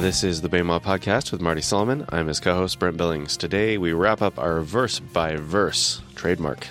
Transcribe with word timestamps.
This 0.00 0.24
is 0.24 0.40
the 0.40 0.48
Bema 0.48 0.80
Podcast 0.80 1.30
with 1.30 1.42
Marty 1.42 1.60
Solomon. 1.60 2.06
I'm 2.08 2.26
his 2.26 2.40
co 2.40 2.54
host, 2.54 2.78
Brent 2.78 2.96
Billings. 2.96 3.36
Today 3.36 3.76
we 3.76 3.92
wrap 3.92 4.22
up 4.22 4.38
our 4.38 4.62
verse 4.62 4.98
by 4.98 5.36
verse 5.36 6.00
trademark 6.14 6.66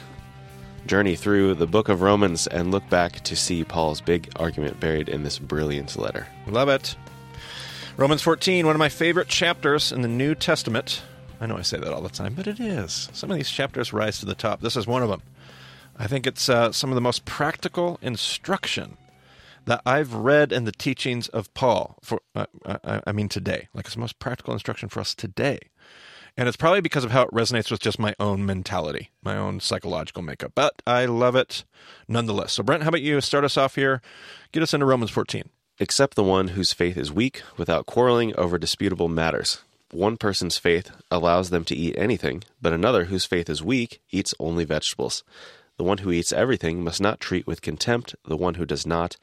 journey 0.88 1.16
through 1.16 1.54
the 1.54 1.68
book 1.68 1.90
of 1.90 2.02
Romans 2.02 2.48
and 2.48 2.72
look 2.72 2.90
back 2.90 3.22
to 3.26 3.36
see 3.36 3.64
Paul's 3.64 4.02
big 4.02 4.32
argument 4.38 4.80
buried 4.80 5.10
in 5.10 5.22
this 5.22 5.38
brilliant 5.38 5.96
letter. 5.96 6.28
Love 6.48 6.70
it. 6.70 6.96
Romans 7.98 8.24
14, 8.24 8.66
one 8.66 8.76
of 8.76 8.80
my 8.80 8.90
favorite 8.90 9.28
chapters 9.28 9.92
in 9.92 10.02
the 10.02 10.08
New 10.08 10.34
Testament. 10.34 11.04
I 11.40 11.46
know 11.46 11.56
I 11.56 11.62
say 11.62 11.78
that 11.78 11.94
all 11.94 12.02
the 12.02 12.10
time, 12.10 12.34
but 12.34 12.48
it 12.48 12.60
is. 12.60 13.10
Some 13.14 13.30
of 13.30 13.38
these 13.38 13.52
chapters 13.52 13.94
rise 13.94 14.20
to 14.22 14.26
the 14.26 14.34
top. 14.34 14.62
This 14.62 14.76
is 14.76 14.88
one 14.88 15.04
of 15.04 15.10
them. 15.10 15.22
I 16.00 16.08
think 16.08 16.26
it's 16.26 16.50
uh, 16.50 16.72
some 16.72 16.90
of 16.90 16.96
the 16.96 17.02
most 17.02 17.26
practical 17.26 18.00
instruction 18.02 18.98
that 19.70 19.84
I've 19.86 20.16
read 20.16 20.52
in 20.52 20.66
the 20.66 20.72
teachings 20.72 21.28
of 21.28 21.54
Paul. 21.54 21.96
For 22.02 22.20
uh, 22.34 22.48
I, 22.66 23.02
I 23.06 23.12
mean 23.12 23.30
today, 23.30 23.68
like 23.76 23.86
it's 23.86 23.94
the 23.94 24.02
most 24.02 24.18
practical 24.18 24.52
instruction 24.52 24.90
for 24.90 25.00
us 25.00 25.14
today, 25.14 25.60
and 26.36 26.48
it's 26.48 26.58
probably 26.58 26.82
because 26.82 27.04
of 27.04 27.12
how 27.12 27.22
it 27.22 27.32
resonates 27.32 27.70
with 27.70 27.80
just 27.80 28.00
my 28.00 28.16
own 28.20 28.44
mentality, 28.48 29.12
my 29.24 29.38
own 29.38 29.60
psychological 29.60 30.24
makeup. 30.24 30.54
But 30.56 30.82
I 30.88 31.06
love 31.06 31.36
it 31.36 31.66
nonetheless. 32.08 32.54
So 32.54 32.64
Brent, 32.64 32.82
how 32.82 32.90
about 32.90 33.04
you 33.04 33.22
start 33.22 33.46
us 33.46 33.58
off 33.58 33.76
here? 33.76 34.02
Get 34.52 34.64
us 34.64 34.74
into 34.74 34.88
Romans 34.88 35.12
14. 35.12 35.48
Accept 35.80 36.16
the 36.16 36.24
one 36.24 36.50
whose 36.50 36.74
faith 36.74 36.98
is 36.98 37.12
weak 37.12 37.44
without 37.56 37.86
quarreling 37.86 38.36
over 38.38 38.58
disputable 38.58 39.08
matters. 39.08 39.60
One 39.92 40.18
person's 40.18 40.58
faith 40.58 40.90
allows 41.12 41.52
them 41.52 41.64
to 41.66 41.76
eat 41.76 41.96
anything, 41.96 42.44
but 42.60 42.74
another 42.74 43.06
whose 43.06 43.26
faith 43.26 43.50
is 43.52 43.64
weak 43.64 44.02
eats 44.10 44.34
only 44.40 44.66
vegetables. 44.66 45.24
The 45.80 45.86
one 45.86 46.00
who 46.00 46.12
eats 46.12 46.34
everything 46.34 46.84
must 46.84 47.00
not 47.00 47.22
treat 47.22 47.48
with 47.48 47.62
contempt 47.62 48.14
the 48.26 48.36
one 48.36 48.56
who 48.56 48.66
does 48.66 48.86
not, 48.86 49.16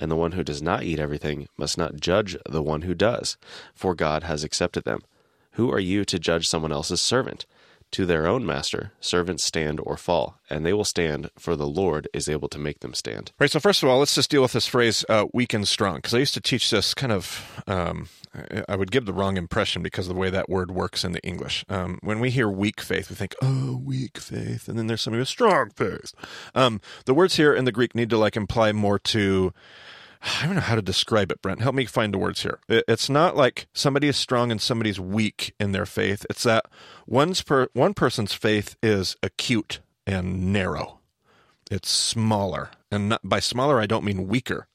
and 0.00 0.10
the 0.10 0.16
one 0.16 0.32
who 0.32 0.42
does 0.42 0.62
not 0.62 0.82
eat 0.82 0.98
everything 0.98 1.46
must 1.58 1.76
not 1.76 2.00
judge 2.00 2.36
the 2.48 2.62
one 2.62 2.82
who 2.82 2.94
does, 2.94 3.36
for 3.74 3.94
God 3.94 4.24
has 4.24 4.42
accepted 4.42 4.84
them. 4.84 5.02
Who 5.52 5.70
are 5.70 5.78
you 5.78 6.06
to 6.06 6.18
judge 6.18 6.48
someone 6.48 6.72
else's 6.72 7.02
servant? 7.02 7.44
To 7.92 8.06
their 8.06 8.26
own 8.26 8.46
master, 8.46 8.92
servants 9.00 9.42
stand 9.42 9.80
or 9.82 9.96
fall, 9.96 10.38
and 10.48 10.64
they 10.64 10.72
will 10.72 10.84
stand, 10.84 11.30
for 11.36 11.56
the 11.56 11.66
Lord 11.66 12.06
is 12.14 12.28
able 12.28 12.48
to 12.50 12.58
make 12.58 12.80
them 12.80 12.94
stand. 12.94 13.32
Right. 13.38 13.50
So 13.50 13.58
first 13.58 13.82
of 13.82 13.88
all, 13.88 13.98
let's 13.98 14.14
just 14.14 14.30
deal 14.30 14.42
with 14.42 14.52
this 14.52 14.68
phrase 14.68 15.04
uh, 15.08 15.26
"weak 15.34 15.52
and 15.52 15.66
strong," 15.66 15.96
because 15.96 16.14
I 16.14 16.18
used 16.18 16.34
to 16.34 16.40
teach 16.40 16.70
this 16.70 16.94
kind 16.94 17.12
of. 17.12 17.62
Um, 17.66 18.08
I 18.68 18.76
would 18.76 18.92
give 18.92 19.06
the 19.06 19.12
wrong 19.12 19.36
impression 19.36 19.82
because 19.82 20.06
of 20.06 20.14
the 20.14 20.20
way 20.20 20.30
that 20.30 20.48
word 20.48 20.70
works 20.70 21.04
in 21.04 21.10
the 21.10 21.22
English. 21.22 21.64
Um, 21.68 21.98
when 22.00 22.20
we 22.20 22.30
hear 22.30 22.48
weak 22.48 22.80
faith, 22.80 23.10
we 23.10 23.16
think, 23.16 23.34
"Oh, 23.42 23.80
weak 23.84 24.18
faith," 24.18 24.68
and 24.68 24.78
then 24.78 24.86
there's 24.86 25.00
somebody 25.00 25.20
with 25.20 25.28
strong 25.28 25.70
faith. 25.70 26.12
Um, 26.54 26.80
the 27.06 27.14
words 27.14 27.36
here 27.36 27.52
in 27.52 27.64
the 27.64 27.72
Greek 27.72 27.96
need 27.96 28.10
to 28.10 28.18
like 28.18 28.36
imply 28.36 28.70
more 28.70 29.00
to 29.00 29.52
I 30.22 30.44
don't 30.44 30.54
know 30.54 30.60
how 30.60 30.74
to 30.74 30.82
describe 30.82 31.30
it, 31.32 31.40
Brent. 31.40 31.60
Help 31.60 31.74
me 31.74 31.86
find 31.86 32.12
the 32.12 32.18
words 32.18 32.42
here. 32.42 32.60
It's 32.68 33.08
not 33.08 33.36
like 33.36 33.66
somebody 33.72 34.08
is 34.08 34.16
strong 34.16 34.50
and 34.50 34.60
somebody's 34.60 35.00
weak 35.00 35.54
in 35.58 35.72
their 35.72 35.86
faith. 35.86 36.26
It's 36.28 36.42
that 36.42 36.66
one's 37.06 37.42
per, 37.42 37.68
one 37.72 37.94
person's 37.94 38.34
faith 38.34 38.76
is 38.82 39.16
acute 39.22 39.80
and 40.06 40.52
narrow. 40.52 40.98
It's 41.70 41.90
smaller. 41.90 42.70
And 42.90 43.10
not, 43.10 43.20
by 43.24 43.40
smaller, 43.40 43.80
I 43.80 43.86
don't 43.86 44.04
mean 44.04 44.28
weaker. 44.28 44.66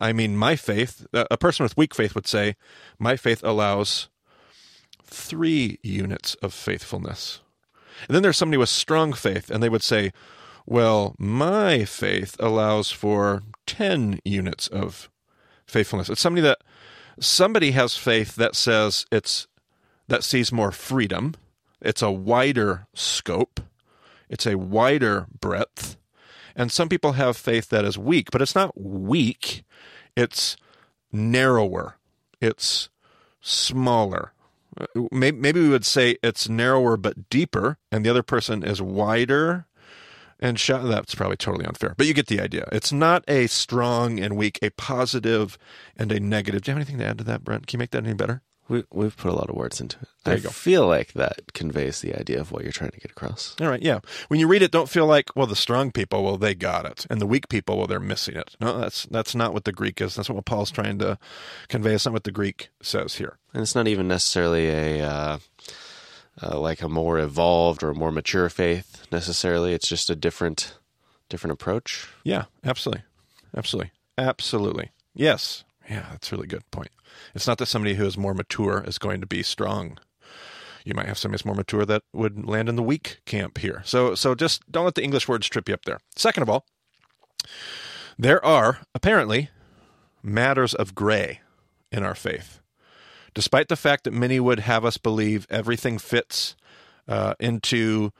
I 0.00 0.12
mean, 0.12 0.36
my 0.36 0.56
faith, 0.56 1.06
a 1.12 1.38
person 1.38 1.64
with 1.64 1.76
weak 1.76 1.94
faith 1.94 2.14
would 2.14 2.26
say, 2.26 2.54
my 2.98 3.16
faith 3.16 3.42
allows 3.42 4.08
three 5.02 5.78
units 5.82 6.34
of 6.36 6.52
faithfulness. 6.52 7.40
And 8.06 8.14
then 8.14 8.22
there's 8.22 8.36
somebody 8.36 8.58
with 8.58 8.68
strong 8.68 9.14
faith, 9.14 9.50
and 9.50 9.62
they 9.62 9.70
would 9.70 9.82
say, 9.82 10.12
well, 10.70 11.16
my 11.18 11.84
faith 11.84 12.36
allows 12.38 12.92
for 12.92 13.42
10 13.66 14.20
units 14.24 14.68
of 14.68 15.10
faithfulness. 15.66 16.08
It's 16.08 16.20
somebody 16.20 16.42
that 16.42 16.58
somebody 17.18 17.72
has 17.72 17.96
faith 17.96 18.36
that 18.36 18.54
says 18.54 19.04
it's 19.10 19.48
that 20.06 20.22
sees 20.22 20.52
more 20.52 20.70
freedom. 20.70 21.34
It's 21.82 22.02
a 22.02 22.12
wider 22.12 22.86
scope. 22.94 23.60
It's 24.28 24.46
a 24.46 24.56
wider 24.56 25.26
breadth. 25.40 25.96
And 26.54 26.70
some 26.70 26.88
people 26.88 27.12
have 27.12 27.36
faith 27.36 27.68
that 27.70 27.84
is 27.84 27.98
weak, 27.98 28.30
but 28.30 28.40
it's 28.40 28.54
not 28.54 28.80
weak. 28.80 29.64
It's 30.16 30.56
narrower. 31.10 31.96
It's 32.40 32.90
smaller. 33.40 34.34
Uh, 34.80 34.86
maybe 35.10 35.60
we 35.60 35.68
would 35.68 35.86
say 35.86 36.16
it's 36.22 36.48
narrower 36.48 36.96
but 36.96 37.28
deeper, 37.28 37.76
and 37.90 38.06
the 38.06 38.10
other 38.10 38.22
person 38.22 38.62
is 38.62 38.80
wider 38.80 39.66
and 40.40 40.58
sh- 40.58 40.70
that's 40.82 41.14
probably 41.14 41.36
totally 41.36 41.66
unfair, 41.66 41.94
but 41.96 42.06
you 42.06 42.14
get 42.14 42.26
the 42.26 42.40
idea. 42.40 42.68
It's 42.72 42.92
not 42.92 43.24
a 43.28 43.46
strong 43.46 44.18
and 44.18 44.36
weak, 44.36 44.58
a 44.62 44.70
positive 44.70 45.56
and 45.96 46.10
a 46.10 46.18
negative. 46.18 46.62
Do 46.62 46.70
you 46.70 46.74
have 46.76 46.78
anything 46.78 46.98
to 46.98 47.06
add 47.06 47.18
to 47.18 47.24
that, 47.24 47.44
Brent? 47.44 47.66
Can 47.66 47.78
you 47.78 47.82
make 47.82 47.90
that 47.90 48.04
any 48.04 48.14
better? 48.14 48.42
We, 48.68 48.84
we've 48.92 49.16
put 49.16 49.32
a 49.32 49.34
lot 49.34 49.50
of 49.50 49.56
words 49.56 49.80
into 49.80 49.98
it. 50.00 50.08
There 50.22 50.36
I 50.36 50.38
go. 50.38 50.48
feel 50.48 50.86
like 50.86 51.14
that 51.14 51.52
conveys 51.54 52.02
the 52.02 52.14
idea 52.14 52.40
of 52.40 52.52
what 52.52 52.62
you're 52.62 52.70
trying 52.70 52.92
to 52.92 53.00
get 53.00 53.10
across. 53.10 53.56
All 53.60 53.66
right, 53.66 53.82
yeah. 53.82 53.98
When 54.28 54.38
you 54.38 54.46
read 54.46 54.62
it, 54.62 54.70
don't 54.70 54.88
feel 54.88 55.06
like, 55.06 55.34
well, 55.34 55.48
the 55.48 55.56
strong 55.56 55.90
people, 55.90 56.22
well, 56.22 56.36
they 56.36 56.54
got 56.54 56.86
it, 56.86 57.04
and 57.10 57.20
the 57.20 57.26
weak 57.26 57.48
people, 57.48 57.76
well, 57.76 57.88
they're 57.88 57.98
missing 57.98 58.36
it. 58.36 58.54
No, 58.60 58.78
that's 58.78 59.06
that's 59.06 59.34
not 59.34 59.52
what 59.52 59.64
the 59.64 59.72
Greek 59.72 60.00
is. 60.00 60.14
That's 60.14 60.30
what 60.30 60.44
Paul's 60.44 60.70
trying 60.70 61.00
to 61.00 61.18
convey. 61.66 61.94
It's 61.94 62.06
not 62.06 62.12
what 62.12 62.22
the 62.22 62.30
Greek 62.30 62.68
says 62.80 63.16
here. 63.16 63.38
And 63.52 63.60
it's 63.60 63.74
not 63.74 63.88
even 63.88 64.06
necessarily 64.06 64.68
a 64.68 65.04
uh, 65.04 65.38
uh, 66.42 66.58
like 66.58 66.82
a 66.82 66.88
more 66.88 67.18
evolved 67.18 67.82
or 67.82 67.94
more 67.94 68.12
mature 68.12 68.48
faith 68.48 69.06
necessarily. 69.12 69.72
It's 69.74 69.88
just 69.88 70.10
a 70.10 70.16
different 70.16 70.74
different 71.28 71.52
approach. 71.52 72.08
Yeah, 72.24 72.44
absolutely, 72.64 73.04
absolutely, 73.56 73.92
absolutely. 74.18 74.90
Yes, 75.14 75.64
yeah, 75.88 76.06
that's 76.10 76.32
a 76.32 76.36
really 76.36 76.48
good 76.48 76.68
point. 76.70 76.90
It's 77.34 77.46
not 77.46 77.58
that 77.58 77.66
somebody 77.66 77.94
who 77.94 78.06
is 78.06 78.16
more 78.18 78.34
mature 78.34 78.82
is 78.86 78.98
going 78.98 79.20
to 79.20 79.26
be 79.26 79.42
strong. 79.42 79.98
You 80.84 80.94
might 80.94 81.06
have 81.06 81.18
somebody 81.18 81.36
that's 81.36 81.44
more 81.44 81.54
mature 81.54 81.84
that 81.84 82.02
would 82.12 82.46
land 82.46 82.68
in 82.68 82.76
the 82.76 82.82
weak 82.82 83.20
camp 83.26 83.58
here. 83.58 83.82
So, 83.84 84.14
so 84.14 84.34
just 84.34 84.70
don't 84.70 84.84
let 84.84 84.94
the 84.94 85.04
English 85.04 85.28
words 85.28 85.46
trip 85.48 85.68
you 85.68 85.74
up 85.74 85.84
there. 85.84 86.00
Second 86.16 86.42
of 86.42 86.48
all, 86.48 86.64
there 88.18 88.44
are 88.44 88.80
apparently 88.94 89.50
matters 90.22 90.74
of 90.74 90.94
gray 90.94 91.40
in 91.92 92.02
our 92.02 92.14
faith. 92.14 92.59
Despite 93.34 93.68
the 93.68 93.76
fact 93.76 94.04
that 94.04 94.12
many 94.12 94.40
would 94.40 94.60
have 94.60 94.84
us 94.84 94.96
believe 94.96 95.46
everything 95.50 95.98
fits 95.98 96.56
uh, 97.08 97.34
into 97.38 98.12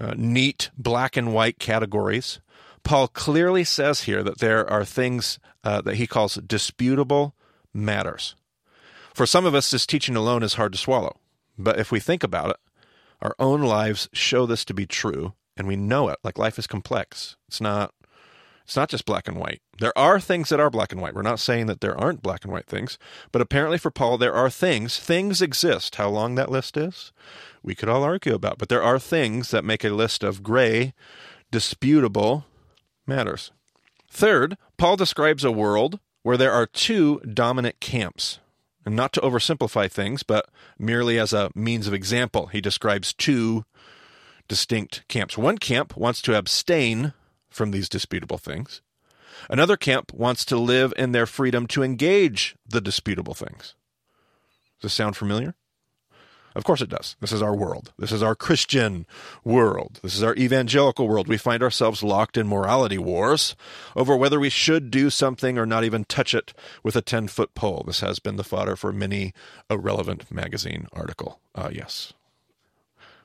uh, 0.00 0.14
neat 0.16 0.70
black 0.76 1.16
and 1.16 1.32
white 1.32 1.58
categories, 1.58 2.40
Paul 2.82 3.08
clearly 3.08 3.64
says 3.64 4.02
here 4.02 4.22
that 4.22 4.38
there 4.38 4.68
are 4.68 4.84
things 4.84 5.38
uh, 5.64 5.80
that 5.82 5.96
he 5.96 6.06
calls 6.06 6.36
disputable 6.36 7.34
matters. 7.74 8.36
For 9.14 9.26
some 9.26 9.46
of 9.46 9.54
us, 9.54 9.70
this 9.70 9.86
teaching 9.86 10.14
alone 10.14 10.42
is 10.42 10.54
hard 10.54 10.72
to 10.72 10.78
swallow. 10.78 11.16
But 11.58 11.78
if 11.78 11.90
we 11.90 12.00
think 12.00 12.22
about 12.22 12.50
it, 12.50 12.56
our 13.22 13.34
own 13.38 13.62
lives 13.62 14.08
show 14.12 14.46
this 14.46 14.64
to 14.66 14.74
be 14.74 14.86
true, 14.86 15.32
and 15.56 15.66
we 15.66 15.74
know 15.74 16.08
it. 16.10 16.18
Like 16.22 16.38
life 16.38 16.58
is 16.58 16.66
complex. 16.66 17.36
It's 17.48 17.60
not 17.60 17.94
it's 18.66 18.74
not 18.74 18.88
just 18.88 19.06
black 19.06 19.28
and 19.28 19.36
white. 19.36 19.62
There 19.78 19.96
are 19.96 20.18
things 20.18 20.48
that 20.48 20.58
are 20.58 20.70
black 20.70 20.90
and 20.90 21.00
white. 21.00 21.14
We're 21.14 21.22
not 21.22 21.38
saying 21.38 21.66
that 21.66 21.80
there 21.80 21.96
aren't 21.96 22.20
black 22.20 22.42
and 22.42 22.52
white 22.52 22.66
things, 22.66 22.98
but 23.30 23.40
apparently 23.40 23.78
for 23.78 23.92
Paul, 23.92 24.18
there 24.18 24.34
are 24.34 24.50
things. 24.50 24.98
Things 24.98 25.40
exist. 25.40 25.94
How 25.94 26.08
long 26.08 26.34
that 26.34 26.50
list 26.50 26.76
is, 26.76 27.12
we 27.62 27.76
could 27.76 27.88
all 27.88 28.02
argue 28.02 28.34
about, 28.34 28.58
but 28.58 28.68
there 28.68 28.82
are 28.82 28.98
things 28.98 29.52
that 29.52 29.64
make 29.64 29.84
a 29.84 29.90
list 29.90 30.24
of 30.24 30.42
gray, 30.42 30.94
disputable 31.52 32.44
matters. 33.06 33.52
Third, 34.10 34.58
Paul 34.78 34.96
describes 34.96 35.44
a 35.44 35.52
world 35.52 36.00
where 36.24 36.36
there 36.36 36.52
are 36.52 36.66
two 36.66 37.20
dominant 37.20 37.78
camps. 37.78 38.40
And 38.84 38.96
not 38.96 39.12
to 39.12 39.20
oversimplify 39.20 39.88
things, 39.88 40.24
but 40.24 40.48
merely 40.76 41.20
as 41.20 41.32
a 41.32 41.52
means 41.54 41.86
of 41.86 41.94
example, 41.94 42.46
he 42.48 42.60
describes 42.60 43.12
two 43.12 43.64
distinct 44.48 45.06
camps. 45.06 45.38
One 45.38 45.58
camp 45.58 45.96
wants 45.96 46.20
to 46.22 46.36
abstain 46.36 47.12
from 47.56 47.70
these 47.70 47.88
disputable 47.88 48.38
things. 48.38 48.82
Another 49.50 49.76
camp 49.76 50.12
wants 50.12 50.44
to 50.46 50.56
live 50.56 50.92
in 50.96 51.12
their 51.12 51.26
freedom 51.26 51.66
to 51.68 51.82
engage 51.82 52.56
the 52.66 52.80
disputable 52.80 53.34
things. 53.34 53.74
Does 54.80 54.90
this 54.90 54.94
sound 54.94 55.16
familiar? 55.16 55.54
Of 56.54 56.64
course 56.64 56.80
it 56.80 56.88
does. 56.88 57.16
This 57.20 57.32
is 57.32 57.42
our 57.42 57.54
world. 57.54 57.92
This 57.98 58.12
is 58.12 58.22
our 58.22 58.34
Christian 58.34 59.06
world. 59.44 60.00
This 60.02 60.14
is 60.16 60.22
our 60.22 60.34
evangelical 60.36 61.06
world. 61.06 61.28
We 61.28 61.36
find 61.36 61.62
ourselves 61.62 62.02
locked 62.02 62.38
in 62.38 62.48
morality 62.48 62.96
wars 62.96 63.54
over 63.94 64.16
whether 64.16 64.40
we 64.40 64.48
should 64.48 64.90
do 64.90 65.10
something 65.10 65.58
or 65.58 65.66
not 65.66 65.84
even 65.84 66.04
touch 66.04 66.34
it 66.34 66.54
with 66.82 66.96
a 66.96 67.02
10 67.02 67.28
foot 67.28 67.54
pole. 67.54 67.84
This 67.86 68.00
has 68.00 68.20
been 68.20 68.36
the 68.36 68.44
fodder 68.44 68.74
for 68.74 68.90
many 68.90 69.34
a 69.68 69.76
relevant 69.76 70.30
magazine 70.32 70.86
article. 70.94 71.40
Uh, 71.54 71.68
yes. 71.70 72.14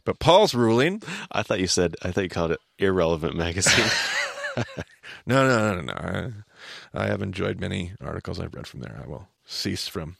But 0.05 0.19
Paul's 0.19 0.55
ruling. 0.55 1.01
I 1.31 1.43
thought 1.43 1.59
you 1.59 1.67
said, 1.67 1.95
I 2.01 2.11
thought 2.11 2.23
you 2.23 2.29
called 2.29 2.51
it 2.51 2.59
Irrelevant 2.79 3.35
Magazine. 3.35 3.85
no, 5.25 5.47
no, 5.47 5.75
no, 5.75 5.75
no, 5.75 5.81
no. 5.81 5.93
I, 6.93 7.03
I 7.03 7.07
have 7.07 7.21
enjoyed 7.21 7.59
many 7.59 7.93
articles 8.01 8.39
I've 8.39 8.53
read 8.53 8.67
from 8.67 8.81
there. 8.81 8.99
I 9.03 9.07
will 9.07 9.27
cease 9.45 9.87
from 9.87 10.17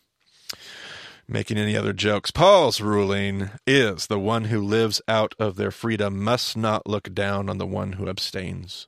making 1.28 1.58
any 1.58 1.76
other 1.78 1.94
jokes. 1.94 2.32
Paul's 2.32 2.82
ruling 2.82 3.50
is 3.66 4.08
the 4.08 4.20
one 4.20 4.46
who 4.46 4.62
lives 4.62 5.02
out 5.08 5.34
of 5.40 5.56
their 5.56 5.72
freedom 5.72 6.22
must 6.22 6.58
not 6.58 6.88
look 6.88 7.14
down 7.14 7.50
on 7.50 7.58
the 7.58 7.66
one 7.66 7.94
who 7.94 8.10
abstains. 8.10 8.88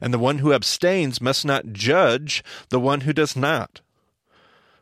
And 0.00 0.12
the 0.12 0.18
one 0.18 0.38
who 0.38 0.52
abstains 0.52 1.20
must 1.20 1.44
not 1.44 1.72
judge 1.72 2.42
the 2.70 2.80
one 2.80 3.02
who 3.02 3.12
does 3.12 3.36
not. 3.36 3.80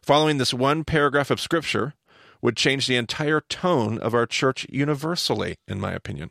Following 0.03 0.39
this 0.39 0.55
one 0.55 0.85
paragraph 0.85 1.31
of 1.31 1.41
Scripture 1.41 1.95
would 2.43 2.57
change 2.57 2.87
the 2.87 2.97
entire 2.97 3.41
tone 3.41 3.99
of 3.99 4.15
our 4.15 4.27
church 4.27 4.67
universally, 4.71 5.57
in 5.69 5.81
my 5.81 5.93
opinion. 5.93 6.31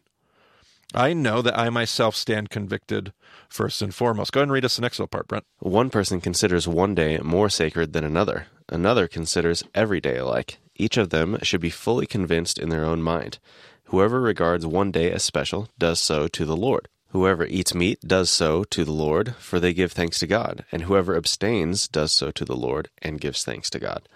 I 0.93 1.13
know 1.13 1.43
that 1.43 1.57
I 1.57 1.69
myself 1.69 2.15
stand 2.15 2.49
convicted 2.49 3.13
first 3.47 3.81
and 3.81 3.93
foremost. 3.93 4.31
Go 4.31 4.39
ahead 4.39 4.45
and 4.45 4.51
read 4.51 4.65
us 4.65 4.75
the 4.75 4.81
next 4.81 4.97
little 4.97 5.07
part, 5.07 5.27
Brent. 5.27 5.45
One 5.59 5.91
person 5.91 6.19
considers 6.19 6.67
one 6.67 6.95
day 6.95 7.19
more 7.19 7.49
sacred 7.49 7.93
than 7.93 8.03
another. 8.03 8.47
Another 8.67 9.07
considers 9.07 9.63
every 9.75 10.01
day 10.01 10.17
alike. 10.17 10.57
Each 10.75 10.97
of 10.97 11.11
them 11.11 11.37
should 11.43 11.61
be 11.61 11.69
fully 11.69 12.07
convinced 12.07 12.57
in 12.57 12.69
their 12.69 12.85
own 12.85 13.03
mind. 13.03 13.37
Whoever 13.85 14.19
regards 14.19 14.65
one 14.65 14.91
day 14.91 15.11
as 15.11 15.23
special 15.23 15.67
does 15.77 15.99
so 15.99 16.27
to 16.27 16.45
the 16.45 16.57
Lord. 16.57 16.87
Whoever 17.09 17.45
eats 17.45 17.73
meat 17.73 17.99
does 18.01 18.29
so 18.29 18.63
to 18.65 18.85
the 18.85 18.91
Lord, 18.91 19.35
for 19.35 19.59
they 19.59 19.73
give 19.73 19.91
thanks 19.91 20.19
to 20.19 20.27
God. 20.27 20.63
And 20.71 20.83
whoever 20.83 21.15
abstains 21.15 21.87
does 21.87 22.11
so 22.11 22.29
to 22.31 22.45
the 22.45 22.55
Lord 22.55 22.89
and 23.01 23.19
gives 23.19 23.43
thanks 23.43 23.69
to 23.71 23.79
God. 23.79 24.07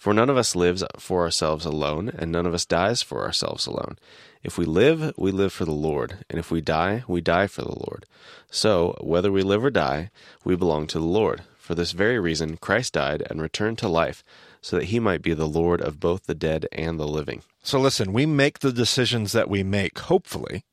For 0.00 0.14
none 0.14 0.30
of 0.30 0.38
us 0.38 0.56
lives 0.56 0.82
for 0.98 1.20
ourselves 1.20 1.66
alone, 1.66 2.10
and 2.16 2.32
none 2.32 2.46
of 2.46 2.54
us 2.54 2.64
dies 2.64 3.02
for 3.02 3.22
ourselves 3.22 3.66
alone. 3.66 3.98
If 4.42 4.56
we 4.56 4.64
live, 4.64 5.12
we 5.18 5.30
live 5.30 5.52
for 5.52 5.66
the 5.66 5.72
Lord, 5.72 6.24
and 6.30 6.38
if 6.38 6.50
we 6.50 6.62
die, 6.62 7.04
we 7.06 7.20
die 7.20 7.46
for 7.46 7.60
the 7.60 7.78
Lord. 7.78 8.06
So, 8.50 8.96
whether 9.02 9.30
we 9.30 9.42
live 9.42 9.62
or 9.62 9.68
die, 9.68 10.10
we 10.42 10.56
belong 10.56 10.86
to 10.86 10.98
the 10.98 11.04
Lord. 11.04 11.42
For 11.58 11.74
this 11.74 11.92
very 11.92 12.18
reason, 12.18 12.56
Christ 12.56 12.94
died 12.94 13.26
and 13.28 13.42
returned 13.42 13.76
to 13.80 13.88
life, 13.88 14.24
so 14.62 14.76
that 14.76 14.86
he 14.86 14.98
might 14.98 15.20
be 15.20 15.34
the 15.34 15.46
Lord 15.46 15.82
of 15.82 16.00
both 16.00 16.24
the 16.24 16.34
dead 16.34 16.66
and 16.72 16.98
the 16.98 17.06
living. 17.06 17.42
So, 17.62 17.78
listen, 17.78 18.14
we 18.14 18.24
make 18.24 18.60
the 18.60 18.72
decisions 18.72 19.32
that 19.32 19.50
we 19.50 19.62
make, 19.62 19.98
hopefully, 19.98 20.64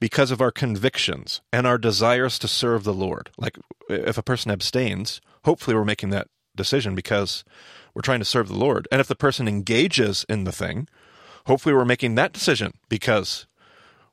because 0.00 0.32
of 0.32 0.40
our 0.40 0.50
convictions 0.50 1.40
and 1.52 1.68
our 1.68 1.78
desires 1.78 2.36
to 2.40 2.48
serve 2.48 2.82
the 2.82 2.92
Lord. 2.92 3.30
Like, 3.38 3.56
if 3.88 4.18
a 4.18 4.24
person 4.24 4.50
abstains, 4.50 5.20
hopefully 5.44 5.76
we're 5.76 5.84
making 5.84 6.10
that 6.10 6.26
decision 6.56 6.96
because 6.96 7.44
we're 7.94 8.02
trying 8.02 8.20
to 8.20 8.24
serve 8.24 8.48
the 8.48 8.56
Lord. 8.56 8.88
And 8.90 9.00
if 9.00 9.08
the 9.08 9.14
person 9.14 9.48
engages 9.48 10.24
in 10.28 10.44
the 10.44 10.52
thing, 10.52 10.88
hopefully 11.46 11.74
we're 11.74 11.84
making 11.84 12.14
that 12.14 12.32
decision 12.32 12.72
because 12.88 13.46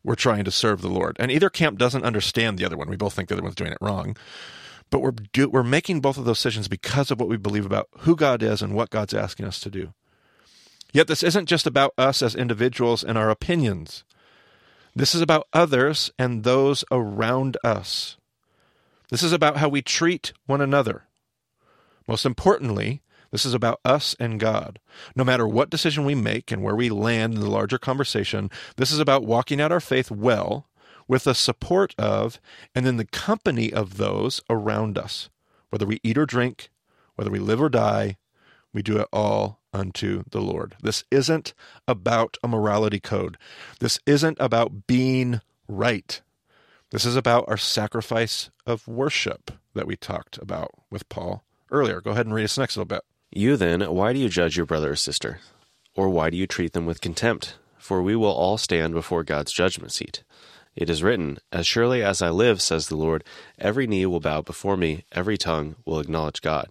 we're 0.03 0.15
trying 0.15 0.43
to 0.45 0.51
serve 0.51 0.81
the 0.81 0.89
Lord. 0.89 1.17
And 1.19 1.31
either 1.31 1.49
camp 1.49 1.77
doesn't 1.77 2.03
understand 2.03 2.57
the 2.57 2.65
other 2.65 2.77
one. 2.77 2.89
We 2.89 2.97
both 2.97 3.13
think 3.13 3.29
the 3.29 3.35
other 3.35 3.43
one's 3.43 3.55
doing 3.55 3.71
it 3.71 3.77
wrong. 3.81 4.15
But 4.89 5.01
we're 5.01 5.11
do, 5.11 5.49
we're 5.49 5.63
making 5.63 6.01
both 6.01 6.17
of 6.17 6.25
those 6.25 6.37
decisions 6.37 6.67
because 6.67 7.11
of 7.11 7.19
what 7.19 7.29
we 7.29 7.37
believe 7.37 7.65
about 7.65 7.89
who 7.99 8.15
God 8.15 8.41
is 8.41 8.61
and 8.61 8.73
what 8.73 8.89
God's 8.89 9.13
asking 9.13 9.45
us 9.45 9.59
to 9.61 9.69
do. 9.69 9.93
Yet 10.91 11.07
this 11.07 11.21
isn't 11.21 11.45
just 11.45 11.67
about 11.67 11.93
us 11.97 12.21
as 12.21 12.33
individuals 12.33 13.03
and 13.03 13.17
our 13.17 13.29
opinions. 13.29 14.03
This 14.95 15.13
is 15.13 15.21
about 15.21 15.47
others 15.53 16.11
and 16.17 16.43
those 16.43 16.83
around 16.91 17.57
us. 17.63 18.17
This 19.09 19.21
is 19.21 19.31
about 19.31 19.57
how 19.57 19.69
we 19.69 19.81
treat 19.81 20.33
one 20.47 20.61
another. 20.61 21.03
Most 22.07 22.25
importantly, 22.25 23.03
this 23.31 23.45
is 23.45 23.53
about 23.53 23.79
us 23.85 24.15
and 24.19 24.39
God. 24.39 24.79
No 25.15 25.23
matter 25.23 25.47
what 25.47 25.69
decision 25.69 26.05
we 26.05 26.15
make 26.15 26.51
and 26.51 26.63
where 26.63 26.75
we 26.75 26.89
land 26.89 27.35
in 27.35 27.39
the 27.39 27.49
larger 27.49 27.77
conversation, 27.77 28.49
this 28.77 28.91
is 28.91 28.99
about 28.99 29.25
walking 29.25 29.61
out 29.61 29.71
our 29.71 29.79
faith 29.79 30.09
well 30.11 30.67
with 31.07 31.23
the 31.23 31.35
support 31.35 31.95
of 31.97 32.39
and 32.73 32.87
in 32.87 32.97
the 32.97 33.05
company 33.05 33.73
of 33.73 33.97
those 33.97 34.41
around 34.49 34.97
us. 34.97 35.29
Whether 35.69 35.85
we 35.85 35.99
eat 36.03 36.17
or 36.17 36.25
drink, 36.25 36.69
whether 37.15 37.31
we 37.31 37.39
live 37.39 37.61
or 37.61 37.69
die, 37.69 38.17
we 38.73 38.81
do 38.81 38.97
it 38.97 39.07
all 39.11 39.59
unto 39.73 40.23
the 40.29 40.41
Lord. 40.41 40.75
This 40.81 41.03
isn't 41.11 41.53
about 41.87 42.37
a 42.43 42.47
morality 42.47 42.99
code. 42.99 43.37
This 43.79 43.99
isn't 44.05 44.37
about 44.39 44.87
being 44.87 45.41
right. 45.67 46.21
This 46.91 47.05
is 47.05 47.15
about 47.15 47.45
our 47.47 47.57
sacrifice 47.57 48.49
of 48.65 48.87
worship 48.87 49.51
that 49.75 49.85
we 49.85 49.95
talked 49.95 50.37
about 50.39 50.71
with 50.89 51.07
Paul 51.09 51.43
earlier. 51.71 52.01
Go 52.01 52.11
ahead 52.11 52.25
and 52.25 52.33
read 52.33 52.45
us 52.45 52.57
next 52.57 52.77
little 52.77 52.85
bit. 52.85 53.03
You 53.31 53.57
then, 53.57 53.81
why 53.81 54.11
do 54.11 54.17
you 54.17 54.27
judge 54.27 54.57
your 54.57 54.65
brother 54.65 54.93
or 54.93 54.95
sister? 54.95 55.39
Or 55.95 56.09
why 56.09 56.31
do 56.31 56.37
you 56.37 56.47
treat 56.47 56.73
them 56.73 56.87
with 56.87 56.99
contempt? 56.99 57.57
For 57.77 58.01
we 58.01 58.15
will 58.15 58.31
all 58.31 58.57
stand 58.57 58.95
before 58.95 59.23
God's 59.23 59.51
judgment 59.51 59.91
seat. 59.91 60.23
It 60.75 60.89
is 60.89 61.03
written, 61.03 61.37
As 61.51 61.67
surely 61.67 62.01
as 62.01 62.23
I 62.23 62.31
live, 62.31 62.59
says 62.59 62.87
the 62.87 62.95
Lord, 62.95 63.23
every 63.59 63.85
knee 63.85 64.07
will 64.07 64.19
bow 64.19 64.41
before 64.41 64.75
me, 64.77 65.03
every 65.11 65.37
tongue 65.37 65.75
will 65.85 65.99
acknowledge 65.99 66.41
God. 66.41 66.69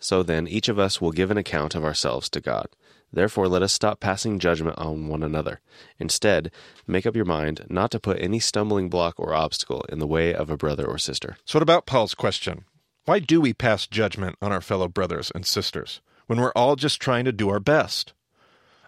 So 0.00 0.24
then, 0.24 0.48
each 0.48 0.68
of 0.68 0.80
us 0.80 1.00
will 1.00 1.12
give 1.12 1.30
an 1.30 1.38
account 1.38 1.76
of 1.76 1.84
ourselves 1.84 2.28
to 2.30 2.40
God. 2.40 2.66
Therefore, 3.12 3.46
let 3.46 3.62
us 3.62 3.72
stop 3.72 4.00
passing 4.00 4.40
judgment 4.40 4.78
on 4.78 5.06
one 5.06 5.22
another. 5.22 5.60
Instead, 6.00 6.50
make 6.88 7.06
up 7.06 7.14
your 7.14 7.24
mind 7.24 7.66
not 7.68 7.92
to 7.92 8.00
put 8.00 8.20
any 8.20 8.40
stumbling 8.40 8.88
block 8.88 9.14
or 9.16 9.32
obstacle 9.32 9.84
in 9.88 10.00
the 10.00 10.08
way 10.08 10.34
of 10.34 10.50
a 10.50 10.56
brother 10.56 10.86
or 10.86 10.98
sister. 10.98 11.36
So, 11.44 11.58
what 11.58 11.62
about 11.62 11.86
Paul's 11.86 12.14
question? 12.14 12.64
Why 13.10 13.18
do 13.18 13.40
we 13.40 13.52
pass 13.52 13.88
judgment 13.88 14.36
on 14.40 14.52
our 14.52 14.60
fellow 14.60 14.86
brothers 14.86 15.32
and 15.34 15.44
sisters 15.44 16.00
when 16.28 16.40
we're 16.40 16.52
all 16.52 16.76
just 16.76 17.02
trying 17.02 17.24
to 17.24 17.32
do 17.32 17.48
our 17.48 17.58
best? 17.58 18.12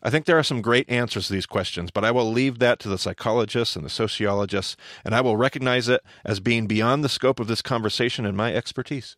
I 0.00 0.10
think 0.10 0.26
there 0.26 0.38
are 0.38 0.44
some 0.44 0.62
great 0.62 0.88
answers 0.88 1.26
to 1.26 1.32
these 1.32 1.44
questions, 1.44 1.90
but 1.90 2.04
I 2.04 2.12
will 2.12 2.30
leave 2.30 2.60
that 2.60 2.78
to 2.78 2.88
the 2.88 2.98
psychologists 2.98 3.74
and 3.74 3.84
the 3.84 3.90
sociologists, 3.90 4.76
and 5.04 5.12
I 5.12 5.22
will 5.22 5.36
recognize 5.36 5.88
it 5.88 6.04
as 6.24 6.38
being 6.38 6.68
beyond 6.68 7.02
the 7.02 7.08
scope 7.08 7.40
of 7.40 7.48
this 7.48 7.62
conversation 7.62 8.24
and 8.24 8.36
my 8.36 8.54
expertise. 8.54 9.16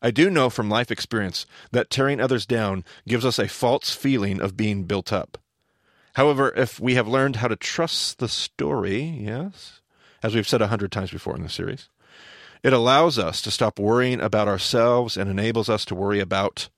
I 0.00 0.10
do 0.10 0.30
know 0.30 0.48
from 0.48 0.70
life 0.70 0.90
experience 0.90 1.44
that 1.72 1.90
tearing 1.90 2.18
others 2.18 2.46
down 2.46 2.82
gives 3.06 3.26
us 3.26 3.38
a 3.38 3.46
false 3.46 3.90
feeling 3.90 4.40
of 4.40 4.56
being 4.56 4.84
built 4.84 5.12
up. 5.12 5.36
However, 6.14 6.50
if 6.56 6.80
we 6.80 6.94
have 6.94 7.06
learned 7.06 7.36
how 7.36 7.48
to 7.48 7.56
trust 7.56 8.20
the 8.20 8.28
story, 8.30 9.02
yes, 9.02 9.82
as 10.22 10.34
we've 10.34 10.48
said 10.48 10.62
a 10.62 10.68
hundred 10.68 10.92
times 10.92 11.10
before 11.10 11.36
in 11.36 11.42
the 11.42 11.50
series, 11.50 11.90
it 12.64 12.72
allows 12.72 13.18
us 13.18 13.42
to 13.42 13.50
stop 13.50 13.78
worrying 13.78 14.22
about 14.22 14.48
ourselves 14.48 15.18
and 15.18 15.30
enables 15.30 15.68
us 15.68 15.84
to 15.84 15.94
worry 15.94 16.18
about 16.18 16.70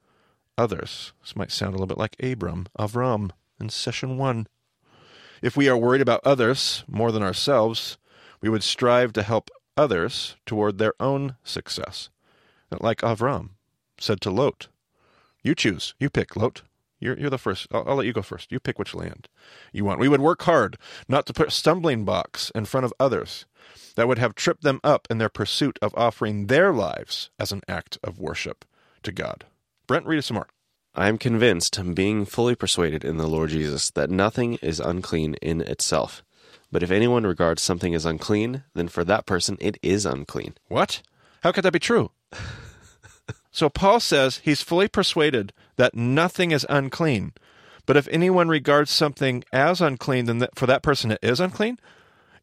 others. 0.59 1.13
This 1.23 1.37
might 1.37 1.53
sound 1.53 1.71
a 1.71 1.79
little 1.79 1.87
bit 1.87 1.97
like 1.97 2.17
Abram, 2.21 2.67
Avram, 2.77 3.31
in 3.61 3.69
session 3.69 4.19
one. 4.19 4.49
If 5.41 5.57
we 5.57 5.69
are 5.69 5.77
worried 5.77 6.01
about 6.01 6.23
others 6.25 6.83
more 6.89 7.13
than 7.13 7.23
ourselves, 7.23 7.99
we 8.41 8.49
would 8.49 8.65
strive 8.65 9.13
to 9.13 9.23
help 9.23 9.49
others 9.77 10.35
toward 10.45 10.79
their 10.79 10.95
own 10.99 11.37
success. 11.45 12.11
Like 12.81 13.03
Avram 13.03 13.51
said 13.97 14.21
to 14.23 14.31
Lot, 14.31 14.67
You 15.45 15.55
choose, 15.55 15.95
you 16.01 16.11
pick, 16.11 16.35
Lot. 16.35 16.63
You're, 16.99 17.19
you're 17.19 17.31
the 17.31 17.39
first. 17.39 17.67
I'll, 17.73 17.85
I'll 17.87 17.97
let 17.97 18.07
you 18.07 18.13
go 18.13 18.23
first. 18.23 18.51
You 18.51 18.61
pick 18.61 18.79
which 18.79 18.95
land 18.95 19.29
you 19.73 19.85
want. 19.85 20.01
We 20.01 20.09
would 20.09 20.21
work 20.21 20.43
hard 20.43 20.77
not 21.09 21.27
to 21.27 21.33
put 21.33 21.53
stumbling 21.53 22.05
blocks 22.05 22.51
in 22.55 22.65
front 22.65 22.87
of 22.87 22.95
others 22.99 23.47
that 23.97 24.09
would 24.09 24.19
have 24.19 24.35
tripped 24.35 24.63
them 24.63 24.81
up 24.85 25.07
in 25.11 25.19
their 25.19 25.29
pursuit 25.29 25.79
of 25.83 25.95
offering 25.97 26.47
their 26.47 26.73
lives 26.73 27.31
as 27.39 27.53
an 27.53 27.63
act 27.69 27.99
of 28.05 28.19
worship 28.19 28.65
to 29.03 29.13
God. 29.13 29.45
Brent, 29.87 30.07
read 30.07 30.19
us 30.19 30.27
some 30.27 30.37
more. 30.37 30.49
I 30.95 31.09
am 31.09 31.19
convinced, 31.19 31.79
being 31.95 32.25
fully 32.25 32.55
persuaded 32.55 33.05
in 33.05 33.19
the 33.19 33.27
Lord 33.27 33.51
Jesus, 33.51 33.91
that 33.91 34.09
nothing 34.09 34.55
is 34.63 34.81
unclean 34.81 35.35
in 35.43 35.61
itself. 35.61 36.23
But 36.73 36.83
if 36.83 36.91
anyone 36.91 37.27
regards 37.27 37.63
something 37.63 37.95
as 37.95 38.07
unclean, 38.07 38.65
then 38.75 38.89
for 38.89 39.05
that 39.05 39.27
person 39.27 39.59
it 39.61 39.77
is 39.83 40.07
unclean. 40.07 40.55
What? 40.69 41.03
How 41.43 41.53
could 41.53 41.65
that 41.65 41.73
be 41.73 41.79
true? 41.79 42.11
so 43.57 43.71
Paul 43.71 44.01
says 44.01 44.43
he's 44.45 44.61
fully 44.61 44.87
persuaded 44.87 45.55
that 45.77 45.95
nothing 45.95 46.51
is 46.51 46.67
unclean. 46.69 47.33
But 47.87 47.97
if 47.97 48.07
anyone 48.09 48.49
regards 48.49 48.91
something 48.91 49.45
as 49.51 49.81
unclean, 49.81 50.27
then 50.27 50.47
for 50.55 50.67
that 50.67 50.83
person 50.83 51.11
it 51.11 51.21
is 51.23 51.41
unclean? 51.41 51.79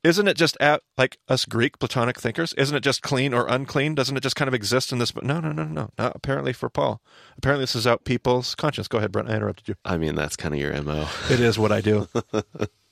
Isn't 0.03 0.27
it 0.27 0.36
just 0.36 0.58
at 0.60 0.82
like 0.98 1.20
us 1.29 1.46
Greek 1.46 1.77
Platonic 1.77 2.20
thinkers? 2.20 2.53
Isn't 2.53 2.75
it 2.75 2.82
just 2.82 3.03
clean 3.03 3.32
or 3.32 3.46
unclean? 3.48 3.93
Doesn't 3.93 4.17
it 4.17 4.24
just 4.24 4.36
kind 4.36 4.48
of 4.48 4.55
exist 4.55 4.91
in 4.91 4.98
this? 4.98 5.12
But 5.12 5.24
no, 5.24 5.39
no, 5.39 5.51
no, 5.51 5.65
no. 5.65 5.91
Not 6.00 6.15
apparently 6.15 6.51
for 6.51 6.67
Paul. 6.67 7.00
Apparently 7.38 7.62
this 7.62 7.75
is 7.75 7.86
out 7.86 8.05
people's 8.05 8.55
conscience. 8.55 8.88
Go 8.88 8.98
ahead, 8.98 9.12
Brent. 9.12 9.29
I 9.29 9.36
interrupted 9.36 9.67
you. 9.67 9.75
I 9.86 9.98
mean, 9.98 10.15
that's 10.15 10.36
kind 10.36 10.55
of 10.55 10.60
your 10.60 10.82
MO. 10.82 11.08
It 11.29 11.39
is 11.39 11.60
what 11.60 11.72
I 11.72 11.82
do. 11.82 12.08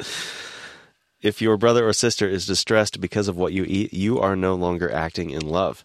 if 1.23 1.41
your 1.41 1.57
brother 1.57 1.87
or 1.87 1.93
sister 1.93 2.29
is 2.29 2.45
distressed 2.45 3.01
because 3.01 3.27
of 3.27 3.35
what 3.35 3.51
you 3.51 3.65
eat, 3.67 3.95
you 3.95 4.19
are 4.19 4.35
no 4.35 4.53
longer 4.53 4.91
acting 4.93 5.31
in 5.31 5.41
love. 5.41 5.83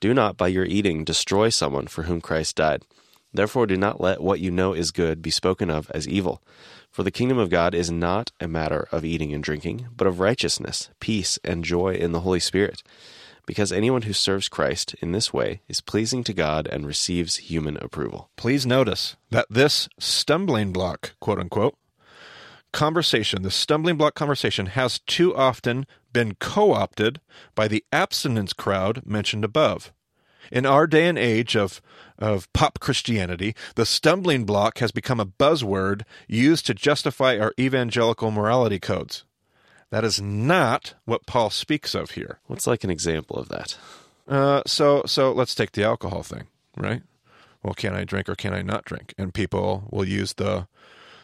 Do 0.00 0.14
not, 0.14 0.36
by 0.36 0.48
your 0.48 0.64
eating, 0.64 1.04
destroy 1.04 1.50
someone 1.50 1.86
for 1.86 2.04
whom 2.04 2.20
Christ 2.20 2.56
died. 2.56 2.84
Therefore, 3.32 3.66
do 3.66 3.76
not 3.76 4.00
let 4.00 4.22
what 4.22 4.40
you 4.40 4.50
know 4.50 4.72
is 4.72 4.90
good 4.90 5.22
be 5.22 5.30
spoken 5.30 5.70
of 5.70 5.90
as 5.90 6.08
evil. 6.08 6.42
For 6.90 7.02
the 7.02 7.12
kingdom 7.12 7.38
of 7.38 7.50
God 7.50 7.74
is 7.74 7.90
not 7.90 8.32
a 8.40 8.48
matter 8.48 8.88
of 8.90 9.04
eating 9.04 9.32
and 9.32 9.44
drinking, 9.44 9.86
but 9.96 10.06
of 10.06 10.18
righteousness, 10.18 10.90
peace, 10.98 11.38
and 11.44 11.64
joy 11.64 11.94
in 11.94 12.12
the 12.12 12.20
Holy 12.20 12.40
Spirit. 12.40 12.82
Because 13.46 13.72
anyone 13.72 14.02
who 14.02 14.12
serves 14.12 14.48
Christ 14.48 14.94
in 15.00 15.12
this 15.12 15.32
way 15.32 15.60
is 15.68 15.80
pleasing 15.80 16.24
to 16.24 16.32
God 16.32 16.66
and 16.66 16.86
receives 16.86 17.36
human 17.36 17.76
approval. 17.76 18.30
Please 18.36 18.66
notice 18.66 19.16
that 19.30 19.46
this 19.50 19.88
stumbling 19.98 20.72
block, 20.72 21.14
quote 21.20 21.38
unquote, 21.38 21.74
conversation, 22.72 23.42
the 23.42 23.50
stumbling 23.50 23.96
block 23.96 24.14
conversation, 24.14 24.66
has 24.66 25.00
too 25.00 25.34
often 25.34 25.86
been 26.12 26.34
co 26.34 26.72
opted 26.72 27.20
by 27.54 27.68
the 27.68 27.84
abstinence 27.92 28.52
crowd 28.52 29.02
mentioned 29.04 29.44
above. 29.44 29.92
In 30.50 30.66
our 30.66 30.86
day 30.86 31.06
and 31.06 31.18
age 31.18 31.56
of, 31.56 31.80
of 32.18 32.52
pop 32.52 32.80
Christianity, 32.80 33.54
the 33.76 33.86
stumbling 33.86 34.44
block 34.44 34.78
has 34.78 34.90
become 34.90 35.20
a 35.20 35.26
buzzword 35.26 36.02
used 36.26 36.66
to 36.66 36.74
justify 36.74 37.38
our 37.38 37.52
evangelical 37.58 38.30
morality 38.30 38.80
codes. 38.80 39.24
That 39.90 40.04
is 40.04 40.20
not 40.20 40.94
what 41.04 41.26
Paul 41.26 41.50
speaks 41.50 41.94
of 41.94 42.12
here. 42.12 42.38
What's 42.46 42.66
like 42.66 42.84
an 42.84 42.90
example 42.90 43.36
of 43.36 43.48
that? 43.48 43.76
Uh, 44.26 44.62
so, 44.66 45.02
so 45.06 45.32
let's 45.32 45.54
take 45.54 45.72
the 45.72 45.84
alcohol 45.84 46.22
thing, 46.22 46.46
right? 46.76 47.02
well, 47.62 47.74
can 47.74 47.94
I 47.94 48.04
drink 48.04 48.28
or 48.28 48.34
can 48.34 48.54
I 48.54 48.62
not 48.62 48.84
drink? 48.84 49.14
And 49.18 49.34
people 49.34 49.84
will 49.90 50.06
use 50.06 50.34
the 50.34 50.66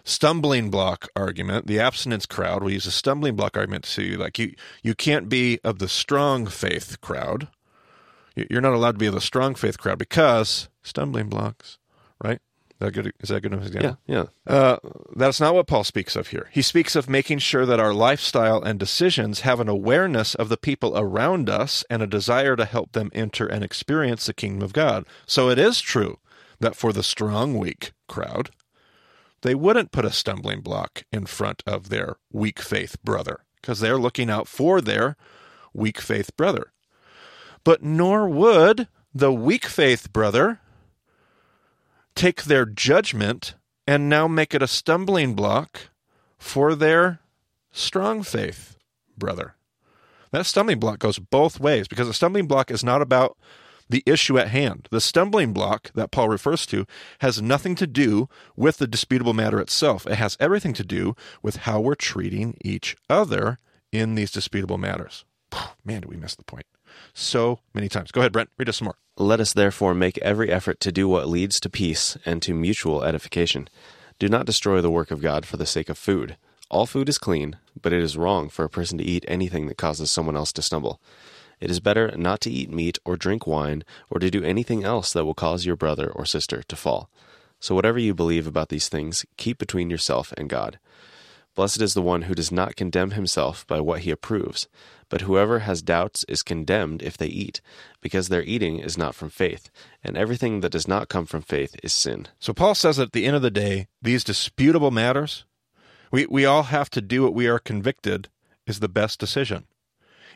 stumbling 0.07 0.71
block 0.71 1.09
argument. 1.15 1.67
The 1.67 1.81
abstinence 1.81 2.25
crowd 2.25 2.63
will 2.63 2.71
use 2.71 2.87
a 2.87 2.91
stumbling 2.91 3.37
block 3.37 3.57
argument 3.57 3.85
to 3.85 3.91
say, 3.91 4.17
like, 4.17 4.39
you, 4.39 4.55
you 4.83 4.95
can't 4.95 5.29
be 5.29 5.59
of 5.65 5.79
the 5.81 5.89
strong 5.89 6.47
faith 6.47 7.01
crowd. 7.03 7.49
You're 8.35 8.63
not 8.63 8.73
allowed 8.73 8.93
to 8.93 8.99
be 8.99 9.07
of 9.07 9.15
the 9.15 9.21
strong 9.21 9.55
faith 9.55 9.79
crowd 9.79 9.99
because 9.99 10.69
stumbling 10.83 11.29
blocks, 11.29 11.79
right? 12.23 12.41
Is 12.71 12.81
that 12.81 12.91
good? 12.93 13.13
Is 13.21 13.31
that 13.31 13.41
good 13.41 13.55
example? 13.55 13.97
Yeah, 14.07 14.27
yeah. 14.47 14.55
Uh, 14.55 14.77
that's 15.17 15.41
not 15.41 15.55
what 15.55 15.67
Paul 15.67 15.83
speaks 15.83 16.15
of 16.15 16.29
here. 16.29 16.51
He 16.53 16.61
speaks 16.61 16.95
of 16.95 17.09
making 17.09 17.39
sure 17.39 17.65
that 17.65 17.81
our 17.81 17.95
lifestyle 17.95 18.63
and 18.63 18.79
decisions 18.79 19.41
have 19.41 19.61
an 19.61 19.69
awareness 19.69 20.35
of 20.35 20.51
the 20.51 20.59
people 20.59 20.97
around 20.97 21.49
us 21.49 21.85
and 21.89 22.03
a 22.03 22.07
desire 22.07 22.55
to 22.55 22.67
help 22.67 22.93
them 22.93 23.11
enter 23.15 23.47
and 23.47 23.65
experience 23.65 24.27
the 24.27 24.35
kingdom 24.35 24.63
of 24.63 24.75
God. 24.75 25.07
So 25.25 25.49
it 25.49 25.59
is 25.59 25.81
true 25.81 26.19
that 26.61 26.77
for 26.77 26.93
the 26.93 27.03
strong, 27.03 27.57
weak 27.57 27.93
crowd, 28.09 28.51
they 29.43 29.55
wouldn't 29.55 29.93
put 29.93 30.05
a 30.05 30.13
stumbling 30.13 30.61
block 30.61 31.05
in 31.13 31.27
front 31.27 31.63
of 31.67 31.89
their 31.89 32.17
weak 32.33 32.61
faith 32.61 32.97
brother 33.03 33.45
because 33.61 33.81
they're 33.81 33.99
looking 33.99 34.31
out 34.31 34.49
for 34.49 34.81
their 34.81 35.17
weak 35.73 36.01
faith 36.01 36.37
brother. 36.37 36.73
But 37.65 37.83
nor 37.83 38.29
would 38.29 38.89
the 39.15 39.33
weak 39.33 39.67
faith 39.67 40.13
brother 40.13 40.61
take 42.15 42.45
their 42.45 42.65
judgment 42.65 43.55
and 43.87 44.09
now 44.09 44.27
make 44.27 44.55
it 44.55 44.63
a 44.63 44.69
stumbling 44.69 45.35
block 45.35 45.91
for 46.39 46.75
their 46.75 47.21
strong 47.71 48.23
faith 48.23 48.77
brother. 49.17 49.55
That 50.33 50.47
stumbling 50.47 50.81
block 50.81 50.99
goes 50.99 51.19
both 51.19 51.61
ways 51.61 51.89
because 51.89 52.09
a 52.09 52.15
stumbling 52.15 52.47
block 52.47 52.71
is 52.71 52.83
not 52.83 53.01
about 53.01 53.37
the 53.89 54.03
issue 54.07 54.39
at 54.39 54.49
hand. 54.49 54.89
The 54.91 55.01
stumbling 55.01 55.53
block 55.53 55.91
that 55.95 56.11
Paul 56.11 56.29
refers 56.29 56.67
to 56.67 56.87
has 57.21 57.41
nothing 57.41 57.75
to 57.77 57.87
do 57.87 58.29
with 58.57 58.79
the 58.79 58.87
disputable 58.87 59.35
matter 59.35 59.61
itself. 59.61 60.07
It 60.07 60.17
has 60.17 60.37
everything 60.41 60.73
to 60.75 60.85
do 60.85 61.15
with 61.43 61.57
how 61.57 61.81
we're 61.81 61.95
treating 61.95 62.57
each 62.61 62.97
other 63.09 63.59
in 63.93 64.15
these 64.15 64.31
disputable 64.31 64.79
matters. 64.79 65.25
Man, 65.85 66.03
do 66.03 66.09
we 66.09 66.17
miss 66.17 66.35
the 66.35 66.45
point 66.45 66.67
so 67.15 67.61
many 67.75 67.89
times. 67.89 68.11
Go 68.11 68.21
ahead, 68.21 68.33
Brent. 68.33 68.51
Read 68.59 68.69
us 68.69 68.79
some 68.79 68.87
more. 68.87 68.97
Let 69.17 69.41
us 69.41 69.53
therefore 69.53 69.95
make 69.95 70.19
every 70.19 70.51
effort 70.51 70.81
to 70.81 70.93
do 70.93 71.09
what 71.09 71.29
leads 71.29 71.59
to 71.61 71.71
peace 71.71 72.17
and 72.27 72.43
to 72.43 72.55
mutual 72.55 73.03
edification. 73.03 73.69
Do 74.19 74.29
not 74.29 74.47
destroy 74.47 74.81
the 74.81 74.91
work 74.91 75.11
of 75.11 75.23
God 75.23 75.47
for 75.47 75.57
the 75.57 75.67
sake 75.67 75.89
of 75.89 75.99
food. 75.99 76.37
All 76.69 76.87
food 76.87 77.09
is 77.09 77.19
clean, 77.19 77.57
but 77.81 77.93
it 77.93 78.03
is 78.03 78.17
wrong 78.17 78.49
for 78.49 78.65
a 78.65 78.71
person 78.71 78.99
to 78.99 79.05
eat 79.05 79.25
anything 79.29 79.67
that 79.67 79.79
causes 79.79 80.11
someone 80.11 80.37
else 80.37 80.53
to 80.55 80.63
stumble. 80.63 81.01
It 81.61 81.71
is 81.71 81.81
better 81.81 82.13
not 82.17 82.41
to 82.43 82.51
eat 82.51 82.71
meat 82.71 82.99
or 83.05 83.17
drink 83.17 83.47
wine 83.47 83.85
or 84.11 84.19
to 84.19 84.31
do 84.31 84.45
anything 84.45 84.85
else 84.85 85.13
that 85.13 85.25
will 85.25 85.35
cause 85.35 85.67
your 85.67 85.77
brother 85.77 86.11
or 86.11 86.25
sister 86.25 86.63
to 86.63 86.77
fall. 86.77 87.11
So, 87.59 87.75
whatever 87.75 87.99
you 87.99 88.15
believe 88.15 88.47
about 88.47 88.69
these 88.69 88.89
things, 88.89 89.25
keep 89.37 89.59
between 89.59 89.89
yourself 89.89 90.33
and 90.37 90.51
God. 90.51 90.79
Blessed 91.55 91.81
is 91.81 91.95
the 91.95 92.03
one 92.03 92.23
who 92.23 92.35
does 92.35 92.53
not 92.53 92.77
condemn 92.77 93.13
himself 93.13 93.67
by 93.67 93.81
what 93.81 94.01
he 94.01 94.11
approves, 94.11 94.69
but 95.09 95.23
whoever 95.23 95.61
has 95.61 95.81
doubts 95.81 96.23
is 96.29 96.43
condemned 96.43 97.01
if 97.01 97.17
they 97.17 97.29
eat, 97.29 97.63
because 98.03 98.29
their 98.29 98.43
eating 98.43 98.79
is 98.79 98.99
not 98.99 99.15
from 99.15 99.31
faith, 99.31 99.71
and 100.05 100.19
everything 100.19 100.61
that 100.61 100.73
does 100.73 100.87
not 100.87 101.09
come 101.09 101.25
from 101.25 101.41
faith 101.41 101.75
is 101.83 101.95
sin. 101.95 102.29
So 102.39 102.53
Paul 102.53 102.75
says 102.75 102.99
at 102.99 103.13
the 103.13 103.25
end 103.25 103.37
of 103.37 103.43
the 103.43 103.51
day, 103.51 103.87
these 104.03 104.23
disputable 104.23 104.91
matters, 104.91 105.47
we, 106.11 106.27
we 106.27 106.45
all 106.45 106.65
have 106.65 106.91
to 106.91 107.01
do 107.01 107.23
what 107.23 107.35
we 107.35 107.47
are 107.47 107.59
convicted 107.59 108.29
is 108.67 108.81
the 108.81 108.89
best 108.89 109.19
decision. 109.19 109.65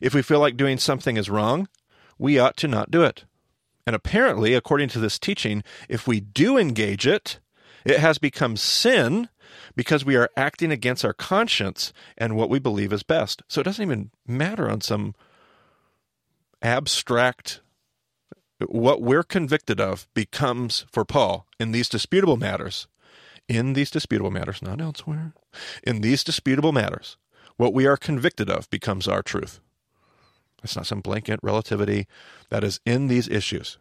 If 0.00 0.14
we 0.14 0.22
feel 0.22 0.40
like 0.40 0.56
doing 0.56 0.78
something 0.78 1.16
is 1.16 1.30
wrong, 1.30 1.68
we 2.18 2.38
ought 2.38 2.56
to 2.58 2.68
not 2.68 2.90
do 2.90 3.02
it. 3.02 3.24
And 3.86 3.96
apparently, 3.96 4.54
according 4.54 4.88
to 4.90 4.98
this 4.98 5.18
teaching, 5.18 5.62
if 5.88 6.06
we 6.06 6.20
do 6.20 6.56
engage 6.56 7.06
it, 7.06 7.38
it 7.84 7.98
has 7.98 8.18
become 8.18 8.56
sin 8.56 9.28
because 9.74 10.04
we 10.04 10.16
are 10.16 10.30
acting 10.36 10.70
against 10.70 11.04
our 11.04 11.12
conscience 11.12 11.92
and 12.16 12.36
what 12.36 12.50
we 12.50 12.58
believe 12.58 12.92
is 12.92 13.02
best. 13.02 13.42
So 13.48 13.60
it 13.60 13.64
doesn't 13.64 13.82
even 13.82 14.10
matter 14.26 14.70
on 14.70 14.80
some 14.80 15.14
abstract 16.62 17.60
what 18.68 19.00
we're 19.00 19.22
convicted 19.22 19.80
of 19.80 20.06
becomes 20.14 20.84
for 20.92 21.04
Paul 21.04 21.46
in 21.58 21.72
these 21.72 21.88
disputable 21.88 22.36
matters, 22.36 22.86
in 23.48 23.72
these 23.72 23.90
disputable 23.90 24.30
matters, 24.30 24.60
not 24.60 24.80
elsewhere, 24.80 25.32
in 25.82 26.02
these 26.02 26.22
disputable 26.22 26.72
matters, 26.72 27.16
what 27.56 27.72
we 27.72 27.86
are 27.86 27.96
convicted 27.96 28.50
of 28.50 28.68
becomes 28.70 29.08
our 29.08 29.22
truth. 29.22 29.60
It's 30.62 30.76
not 30.76 30.86
some 30.86 31.00
blanket 31.00 31.40
relativity 31.42 32.06
that 32.50 32.64
is 32.64 32.80
in 32.84 33.08
these 33.08 33.28
issues. 33.28 33.78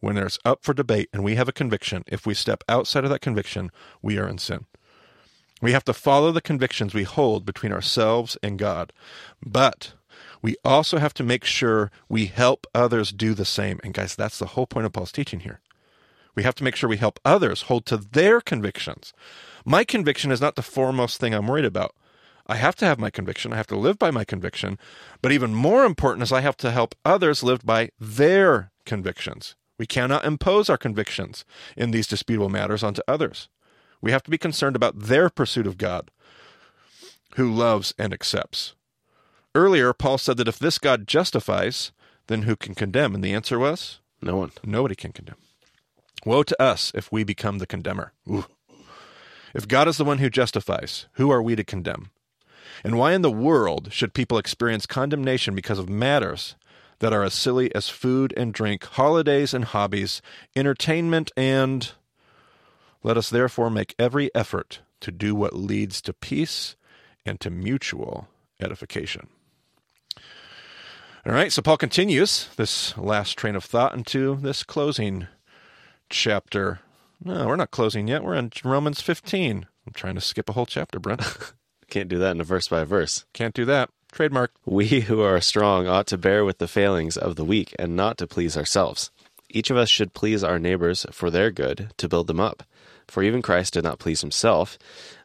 When 0.00 0.14
there's 0.14 0.38
up 0.44 0.64
for 0.64 0.72
debate 0.72 1.08
and 1.12 1.22
we 1.22 1.34
have 1.34 1.48
a 1.48 1.52
conviction, 1.52 2.04
if 2.06 2.26
we 2.26 2.34
step 2.34 2.64
outside 2.68 3.04
of 3.04 3.10
that 3.10 3.20
conviction, 3.20 3.70
we 4.00 4.18
are 4.18 4.28
in 4.28 4.38
sin. 4.38 4.66
We 5.60 5.72
have 5.72 5.84
to 5.84 5.92
follow 5.92 6.32
the 6.32 6.40
convictions 6.40 6.94
we 6.94 7.02
hold 7.02 7.44
between 7.44 7.72
ourselves 7.72 8.38
and 8.42 8.58
God. 8.58 8.92
But 9.44 9.92
we 10.40 10.56
also 10.64 10.98
have 10.98 11.12
to 11.14 11.22
make 11.22 11.44
sure 11.44 11.90
we 12.08 12.26
help 12.26 12.66
others 12.74 13.12
do 13.12 13.34
the 13.34 13.44
same. 13.44 13.78
And 13.84 13.92
guys, 13.92 14.16
that's 14.16 14.38
the 14.38 14.46
whole 14.46 14.66
point 14.66 14.86
of 14.86 14.92
Paul's 14.92 15.12
teaching 15.12 15.40
here. 15.40 15.60
We 16.34 16.44
have 16.44 16.54
to 16.56 16.64
make 16.64 16.76
sure 16.76 16.88
we 16.88 16.96
help 16.96 17.20
others 17.24 17.62
hold 17.62 17.84
to 17.86 17.98
their 17.98 18.40
convictions. 18.40 19.12
My 19.64 19.84
conviction 19.84 20.32
is 20.32 20.40
not 20.40 20.56
the 20.56 20.62
foremost 20.62 21.20
thing 21.20 21.34
I'm 21.34 21.46
worried 21.46 21.64
about. 21.66 21.94
I 22.50 22.56
have 22.56 22.74
to 22.76 22.84
have 22.84 22.98
my 22.98 23.10
conviction. 23.10 23.52
I 23.52 23.56
have 23.56 23.68
to 23.68 23.78
live 23.78 23.96
by 23.96 24.10
my 24.10 24.24
conviction. 24.24 24.76
But 25.22 25.30
even 25.30 25.54
more 25.54 25.84
important 25.84 26.24
is 26.24 26.32
I 26.32 26.40
have 26.40 26.56
to 26.58 26.72
help 26.72 26.96
others 27.04 27.44
live 27.44 27.64
by 27.64 27.90
their 28.00 28.72
convictions. 28.84 29.54
We 29.78 29.86
cannot 29.86 30.24
impose 30.24 30.68
our 30.68 30.76
convictions 30.76 31.44
in 31.76 31.92
these 31.92 32.08
disputable 32.08 32.48
matters 32.48 32.82
onto 32.82 33.02
others. 33.06 33.48
We 34.02 34.10
have 34.10 34.24
to 34.24 34.30
be 34.32 34.36
concerned 34.36 34.74
about 34.74 34.98
their 34.98 35.30
pursuit 35.30 35.68
of 35.68 35.78
God, 35.78 36.10
who 37.36 37.48
loves 37.48 37.94
and 37.96 38.12
accepts. 38.12 38.74
Earlier, 39.54 39.92
Paul 39.92 40.18
said 40.18 40.36
that 40.38 40.48
if 40.48 40.58
this 40.58 40.78
God 40.78 41.06
justifies, 41.06 41.92
then 42.26 42.42
who 42.42 42.56
can 42.56 42.74
condemn? 42.74 43.14
And 43.14 43.22
the 43.22 43.32
answer 43.32 43.60
was 43.60 44.00
no 44.20 44.36
one. 44.36 44.50
Nobody 44.64 44.96
can 44.96 45.12
condemn. 45.12 45.36
Woe 46.26 46.42
to 46.42 46.60
us 46.60 46.90
if 46.96 47.12
we 47.12 47.22
become 47.22 47.58
the 47.58 47.66
condemner. 47.66 48.12
Ooh. 48.28 48.46
If 49.54 49.68
God 49.68 49.86
is 49.86 49.98
the 49.98 50.04
one 50.04 50.18
who 50.18 50.30
justifies, 50.30 51.06
who 51.12 51.30
are 51.30 51.42
we 51.42 51.54
to 51.54 51.62
condemn? 51.62 52.10
And 52.84 52.98
why 52.98 53.12
in 53.12 53.22
the 53.22 53.30
world 53.30 53.92
should 53.92 54.14
people 54.14 54.38
experience 54.38 54.86
condemnation 54.86 55.54
because 55.54 55.78
of 55.78 55.88
matters 55.88 56.56
that 57.00 57.12
are 57.12 57.22
as 57.24 57.34
silly 57.34 57.74
as 57.74 57.88
food 57.88 58.32
and 58.36 58.52
drink, 58.52 58.84
holidays 58.84 59.52
and 59.52 59.64
hobbies, 59.64 60.22
entertainment 60.54 61.32
and 61.36 61.92
let 63.02 63.16
us 63.16 63.30
therefore 63.30 63.70
make 63.70 63.94
every 63.98 64.30
effort 64.34 64.80
to 65.00 65.10
do 65.10 65.34
what 65.34 65.54
leads 65.54 66.00
to 66.02 66.12
peace 66.12 66.76
and 67.24 67.40
to 67.40 67.50
mutual 67.50 68.28
edification. 68.60 69.28
All 71.26 71.32
right, 71.32 71.52
so 71.52 71.62
Paul 71.62 71.76
continues 71.76 72.48
this 72.56 72.96
last 72.96 73.36
train 73.36 73.54
of 73.54 73.64
thought 73.64 73.94
into 73.94 74.36
this 74.36 74.62
closing 74.62 75.26
chapter. 76.08 76.80
No, 77.22 77.46
we're 77.46 77.56
not 77.56 77.70
closing 77.70 78.08
yet. 78.08 78.24
We're 78.24 78.34
in 78.34 78.50
Romans 78.64 79.00
15. 79.00 79.66
I'm 79.86 79.92
trying 79.92 80.14
to 80.14 80.20
skip 80.20 80.48
a 80.48 80.52
whole 80.52 80.66
chapter, 80.66 80.98
Brent. 80.98 81.22
Can't 81.90 82.08
do 82.08 82.18
that 82.18 82.32
in 82.32 82.40
a 82.40 82.44
verse 82.44 82.68
by 82.68 82.84
verse. 82.84 83.24
Can't 83.32 83.54
do 83.54 83.64
that. 83.66 83.90
Trademark. 84.12 84.52
We 84.64 85.00
who 85.02 85.20
are 85.20 85.40
strong 85.40 85.86
ought 85.86 86.06
to 86.08 86.18
bear 86.18 86.44
with 86.44 86.58
the 86.58 86.68
failings 86.68 87.16
of 87.16 87.36
the 87.36 87.44
weak 87.44 87.74
and 87.78 87.94
not 87.94 88.18
to 88.18 88.26
please 88.26 88.56
ourselves. 88.56 89.10
Each 89.48 89.70
of 89.70 89.76
us 89.76 89.88
should 89.88 90.14
please 90.14 90.44
our 90.44 90.58
neighbors 90.58 91.04
for 91.10 91.30
their 91.30 91.50
good, 91.50 91.92
to 91.96 92.08
build 92.08 92.28
them 92.28 92.40
up. 92.40 92.62
For 93.08 93.22
even 93.22 93.42
Christ 93.42 93.74
did 93.74 93.84
not 93.84 93.98
please 93.98 94.20
himself, 94.20 94.78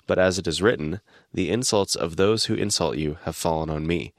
but 0.07 0.17
as 0.17 0.39
it 0.39 0.47
is 0.47 0.61
written, 0.61 1.01
The 1.33 1.51
insults 1.51 1.95
of 1.95 2.15
those 2.15 2.45
who 2.45 2.55
insult 2.55 2.97
you 2.97 3.17
have 3.23 3.35
fallen 3.35 3.69
on 3.69 3.85
me. 3.85 4.13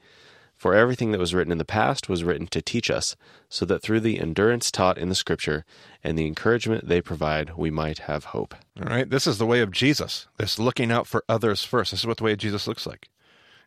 For 0.57 0.73
everything 0.73 1.11
that 1.11 1.19
was 1.19 1.35
written 1.35 1.51
in 1.51 1.59
the 1.59 1.65
past 1.65 2.09
was 2.09 2.23
written 2.23 2.47
to 2.47 2.63
teach 2.63 2.89
us, 2.89 3.15
so 3.47 3.63
that 3.65 3.83
through 3.83 3.99
the 3.99 4.19
endurance 4.19 4.71
taught 4.71 4.97
in 4.97 5.07
the 5.07 5.15
Scripture 5.15 5.63
and 6.03 6.17
the 6.17 6.25
encouragement 6.25 6.87
they 6.87 6.99
provide, 6.99 7.51
we 7.55 7.69
might 7.69 7.99
have 7.99 8.25
hope. 8.25 8.55
All 8.81 8.87
right, 8.87 9.07
this 9.07 9.27
is 9.27 9.37
the 9.37 9.45
way 9.45 9.61
of 9.61 9.71
Jesus, 9.71 10.27
this 10.37 10.57
looking 10.57 10.91
out 10.91 11.05
for 11.05 11.23
others 11.29 11.63
first. 11.63 11.91
This 11.91 11.99
is 11.99 12.07
what 12.07 12.17
the 12.17 12.23
way 12.23 12.31
of 12.31 12.39
Jesus 12.39 12.67
looks 12.67 12.87
like. 12.87 13.07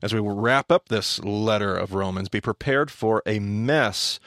As 0.03 0.13
we 0.13 0.19
wrap 0.19 0.73
up 0.73 0.89
this 0.89 1.23
letter 1.23 1.77
of 1.77 1.95
Romans, 1.95 2.29
be 2.29 2.41
prepared 2.41 2.91
for 2.91 3.23
a 3.25 3.39
mess 3.39 4.19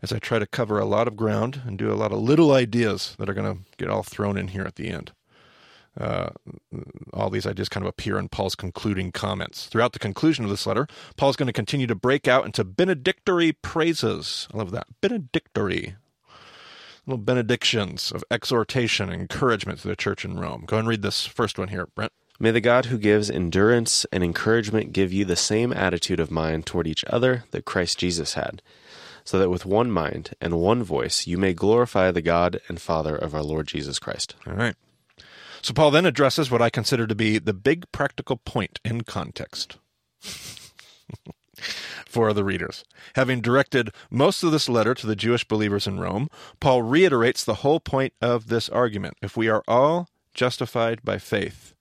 as 0.00 0.10
I 0.10 0.18
try 0.18 0.38
to 0.38 0.46
cover 0.46 0.78
a 0.78 0.86
lot 0.86 1.06
of 1.06 1.16
ground 1.16 1.60
and 1.66 1.76
do 1.76 1.92
a 1.92 1.94
lot 1.94 2.12
of 2.12 2.18
little 2.18 2.52
ideas 2.52 3.14
that 3.18 3.28
are 3.28 3.34
going 3.34 3.56
to 3.56 3.62
get 3.76 3.90
all 3.90 4.02
thrown 4.02 4.38
in 4.38 4.48
here 4.48 4.64
at 4.64 4.76
the 4.76 4.88
end. 4.88 5.12
Uh, 5.98 6.30
all 7.12 7.30
these 7.30 7.46
ideas 7.46 7.68
kind 7.68 7.84
of 7.84 7.88
appear 7.88 8.18
in 8.18 8.28
Paul's 8.28 8.54
concluding 8.54 9.12
comments. 9.12 9.66
Throughout 9.66 9.92
the 9.92 9.98
conclusion 9.98 10.44
of 10.44 10.50
this 10.50 10.66
letter, 10.66 10.86
Paul's 11.16 11.36
going 11.36 11.48
to 11.48 11.52
continue 11.52 11.86
to 11.86 11.94
break 11.94 12.28
out 12.28 12.46
into 12.46 12.64
benedictory 12.64 13.52
praises. 13.52 14.48
I 14.54 14.58
love 14.58 14.70
that. 14.70 14.86
Benedictory. 15.00 15.96
Little 17.06 17.24
benedictions 17.24 18.12
of 18.12 18.22
exhortation 18.30 19.10
and 19.10 19.20
encouragement 19.20 19.80
to 19.80 19.88
the 19.88 19.96
church 19.96 20.24
in 20.24 20.38
Rome. 20.38 20.64
Go 20.66 20.78
and 20.78 20.86
read 20.86 21.02
this 21.02 21.26
first 21.26 21.58
one 21.58 21.68
here, 21.68 21.88
Brent. 21.94 22.12
May 22.38 22.52
the 22.52 22.60
God 22.60 22.86
who 22.86 22.96
gives 22.96 23.30
endurance 23.30 24.06
and 24.12 24.22
encouragement 24.22 24.92
give 24.92 25.12
you 25.12 25.24
the 25.24 25.36
same 25.36 25.72
attitude 25.72 26.20
of 26.20 26.30
mind 26.30 26.66
toward 26.66 26.86
each 26.86 27.04
other 27.06 27.44
that 27.50 27.64
Christ 27.64 27.98
Jesus 27.98 28.34
had 28.34 28.62
so 29.24 29.38
that 29.38 29.50
with 29.50 29.66
one 29.66 29.90
mind 29.90 30.30
and 30.40 30.58
one 30.58 30.82
voice 30.82 31.26
you 31.26 31.36
may 31.36 31.52
glorify 31.52 32.10
the 32.10 32.22
God 32.22 32.60
and 32.68 32.80
Father 32.80 33.14
of 33.14 33.34
our 33.34 33.42
Lord 33.42 33.66
Jesus 33.66 33.98
Christ. 33.98 34.36
All 34.46 34.54
right. 34.54 34.74
So 35.62 35.74
Paul 35.74 35.90
then 35.90 36.06
addresses 36.06 36.50
what 36.50 36.62
I 36.62 36.70
consider 36.70 37.06
to 37.06 37.14
be 37.14 37.38
the 37.38 37.54
big 37.54 37.90
practical 37.92 38.36
point 38.36 38.80
in 38.84 39.02
context 39.02 39.78
for 42.06 42.32
the 42.32 42.44
readers. 42.44 42.84
Having 43.14 43.42
directed 43.42 43.90
most 44.10 44.42
of 44.42 44.52
this 44.52 44.68
letter 44.68 44.94
to 44.94 45.06
the 45.06 45.16
Jewish 45.16 45.46
believers 45.46 45.86
in 45.86 46.00
Rome, 46.00 46.28
Paul 46.60 46.82
reiterates 46.82 47.44
the 47.44 47.56
whole 47.56 47.80
point 47.80 48.14
of 48.20 48.48
this 48.48 48.68
argument. 48.68 49.16
If 49.22 49.36
we 49.36 49.48
are 49.48 49.62
all 49.68 50.08
justified 50.34 51.02
by 51.04 51.18
faith, 51.18 51.74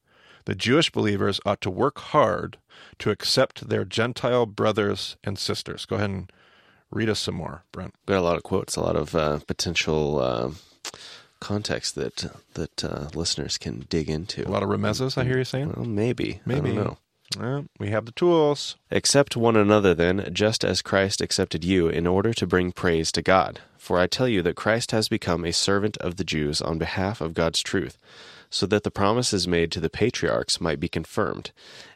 the 0.46 0.56
Jewish 0.56 0.92
believers 0.92 1.40
ought 1.46 1.62
to 1.62 1.70
work 1.70 2.00
hard 2.00 2.58
to 3.00 3.12
accept 3.12 3.70
their 3.70 3.86
Gentile 3.86 4.46
brothers 4.46 5.18
and 5.24 5.38
sisters. 5.38 5.86
Go 5.86 5.98
ahead 5.98 6.10
and 6.10 6.32
read 6.92 7.10
us 7.10 7.20
some 7.20 7.36
more, 7.36 7.64
Brent. 7.72 7.94
Got 8.06 8.20
a 8.20 8.22
lot 8.22 8.38
of 8.38 8.44
quotes, 8.44 8.76
a 8.76 8.82
lot 8.82 8.96
of 8.96 9.16
uh, 9.16 9.40
potential 9.48 10.20
uh, 10.20 10.52
context 11.40 11.96
that 11.96 12.32
that 12.54 12.84
uh, 12.84 13.08
listeners 13.14 13.58
can 13.58 13.86
dig 13.90 14.10
into. 14.10 14.48
A 14.48 14.50
lot 14.50 14.64
of 14.64 14.70
remezes, 14.70 15.18
I 15.18 15.24
hear 15.24 15.38
you 15.38 15.44
saying? 15.44 15.74
Well, 15.76 15.86
maybe. 15.86 16.42
Maybe. 16.46 16.72
I 16.72 16.76
don't 16.76 16.86
know. 16.86 16.98
Well, 17.38 17.66
we 17.80 17.90
have 17.90 18.06
the 18.06 18.12
tools. 18.12 18.76
Accept 18.90 19.38
one 19.38 19.56
another 19.56 19.94
then, 19.94 20.30
just 20.34 20.64
as 20.66 20.82
Christ 20.82 21.22
accepted 21.22 21.64
you, 21.64 21.88
in 21.88 22.08
order 22.08 22.34
to 22.34 22.48
bring 22.48 22.72
praise 22.72 23.12
to 23.12 23.22
God. 23.22 23.60
For 23.78 24.00
I 24.00 24.08
tell 24.08 24.28
you 24.28 24.42
that 24.42 24.56
Christ 24.56 24.92
has 24.92 25.08
become 25.08 25.46
a 25.46 25.54
servant 25.54 25.96
of 25.98 26.16
the 26.16 26.24
Jews 26.24 26.62
on 26.62 26.80
behalf 26.80 27.22
of 27.22 27.36
God's 27.36 27.62
truth, 27.62 27.98
so 28.50 28.66
that 28.66 28.84
the 28.84 28.92
promises 28.92 29.48
made 29.48 29.72
to 29.72 29.80
the 29.80 29.90
patriarchs 29.90 30.60
might 30.60 30.80
be 30.80 30.88
confirmed, 30.88 31.52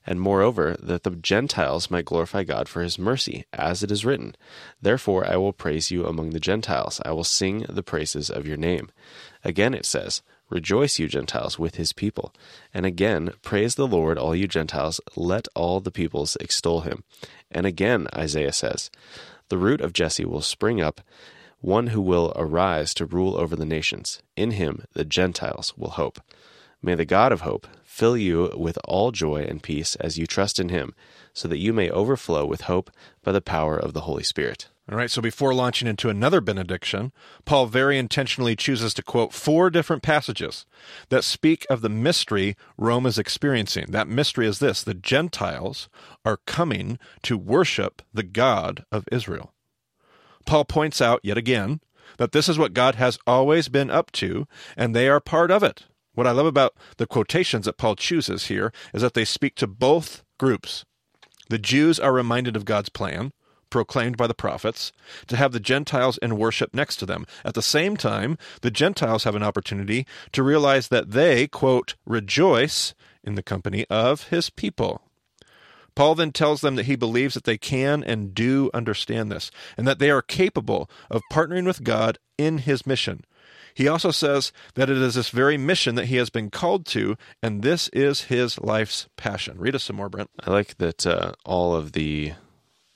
and 0.06 0.22
moreover, 0.22 0.76
that 0.80 1.04
the 1.04 1.12
Gentiles 1.12 1.90
might 1.90 2.06
glorify 2.06 2.44
God 2.44 2.70
for 2.70 2.84
his 2.84 3.00
mercy, 3.00 3.46
as 3.54 3.82
it 3.82 3.92
is 3.92 4.06
written, 4.06 4.36
Therefore 4.82 5.26
I 5.26 5.38
will 5.38 5.54
praise 5.54 5.90
you 5.90 6.06
among 6.06 6.30
the 6.30 6.40
Gentiles, 6.40 7.02
I 7.04 7.12
will 7.12 7.24
sing 7.24 7.66
the 7.68 7.84
praises 7.84 8.30
of 8.30 8.48
your 8.48 8.58
name. 8.58 8.92
Again 9.44 9.74
it 9.74 9.86
says, 9.86 10.22
Rejoice, 10.50 11.00
you 11.00 11.08
Gentiles, 11.08 11.58
with 11.58 11.76
his 11.76 11.94
people. 11.94 12.32
And 12.74 12.86
again, 12.86 13.32
praise 13.42 13.74
the 13.74 13.88
Lord, 13.88 14.20
all 14.20 14.36
you 14.36 14.48
Gentiles, 14.48 15.02
let 15.16 15.48
all 15.56 15.80
the 15.80 15.90
peoples 15.90 16.38
extol 16.40 16.82
him. 16.82 17.04
And 17.50 17.66
again, 17.66 18.08
Isaiah 18.16 18.54
says, 18.54 18.92
The 19.50 19.58
root 19.58 19.82
of 19.82 19.94
Jesse 19.94 20.26
will 20.26 20.42
spring 20.42 20.80
up, 20.80 21.02
one 21.60 21.88
who 21.88 22.02
will 22.02 22.34
arise 22.36 22.94
to 22.96 23.06
rule 23.06 23.36
over 23.36 23.56
the 23.56 23.66
nations. 23.66 24.22
In 24.36 24.52
him 24.52 24.84
the 24.94 25.06
Gentiles 25.06 25.76
will 25.76 25.92
hope. 25.92 26.20
May 26.86 26.96
the 26.96 27.06
God 27.06 27.32
of 27.32 27.42
hope 27.42 27.66
fill 27.86 28.18
you 28.18 28.52
with 28.58 28.78
all 28.84 29.12
joy 29.12 29.44
and 29.44 29.64
peace 29.64 29.96
as 29.96 30.18
you 30.18 30.28
trust 30.28 30.60
in 30.60 30.68
him, 30.68 30.94
so 31.32 31.48
that 31.48 31.60
you 31.60 31.72
may 31.72 31.90
overflow 31.90 32.46
with 32.46 32.62
hope 32.62 32.92
by 33.24 33.32
the 33.32 33.40
power 33.40 33.78
of 33.78 33.94
the 33.94 34.02
Holy 34.02 34.24
Spirit. 34.24 34.68
All 34.92 34.98
right, 34.98 35.10
so 35.10 35.22
before 35.22 35.54
launching 35.54 35.88
into 35.88 36.10
another 36.10 36.42
benediction, 36.42 37.14
Paul 37.46 37.68
very 37.68 37.98
intentionally 37.98 38.58
chooses 38.58 38.94
to 38.96 39.02
quote 39.02 39.32
four 39.32 39.70
different 39.70 40.04
passages 40.04 40.66
that 41.08 41.24
speak 41.24 41.66
of 41.70 41.80
the 41.80 41.88
mystery 41.88 42.58
Rome 42.78 43.06
is 43.06 43.18
experiencing. 43.18 43.86
That 43.92 44.10
mystery 44.10 44.46
is 44.46 44.60
this 44.60 44.84
the 44.84 44.94
Gentiles 44.94 45.88
are 46.26 46.42
coming 46.46 47.00
to 47.22 47.38
worship 47.38 48.02
the 48.14 48.24
God 48.24 48.84
of 48.92 49.08
Israel. 49.10 49.54
Paul 50.46 50.66
points 50.66 51.00
out 51.00 51.22
yet 51.24 51.38
again 51.38 51.80
that 52.18 52.34
this 52.34 52.50
is 52.50 52.60
what 52.60 52.74
God 52.74 52.96
has 52.96 53.18
always 53.26 53.70
been 53.70 53.90
up 53.90 54.12
to, 54.14 54.48
and 54.76 54.94
they 54.94 55.08
are 55.08 55.22
part 55.22 55.50
of 55.50 55.64
it. 55.64 55.86
What 56.14 56.28
I 56.28 56.32
love 56.32 56.46
about 56.46 56.76
the 56.98 57.08
quotations 57.08 57.66
that 57.66 57.78
Paul 57.78 57.96
chooses 57.96 58.46
here 58.46 58.72
is 58.94 59.02
that 59.02 59.14
they 59.14 59.26
speak 59.26 59.56
to 59.56 59.68
both 59.68 60.24
groups. 60.38 60.86
The 61.50 61.58
Jews 61.58 62.00
are 62.00 62.14
reminded 62.14 62.56
of 62.56 62.66
God's 62.66 62.90
plan 62.90 63.34
proclaimed 63.74 64.16
by 64.16 64.28
the 64.28 64.36
prophets, 64.36 64.92
to 65.26 65.36
have 65.36 65.52
the 65.52 65.60
Gentiles 65.60 66.20
in 66.20 66.38
worship 66.38 66.76
next 66.76 66.98
to 66.98 67.08
them. 67.08 67.26
At 67.44 67.56
the 67.56 67.62
same 67.64 67.98
time, 67.98 68.38
the 68.62 68.70
Gentiles 68.70 69.24
have 69.24 69.34
an 69.34 69.42
opportunity 69.42 70.06
to 70.32 70.44
realize 70.44 70.90
that 70.90 71.10
they, 71.10 71.48
quote, 71.48 71.96
rejoice 72.06 72.94
in 73.24 73.34
the 73.34 73.42
company 73.42 73.88
of 73.90 74.28
his 74.28 74.52
people. 74.52 75.02
Paul 75.96 76.14
then 76.14 76.32
tells 76.32 76.62
them 76.62 76.76
that 76.76 76.86
he 76.86 76.96
believes 76.96 77.34
that 77.34 77.46
they 77.46 77.58
can 77.58 78.04
and 78.04 78.36
do 78.36 78.70
understand 78.76 79.32
this, 79.32 79.50
and 79.76 79.88
that 79.88 79.98
they 79.98 80.12
are 80.12 80.22
capable 80.22 80.88
of 81.10 81.24
partnering 81.32 81.66
with 81.66 81.84
God 81.84 82.20
in 82.38 82.60
his 82.60 82.86
mission. 82.86 83.26
He 83.74 83.88
also 83.88 84.12
says 84.12 84.52
that 84.76 84.90
it 84.90 84.98
is 84.98 85.16
this 85.16 85.30
very 85.30 85.58
mission 85.58 85.96
that 85.96 86.06
he 86.06 86.18
has 86.18 86.30
been 86.30 86.50
called 86.50 86.86
to, 86.88 87.16
and 87.42 87.62
this 87.64 87.88
is 87.90 88.24
his 88.24 88.60
life's 88.60 89.08
passion. 89.18 89.58
Read 89.58 89.76
us 89.76 89.84
some 89.84 89.96
more, 89.96 90.10
Brent. 90.10 90.30
I 90.40 90.52
like 90.52 90.78
that 90.78 91.06
uh, 91.08 91.34
all 91.46 91.76
of 91.76 91.94
the 91.94 92.34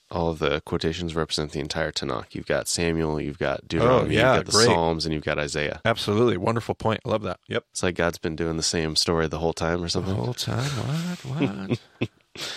all 0.10 0.30
of 0.30 0.40
the 0.40 0.62
quotations 0.62 1.16
represent 1.16 1.52
the 1.52 1.60
entire 1.60 1.92
Tanakh. 1.92 2.34
You've 2.34 2.46
got 2.46 2.68
Samuel, 2.68 3.20
you've 3.20 3.40
got 3.40 3.68
Deuteronomy, 3.68 4.16
yeah, 4.16 4.36
you've 4.36 4.46
got 4.46 4.52
the 4.52 4.58
great. 4.58 4.66
Psalms, 4.66 5.06
and 5.06 5.14
you've 5.14 5.24
got 5.26 5.38
Isaiah. 5.38 5.82
Absolutely. 5.84 6.38
Wonderful 6.38 6.76
point. 6.76 7.02
I 7.06 7.10
love 7.10 7.24
that. 7.24 7.40
Yep. 7.50 7.66
It's 7.72 7.84
like 7.84 7.96
God's 7.96 8.18
been 8.18 8.36
doing 8.36 8.56
the 8.58 8.64
same 8.64 8.96
story 8.96 9.28
the 9.28 9.40
whole 9.40 9.54
time 9.54 9.84
or 9.84 9.90
something. 9.90 10.16
whole 10.16 10.34
time. 10.34 10.64
What? 11.26 11.80
What? 12.00 12.10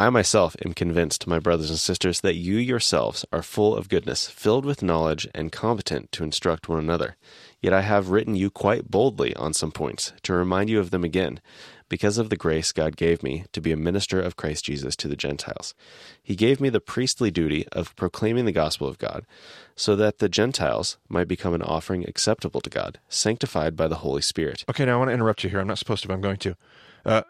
I 0.00 0.10
myself 0.10 0.54
am 0.64 0.74
convinced, 0.74 1.26
my 1.26 1.40
brothers 1.40 1.70
and 1.70 1.78
sisters, 1.78 2.20
that 2.20 2.36
you 2.36 2.56
yourselves 2.56 3.24
are 3.32 3.42
full 3.42 3.76
of 3.76 3.88
goodness, 3.88 4.28
filled 4.28 4.64
with 4.64 4.80
knowledge, 4.80 5.26
and 5.34 5.50
competent 5.50 6.12
to 6.12 6.22
instruct 6.22 6.68
one 6.68 6.78
another. 6.78 7.16
Yet 7.60 7.72
I 7.72 7.80
have 7.80 8.10
written 8.10 8.36
you 8.36 8.48
quite 8.48 8.92
boldly 8.92 9.34
on 9.34 9.54
some 9.54 9.72
points, 9.72 10.12
to 10.22 10.34
remind 10.34 10.70
you 10.70 10.78
of 10.78 10.92
them 10.92 11.02
again, 11.02 11.40
because 11.88 12.16
of 12.16 12.30
the 12.30 12.36
grace 12.36 12.70
God 12.70 12.96
gave 12.96 13.24
me 13.24 13.46
to 13.50 13.60
be 13.60 13.72
a 13.72 13.76
minister 13.76 14.20
of 14.20 14.36
Christ 14.36 14.66
Jesus 14.66 14.94
to 14.94 15.08
the 15.08 15.16
Gentiles. 15.16 15.74
He 16.22 16.36
gave 16.36 16.60
me 16.60 16.68
the 16.68 16.78
priestly 16.78 17.32
duty 17.32 17.66
of 17.72 17.96
proclaiming 17.96 18.44
the 18.44 18.52
gospel 18.52 18.86
of 18.86 18.98
God, 18.98 19.26
so 19.74 19.96
that 19.96 20.18
the 20.18 20.28
Gentiles 20.28 20.96
might 21.08 21.26
become 21.26 21.54
an 21.54 21.62
offering 21.62 22.04
acceptable 22.08 22.60
to 22.60 22.70
God, 22.70 23.00
sanctified 23.08 23.74
by 23.74 23.88
the 23.88 23.96
Holy 23.96 24.22
Spirit. 24.22 24.64
okay, 24.70 24.84
now 24.84 24.94
I 24.94 24.98
want 24.98 25.08
to 25.08 25.14
interrupt 25.14 25.42
you 25.42 25.50
here. 25.50 25.58
I'm 25.58 25.66
not 25.66 25.78
supposed 25.78 26.02
to, 26.02 26.08
but 26.08 26.14
I'm 26.14 26.20
going 26.20 26.36
to. 26.36 26.56
Uh, 27.04 27.22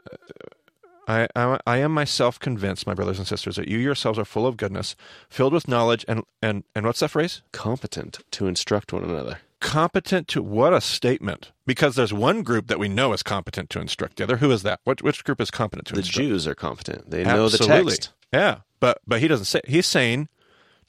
I, 1.09 1.27
I, 1.35 1.59
I 1.67 1.79
am 1.79 1.93
myself 1.93 2.39
convinced, 2.39 2.87
my 2.87 2.95
brothers 2.95 3.19
and 3.19 3.27
sisters, 3.27 3.57
that 3.57 3.67
you 3.67 3.79
yourselves 3.79 4.19
are 4.19 4.27
full 4.27 4.47
of 4.47 4.59
goodness, 4.59 4.95
filled 5.31 5.55
with 5.55 5.67
knowledge, 5.67 6.05
and, 6.07 6.23
and, 6.43 6.65
and 6.75 6.85
what's 6.85 7.01
that 7.01 7.09
phrase? 7.09 7.41
Competent 7.51 8.19
to 8.33 8.47
instruct 8.47 8.93
one 8.93 9.05
another. 9.05 9.39
Competent 9.61 10.29
to 10.29 10.43
what 10.43 10.73
a 10.73 10.81
statement! 10.81 11.51
Because 11.67 11.97
there's 11.97 12.13
one 12.13 12.43
group 12.45 12.69
that 12.69 12.79
we 12.79 12.89
know 12.89 13.13
is 13.13 13.25
competent 13.25 13.71
to 13.71 13.81
instruct 13.81 14.17
the 14.17 14.25
other. 14.25 14.37
Who 14.37 14.53
is 14.53 14.63
that? 14.63 14.79
What 14.85 15.03
which 15.03 15.25
group 15.25 15.41
is 15.41 15.51
competent 15.51 15.89
to 15.89 15.97
instruct 15.97 16.17
The 16.17 16.23
instruct? 16.23 16.29
Jews 16.29 16.47
are 16.47 16.55
competent. 16.55 17.11
They 17.11 17.25
know 17.25 17.49
the 17.49 17.59
text. 17.59 18.13
Yeah, 18.33 18.59
but 18.79 19.01
but 19.05 19.21
he 19.21 19.27
doesn't 19.27 19.47
say. 19.47 19.61
He's 19.67 19.87
saying 19.87 20.29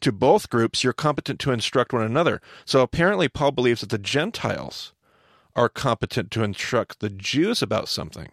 to 0.01 0.12
both 0.12 0.51
groups, 0.51 0.84
you're 0.84 0.93
competent 0.93 1.39
to 1.39 1.51
instruct 1.51 1.93
one 1.93 2.03
another. 2.03 2.41
So 2.63 2.82
apparently, 2.82 3.27
Paul 3.27 3.51
believes 3.51 3.82
that 3.82 3.89
the 3.89 3.97
Gentiles 3.97 4.93
are 5.55 5.67
competent 5.67 6.29
to 6.32 6.43
instruct 6.43 6.99
the 6.99 7.10
Jews 7.10 7.63
about 7.63 7.89
something. 7.89 8.29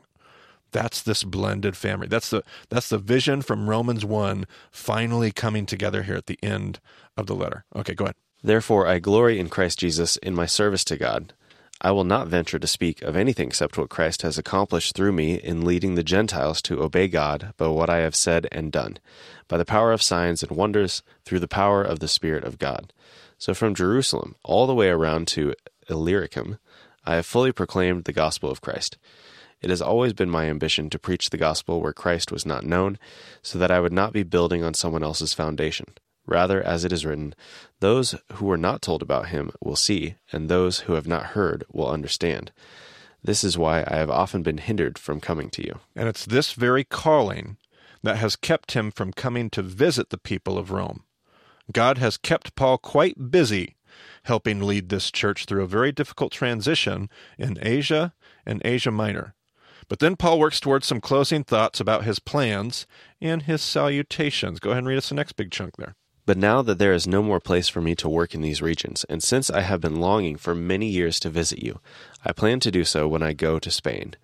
That's 0.72 1.02
this 1.02 1.24
blended 1.24 1.76
family. 1.76 2.06
That's 2.06 2.30
the 2.30 2.42
that's 2.68 2.88
the 2.88 2.98
vision 2.98 3.42
from 3.42 3.70
Romans 3.70 4.04
one 4.04 4.46
finally 4.70 5.30
coming 5.30 5.66
together 5.66 6.02
here 6.02 6.16
at 6.16 6.26
the 6.26 6.38
end 6.42 6.80
of 7.16 7.26
the 7.26 7.34
letter. 7.34 7.64
Okay, 7.74 7.94
go 7.94 8.04
ahead. 8.04 8.16
Therefore, 8.42 8.86
I 8.86 8.98
glory 8.98 9.38
in 9.38 9.48
Christ 9.48 9.78
Jesus 9.78 10.16
in 10.18 10.34
my 10.34 10.46
service 10.46 10.84
to 10.84 10.96
God. 10.96 11.32
I 11.80 11.90
will 11.90 12.04
not 12.04 12.28
venture 12.28 12.58
to 12.58 12.66
speak 12.66 13.02
of 13.02 13.16
anything 13.16 13.48
except 13.48 13.76
what 13.76 13.90
Christ 13.90 14.22
has 14.22 14.38
accomplished 14.38 14.94
through 14.94 15.12
me 15.12 15.34
in 15.34 15.64
leading 15.64 15.94
the 15.94 16.02
Gentiles 16.02 16.62
to 16.62 16.82
obey 16.82 17.06
God 17.06 17.52
by 17.58 17.66
what 17.68 17.90
I 17.90 17.98
have 17.98 18.16
said 18.16 18.48
and 18.50 18.72
done, 18.72 18.98
by 19.46 19.58
the 19.58 19.66
power 19.66 19.92
of 19.92 20.02
signs 20.02 20.42
and 20.42 20.52
wonders, 20.56 21.02
through 21.24 21.40
the 21.40 21.48
power 21.48 21.82
of 21.82 21.98
the 21.98 22.08
Spirit 22.08 22.44
of 22.44 22.58
God. 22.58 22.94
So 23.36 23.52
from 23.52 23.74
Jerusalem 23.74 24.36
all 24.42 24.66
the 24.66 24.74
way 24.74 24.88
around 24.88 25.28
to 25.28 25.54
Illyricum, 25.90 26.58
I 27.04 27.16
have 27.16 27.26
fully 27.26 27.52
proclaimed 27.52 28.04
the 28.04 28.12
gospel 28.12 28.50
of 28.50 28.62
Christ. 28.62 28.96
It 29.62 29.70
has 29.70 29.82
always 29.82 30.12
been 30.12 30.30
my 30.30 30.46
ambition 30.46 30.90
to 30.90 30.98
preach 30.98 31.30
the 31.30 31.36
gospel 31.36 31.80
where 31.80 31.92
Christ 31.92 32.30
was 32.30 32.44
not 32.44 32.64
known, 32.64 32.98
so 33.42 33.58
that 33.58 33.70
I 33.70 33.80
would 33.80 33.92
not 33.92 34.12
be 34.12 34.22
building 34.22 34.62
on 34.62 34.74
someone 34.74 35.02
else's 35.02 35.32
foundation. 35.34 35.86
Rather, 36.26 36.62
as 36.62 36.84
it 36.84 36.92
is 36.92 37.06
written, 37.06 37.34
those 37.80 38.14
who 38.34 38.46
were 38.46 38.56
not 38.56 38.82
told 38.82 39.00
about 39.00 39.28
him 39.28 39.50
will 39.60 39.76
see, 39.76 40.16
and 40.32 40.48
those 40.48 40.80
who 40.80 40.94
have 40.94 41.06
not 41.06 41.26
heard 41.26 41.64
will 41.72 41.88
understand. 41.88 42.52
This 43.22 43.42
is 43.42 43.56
why 43.56 43.84
I 43.86 43.96
have 43.96 44.10
often 44.10 44.42
been 44.42 44.58
hindered 44.58 44.98
from 44.98 45.20
coming 45.20 45.50
to 45.50 45.64
you. 45.64 45.80
And 45.94 46.08
it's 46.08 46.26
this 46.26 46.52
very 46.52 46.84
calling 46.84 47.56
that 48.02 48.18
has 48.18 48.36
kept 48.36 48.72
him 48.72 48.90
from 48.90 49.12
coming 49.12 49.50
to 49.50 49.62
visit 49.62 50.10
the 50.10 50.18
people 50.18 50.58
of 50.58 50.70
Rome. 50.70 51.04
God 51.72 51.98
has 51.98 52.16
kept 52.16 52.54
Paul 52.54 52.78
quite 52.78 53.30
busy 53.30 53.76
helping 54.24 54.60
lead 54.60 54.88
this 54.88 55.10
church 55.10 55.44
through 55.44 55.62
a 55.62 55.68
very 55.68 55.92
difficult 55.92 56.32
transition 56.32 57.08
in 57.38 57.58
Asia 57.62 58.12
and 58.44 58.60
Asia 58.64 58.90
Minor. 58.90 59.34
But 59.88 60.00
then 60.00 60.16
Paul 60.16 60.38
works 60.38 60.60
towards 60.60 60.86
some 60.86 61.00
closing 61.00 61.44
thoughts 61.44 61.80
about 61.80 62.04
his 62.04 62.18
plans 62.18 62.86
and 63.20 63.42
his 63.42 63.62
salutations. 63.62 64.58
Go 64.58 64.70
ahead 64.70 64.78
and 64.78 64.88
read 64.88 64.98
us 64.98 65.08
the 65.08 65.14
next 65.14 65.32
big 65.32 65.50
chunk 65.50 65.76
there. 65.76 65.94
But 66.26 66.36
now 66.36 66.60
that 66.62 66.78
there 66.78 66.92
is 66.92 67.06
no 67.06 67.22
more 67.22 67.38
place 67.38 67.68
for 67.68 67.80
me 67.80 67.94
to 67.96 68.08
work 68.08 68.34
in 68.34 68.40
these 68.40 68.60
regions, 68.60 69.04
and 69.08 69.22
since 69.22 69.48
I 69.48 69.60
have 69.60 69.80
been 69.80 70.00
longing 70.00 70.36
for 70.36 70.56
many 70.56 70.88
years 70.88 71.20
to 71.20 71.30
visit 71.30 71.62
you, 71.62 71.78
I 72.24 72.32
plan 72.32 72.58
to 72.60 72.72
do 72.72 72.82
so 72.82 73.06
when 73.06 73.22
I 73.22 73.32
go 73.32 73.60
to 73.60 73.70
Spain. 73.70 74.16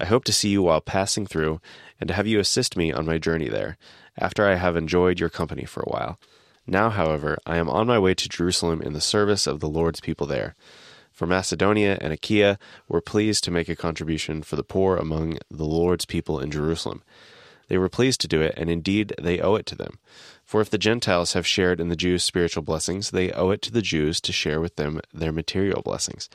I 0.00 0.06
hope 0.06 0.24
to 0.24 0.32
see 0.32 0.48
you 0.48 0.62
while 0.62 0.80
passing 0.80 1.24
through, 1.24 1.60
and 2.00 2.08
to 2.08 2.14
have 2.14 2.26
you 2.26 2.40
assist 2.40 2.76
me 2.76 2.92
on 2.92 3.06
my 3.06 3.18
journey 3.18 3.48
there, 3.48 3.78
after 4.18 4.44
I 4.44 4.56
have 4.56 4.76
enjoyed 4.76 5.20
your 5.20 5.28
company 5.28 5.64
for 5.64 5.82
a 5.82 5.88
while. 5.88 6.18
Now, 6.66 6.90
however, 6.90 7.38
I 7.46 7.58
am 7.58 7.70
on 7.70 7.86
my 7.86 7.98
way 8.00 8.12
to 8.14 8.28
Jerusalem 8.28 8.82
in 8.82 8.92
the 8.92 9.00
service 9.00 9.46
of 9.46 9.60
the 9.60 9.68
Lord's 9.68 10.00
people 10.00 10.26
there. 10.26 10.56
For 11.16 11.26
Macedonia 11.26 11.96
and 12.02 12.12
Achaia 12.12 12.58
were 12.88 13.00
pleased 13.00 13.42
to 13.44 13.50
make 13.50 13.70
a 13.70 13.74
contribution 13.74 14.42
for 14.42 14.56
the 14.56 14.62
poor 14.62 14.98
among 14.98 15.38
the 15.50 15.64
Lord's 15.64 16.04
people 16.04 16.38
in 16.38 16.50
Jerusalem. 16.50 17.02
They 17.68 17.78
were 17.78 17.88
pleased 17.88 18.20
to 18.20 18.28
do 18.28 18.42
it, 18.42 18.52
and 18.58 18.68
indeed 18.68 19.14
they 19.18 19.40
owe 19.40 19.54
it 19.54 19.64
to 19.66 19.74
them. 19.74 19.98
For 20.44 20.60
if 20.60 20.68
the 20.68 20.76
Gentiles 20.76 21.32
have 21.32 21.46
shared 21.46 21.80
in 21.80 21.88
the 21.88 21.96
Jews' 21.96 22.22
spiritual 22.22 22.62
blessings, 22.64 23.12
they 23.12 23.32
owe 23.32 23.48
it 23.48 23.62
to 23.62 23.72
the 23.72 23.80
Jews 23.80 24.20
to 24.20 24.30
share 24.30 24.60
with 24.60 24.76
them 24.76 25.00
their 25.10 25.32
material 25.32 25.80
blessings. 25.80 26.28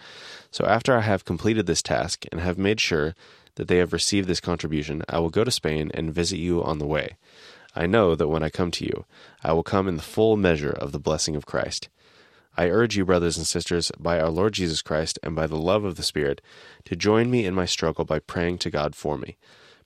So 0.50 0.66
after 0.66 0.98
I 0.98 1.02
have 1.02 1.26
completed 1.26 1.68
this 1.68 1.84
task 1.84 2.26
and 2.32 2.42
have 2.42 2.58
made 2.58 2.82
sure 2.82 3.14
that 3.56 3.68
they 3.68 3.78
have 3.78 3.94
received 3.94 4.28
this 4.28 4.42
contribution, 4.42 5.04
I 5.08 5.20
will 5.20 5.30
go 5.30 5.44
to 5.44 5.52
Spain 5.52 5.92
and 5.94 6.12
visit 6.12 6.40
you 6.40 6.64
on 6.64 6.80
the 6.80 6.88
way. 6.88 7.18
I 7.76 7.86
know 7.86 8.16
that 8.16 8.30
when 8.30 8.42
I 8.42 8.50
come 8.50 8.72
to 8.72 8.86
you, 8.86 9.06
I 9.44 9.54
will 9.54 9.62
come 9.62 9.88
in 9.88 9.98
the 9.98 10.02
full 10.02 10.38
measure 10.38 10.72
of 10.72 10.92
the 10.92 11.00
blessing 11.00 11.36
of 11.36 11.46
Christ. 11.46 11.88
I 12.58 12.70
urge 12.70 12.98
you, 12.98 13.06
brothers 13.06 13.38
and 13.38 13.48
sisters, 13.48 13.92
by 13.98 14.20
our 14.20 14.30
Lord 14.30 14.54
Jesus 14.54 14.82
Christ 14.82 15.18
and 15.24 15.36
by 15.36 15.48
the 15.48 15.58
love 15.58 15.84
of 15.84 15.96
the 15.96 16.04
Spirit, 16.04 16.42
to 16.86 16.96
join 16.96 17.32
me 17.32 17.46
in 17.46 17.56
my 17.56 17.66
struggle 17.66 18.06
by 18.06 18.20
praying 18.20 18.58
to 18.60 18.70
God 18.70 18.96
for 18.96 19.18
me. 19.18 19.38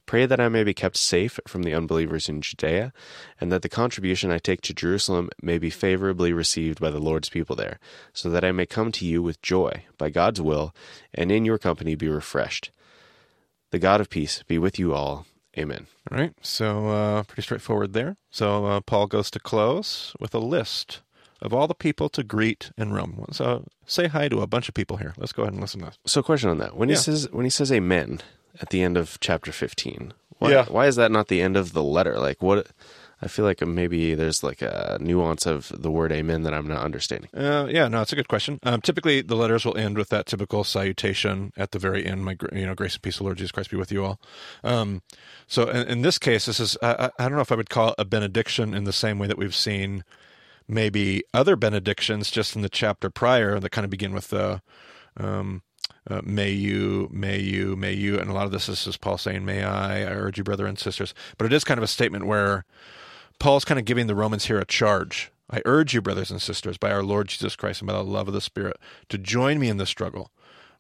Pray 0.06 0.26
that 0.28 0.40
I 0.40 0.50
may 0.50 0.64
be 0.64 0.74
kept 0.74 0.98
safe 0.98 1.40
from 1.48 1.64
the 1.64 1.74
unbelievers 1.74 2.30
in 2.30 2.42
Judea, 2.42 2.94
and 3.42 3.52
that 3.52 3.64
the 3.64 3.70
contribution 3.70 4.30
I 4.30 4.38
take 4.38 4.62
to 4.62 4.74
Jerusalem 4.74 5.30
may 5.42 5.58
be 5.58 5.72
favorably 5.72 6.32
received 6.32 6.80
by 6.80 6.92
the 6.92 7.00
Lord's 7.00 7.30
people 7.30 7.56
there, 7.56 7.80
so 8.14 8.30
that 8.30 8.44
I 8.44 8.52
may 8.52 8.68
come 8.68 8.92
to 8.94 9.06
you 9.06 9.24
with 9.24 9.42
joy, 9.42 9.86
by 9.98 10.10
God's 10.10 10.42
will, 10.42 10.76
and 11.14 11.32
in 11.32 11.46
your 11.46 11.58
company 11.58 11.96
be 11.96 12.08
refreshed. 12.08 12.72
The 13.72 13.80
God 13.80 14.00
of 14.00 14.10
peace 14.10 14.44
be 14.44 14.60
with 14.60 14.78
you 14.78 14.94
all. 14.94 15.26
Amen. 15.58 15.88
All 16.12 16.18
right. 16.18 16.34
So, 16.42 16.90
uh, 16.90 17.24
pretty 17.24 17.42
straightforward 17.42 17.94
there. 17.94 18.18
So, 18.30 18.66
uh, 18.66 18.82
Paul 18.82 19.08
goes 19.08 19.32
to 19.32 19.40
close 19.40 20.14
with 20.20 20.36
a 20.36 20.40
list 20.40 21.02
of 21.42 21.54
all 21.54 21.68
the 21.68 21.76
people 21.76 22.10
to 22.10 22.24
greet 22.24 22.72
in 22.78 22.94
Rome. 22.94 23.26
So, 23.32 23.66
say 23.86 24.08
hi 24.08 24.30
to 24.30 24.42
a 24.42 24.48
bunch 24.48 24.68
of 24.70 24.74
people 24.76 24.98
here. 24.98 25.14
Let's 25.18 25.34
go 25.34 25.44
ahead 25.44 25.54
and 25.54 25.62
listen 25.62 25.82
to 25.82 25.88
this. 25.88 25.98
So, 26.06 26.22
question 26.24 26.50
on 26.50 26.58
that: 26.60 26.76
when 26.76 26.90
Yeah. 26.90 26.96
he 26.96 27.02
says 27.02 27.28
when 27.32 27.46
he 27.46 27.50
says 27.50 27.72
Amen 27.72 28.22
at 28.62 28.70
the 28.70 28.82
end 28.82 28.98
of 28.98 29.18
chapter 29.20 29.52
fifteen, 29.52 30.14
why, 30.40 30.52
Yeah. 30.52 30.66
why 30.66 30.88
is 30.88 30.96
that 30.96 31.12
not 31.12 31.28
the 31.28 31.42
end 31.42 31.58
of 31.58 31.74
the 31.74 31.84
letter? 31.84 32.18
Like, 32.20 32.42
what? 32.42 32.68
I 33.22 33.28
feel 33.30 33.46
like 33.46 33.66
maybe 33.66 34.14
there's 34.14 34.44
like 34.44 34.62
a 34.62 34.98
nuance 35.00 35.46
of 35.46 35.72
the 35.74 35.90
word 35.90 36.12
Amen 36.12 36.44
that 36.44 36.54
I'm 36.54 36.68
not 36.68 36.84
understanding. 36.84 37.30
Uh, 37.34 37.66
yeah, 37.70 37.88
no, 37.88 38.02
it's 38.02 38.12
a 38.12 38.16
good 38.16 38.28
question. 38.28 38.60
Um, 38.64 38.82
typically, 38.82 39.22
the 39.22 39.38
letters 39.38 39.64
will 39.66 39.78
end 39.78 39.98
with 39.98 40.10
that 40.10 40.26
typical 40.26 40.66
salutation 40.66 41.54
at 41.56 41.72
the 41.72 41.80
very 41.80 42.06
end. 42.06 42.26
My, 42.26 42.36
you 42.52 42.66
know, 42.66 42.76
grace 42.76 42.96
and 42.96 43.02
peace, 43.02 43.16
of 43.16 43.20
the 43.20 43.24
Lord 43.24 43.38
Jesus 43.38 43.54
Christ, 43.54 43.72
be 43.72 43.78
with 43.78 43.92
you 43.92 44.04
all. 44.04 44.20
Um, 44.66 45.02
so, 45.48 45.70
in, 45.70 45.88
in 45.88 46.02
this 46.02 46.20
case, 46.20 46.46
this 46.46 46.60
is 46.60 46.78
I, 46.84 47.06
I 47.18 47.24
I 47.24 47.24
don't 47.30 47.36
know 47.38 47.42
if 47.42 47.54
I 47.54 47.56
would 47.56 47.70
call 47.70 47.90
it 47.90 47.96
a 47.98 48.06
benediction 48.06 48.74
in 48.74 48.84
the 48.84 48.94
same 48.94 49.18
way 49.18 49.28
that 49.28 49.38
we've 49.38 49.56
seen 49.56 50.04
maybe 50.68 51.24
other 51.34 51.56
benedictions 51.56 52.32
just 52.32 52.56
in 52.56 52.62
the 52.62 52.70
chapter 52.70 53.10
prior 53.10 53.60
that 53.60 53.72
kind 53.72 53.86
of 53.86 53.92
begin 53.92 54.14
with 54.14 54.30
the. 54.30 54.62
Um, 55.18 55.62
uh, 56.08 56.22
may 56.24 56.52
you, 56.52 57.10
may 57.12 57.40
you, 57.40 57.76
may 57.76 57.94
you, 57.94 58.20
and 58.20 58.30
a 58.30 58.34
lot 58.34 58.46
of 58.46 58.52
this 58.52 58.70
is 58.70 58.98
Paul 58.98 59.18
saying, 59.18 59.46
"May 59.46 59.64
I?" 59.64 60.02
I 60.02 60.14
urge 60.14 60.38
you, 60.38 60.44
brother 60.44 60.68
and 60.68 60.78
sisters. 60.78 61.14
But 61.38 61.46
it 61.46 61.54
is 61.54 61.64
kind 61.64 61.78
of 61.78 61.84
a 61.84 61.88
statement 61.88 62.28
where 62.28 62.66
Paul's 63.40 63.66
kind 63.66 63.80
of 63.80 63.86
giving 63.86 64.08
the 64.08 64.16
Romans 64.16 64.46
here 64.46 64.60
a 64.60 64.66
charge. 64.66 65.32
I 65.50 65.62
urge 65.66 65.94
you, 65.94 66.02
brothers 66.02 66.32
and 66.32 66.42
sisters, 66.42 66.78
by 66.78 66.92
our 66.92 67.04
Lord 67.04 67.28
Jesus 67.28 67.56
Christ 67.56 67.82
and 67.82 67.88
by 67.88 67.94
the 67.94 68.04
love 68.04 68.28
of 68.28 68.34
the 68.34 68.42
Spirit, 68.42 68.78
to 69.10 69.18
join 69.18 69.60
me 69.60 69.70
in 69.70 69.78
this 69.78 69.90
struggle. 69.90 70.32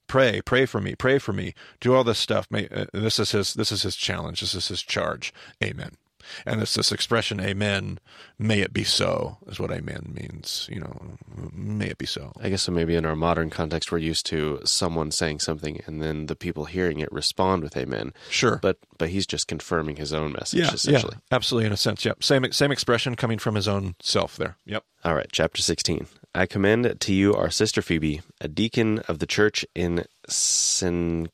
Pray, 0.07 0.41
pray 0.41 0.65
for 0.65 0.81
me, 0.81 0.95
pray 0.95 1.17
for 1.17 1.33
me. 1.33 1.53
Do 1.79 1.95
all 1.95 2.03
this 2.03 2.19
stuff. 2.19 2.47
May, 2.49 2.67
uh, 2.69 2.85
this 2.93 3.19
is 3.19 3.31
his. 3.31 3.53
This 3.53 3.71
is 3.71 3.83
his 3.83 3.95
challenge. 3.95 4.41
This 4.41 4.53
is 4.53 4.67
his 4.67 4.83
charge. 4.83 5.33
Amen. 5.63 5.97
And 6.45 6.61
it's 6.61 6.73
this 6.73 6.91
expression, 6.91 7.39
"Amen." 7.39 7.99
May 8.37 8.59
it 8.61 8.73
be 8.73 8.83
so, 8.83 9.37
is 9.47 9.59
what 9.59 9.71
"Amen" 9.71 10.13
means. 10.13 10.67
You 10.71 10.81
know, 10.81 11.17
may 11.53 11.87
it 11.87 11.97
be 11.97 12.05
so. 12.05 12.33
I 12.41 12.49
guess 12.49 12.63
so. 12.63 12.71
Maybe 12.71 12.95
in 12.95 13.05
our 13.05 13.15
modern 13.15 13.49
context, 13.49 13.91
we're 13.91 13.97
used 13.99 14.25
to 14.27 14.59
someone 14.65 15.11
saying 15.11 15.39
something 15.39 15.81
and 15.85 16.01
then 16.01 16.25
the 16.27 16.35
people 16.35 16.65
hearing 16.65 16.99
it 16.99 17.11
respond 17.11 17.63
with 17.63 17.77
Amen. 17.77 18.13
Sure. 18.29 18.59
But 18.61 18.77
but 18.97 19.09
he's 19.09 19.25
just 19.27 19.47
confirming 19.47 19.95
his 19.97 20.13
own 20.13 20.33
message 20.33 20.59
yeah, 20.61 20.73
essentially. 20.73 21.15
yeah, 21.15 21.35
absolutely. 21.35 21.67
In 21.67 21.73
a 21.73 21.77
sense, 21.77 22.03
yep. 22.05 22.23
Same 22.23 22.51
same 22.51 22.71
expression 22.71 23.15
coming 23.15 23.39
from 23.39 23.55
his 23.55 23.67
own 23.67 23.95
self. 24.01 24.37
There. 24.37 24.57
Yep. 24.65 24.83
All 25.03 25.15
right, 25.15 25.27
chapter 25.31 25.61
16. 25.61 26.07
I 26.33 26.45
commend 26.47 26.99
to 26.99 27.13
you 27.13 27.33
our 27.33 27.49
sister 27.49 27.81
Phoebe, 27.81 28.21
a 28.41 28.47
deacon 28.47 28.99
of 29.07 29.19
the 29.19 29.25
church 29.27 29.65
in 29.75 30.05
Cenchreae. 30.27 31.29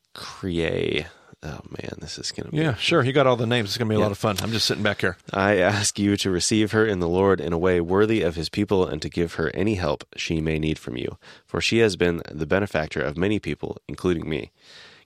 Oh 1.44 1.60
man, 1.70 1.94
this 1.98 2.18
is 2.18 2.30
going 2.30 2.46
to 2.46 2.52
be. 2.52 2.58
Yeah, 2.58 2.74
sure. 2.76 3.02
You 3.02 3.12
got 3.12 3.26
all 3.26 3.34
the 3.36 3.46
names. 3.46 3.70
It's 3.70 3.78
gonna 3.78 3.88
be 3.88 3.96
a 3.96 4.00
lot 4.00 4.12
of 4.12 4.18
fun. 4.18 4.36
I'm 4.40 4.52
just 4.52 4.66
sitting 4.66 4.84
back 4.84 5.00
here. 5.00 5.16
I 5.32 5.58
ask 5.58 5.98
you 5.98 6.16
to 6.18 6.30
receive 6.30 6.70
her 6.70 6.86
in 6.86 7.00
the 7.00 7.08
Lord 7.08 7.40
in 7.40 7.52
a 7.52 7.58
way 7.58 7.80
worthy 7.80 8.22
of 8.22 8.36
his 8.36 8.48
people 8.48 8.86
and 8.86 9.02
to 9.02 9.08
give 9.08 9.34
her 9.34 9.50
any 9.52 9.74
help 9.74 10.04
she 10.16 10.40
may 10.40 10.60
need 10.60 10.78
from 10.78 10.96
you, 10.96 11.18
for 11.44 11.60
she 11.60 11.78
has 11.78 11.96
been 11.96 12.22
the 12.30 12.46
benefactor 12.46 13.00
of 13.00 13.16
many 13.16 13.40
people, 13.40 13.78
including 13.88 14.28
me. 14.28 14.52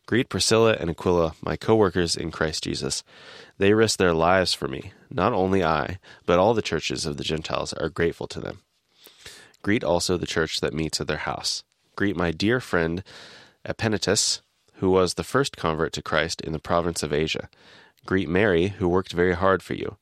Greet 0.04 0.28
Priscilla 0.28 0.76
and 0.78 0.90
Aquila, 0.90 1.34
my 1.40 1.56
co 1.56 1.74
workers 1.74 2.14
in 2.16 2.30
Christ 2.30 2.64
Jesus. 2.64 3.02
They 3.58 3.72
risked 3.72 3.98
their 3.98 4.14
lives 4.14 4.52
for 4.52 4.68
me. 4.68 4.92
Not 5.10 5.32
only 5.32 5.64
I, 5.64 5.98
but 6.26 6.38
all 6.38 6.52
the 6.52 6.62
churches 6.62 7.06
of 7.06 7.16
the 7.16 7.24
Gentiles 7.24 7.72
are 7.72 7.88
grateful 7.88 8.26
to 8.28 8.40
them. 8.40 8.60
Greet 9.62 9.82
also 9.82 10.16
the 10.16 10.26
church 10.26 10.60
that 10.60 10.74
meets 10.74 11.00
at 11.00 11.08
their 11.08 11.16
house. 11.16 11.64
Greet 11.96 12.14
my 12.16 12.30
dear 12.30 12.60
friend 12.60 13.02
Epenetus, 13.66 14.42
who 14.76 14.90
was 14.90 15.14
the 15.14 15.24
first 15.24 15.56
convert 15.56 15.92
to 15.94 16.02
Christ 16.02 16.40
in 16.40 16.52
the 16.52 16.58
province 16.58 17.02
of 17.02 17.12
Asia. 17.12 17.48
Greet 18.04 18.28
Mary, 18.28 18.68
who 18.68 18.88
worked 18.88 19.12
very 19.12 19.34
hard 19.34 19.62
for 19.62 19.74
you. 19.74 19.96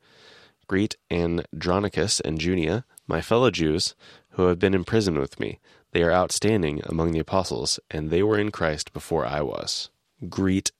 Greet 0.67 0.97
Andronicus 1.11 2.21
and 2.21 2.41
Junia, 2.41 2.85
my 3.07 3.21
fellow 3.21 3.51
Jews, 3.51 3.95
who 4.31 4.47
have 4.47 4.59
been 4.59 4.75
in 4.75 4.85
prison 4.85 5.19
with 5.19 5.39
me. 5.39 5.59
They 5.93 6.03
are 6.03 6.13
outstanding 6.13 6.83
among 6.85 7.13
the 7.13 7.19
apostles, 7.19 7.79
and 7.91 8.11
they 8.11 8.23
were 8.23 8.39
in 8.39 8.51
Christ 8.51 8.93
before 8.93 9.25
I 9.25 9.43
was. 9.43 9.91
Greet 10.29 10.73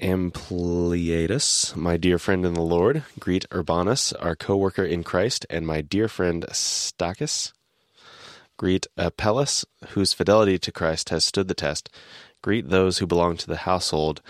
Ampliatus, 0.00 1.76
my 1.76 1.96
dear 1.96 2.18
friend 2.18 2.44
in 2.46 2.54
the 2.54 2.62
Lord. 2.62 3.04
Greet 3.20 3.44
Urbanus, 3.52 4.12
our 4.14 4.34
co 4.34 4.56
worker 4.56 4.84
in 4.84 5.04
Christ, 5.04 5.44
and 5.50 5.66
my 5.66 5.80
dear 5.80 6.08
friend 6.08 6.44
Stachys. 6.50 7.52
Greet 8.56 8.86
Apelles, 8.96 9.64
whose 9.90 10.12
fidelity 10.12 10.58
to 10.58 10.72
Christ 10.72 11.10
has 11.10 11.24
stood 11.24 11.48
the 11.48 11.54
test. 11.54 11.88
Greet 12.42 12.68
those 12.68 12.98
who 12.98 13.06
belong 13.06 13.36
to 13.36 13.46
the 13.46 13.58
household 13.58 14.20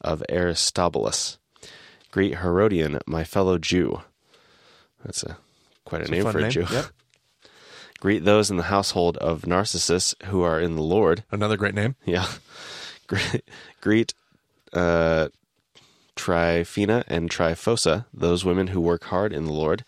of 0.00 0.22
Aristobulus. 0.28 1.38
Greet 2.10 2.36
Herodion, 2.36 3.00
my 3.06 3.24
fellow 3.24 3.58
Jew. 3.58 4.02
That's 5.04 5.22
a 5.22 5.38
quite 5.84 6.02
a 6.02 6.04
It's 6.04 6.10
a 6.10 6.14
name 6.14 6.22
fun 6.24 6.32
for 6.32 6.38
a 6.38 6.42
name. 6.42 6.50
Jew. 6.50 6.66
Yep. 6.70 6.86
Greet 8.00 8.24
those 8.24 8.50
in 8.50 8.58
the 8.58 8.64
household 8.64 9.16
of 9.18 9.46
Narcissus 9.46 10.14
who 10.26 10.42
are 10.42 10.60
in 10.60 10.76
the 10.76 10.82
Lord. 10.82 11.24
Another 11.30 11.56
great 11.56 11.74
name. 11.74 11.96
Yeah. 12.04 12.26
Greet, 13.06 13.42
greet 13.80 14.14
uh, 14.72 15.28
Tryphena 16.16 17.04
and 17.06 17.30
Tryphosa, 17.30 18.06
those 18.12 18.44
women 18.44 18.68
who 18.68 18.80
work 18.80 19.04
hard 19.04 19.32
in 19.32 19.44
the 19.44 19.52
Lord. 19.52 19.84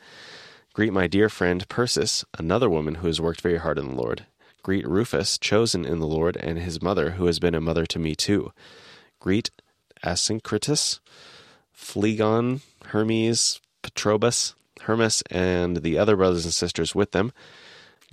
Greet 0.72 0.92
my 0.92 1.06
dear 1.06 1.28
friend 1.28 1.68
Persis, 1.68 2.24
another 2.38 2.70
woman 2.70 2.96
who 2.96 3.08
has 3.08 3.20
worked 3.20 3.40
very 3.40 3.58
hard 3.58 3.78
in 3.78 3.88
the 3.88 4.00
Lord. 4.00 4.26
Greet 4.62 4.86
Rufus, 4.86 5.38
chosen 5.38 5.84
in 5.84 5.98
the 5.98 6.06
Lord, 6.06 6.36
and 6.36 6.58
his 6.58 6.82
mother, 6.82 7.12
who 7.12 7.26
has 7.26 7.38
been 7.38 7.54
a 7.54 7.60
mother 7.60 7.86
to 7.86 7.98
me 7.98 8.14
too. 8.14 8.52
Greet 9.20 9.50
Asyncritus, 10.04 11.00
Phlegon, 11.72 12.60
Hermes, 12.86 13.60
Patrobas, 13.82 14.54
Hermas, 14.82 15.22
and 15.30 15.78
the 15.78 15.98
other 15.98 16.16
brothers 16.16 16.44
and 16.44 16.54
sisters 16.54 16.94
with 16.94 17.12
them. 17.12 17.32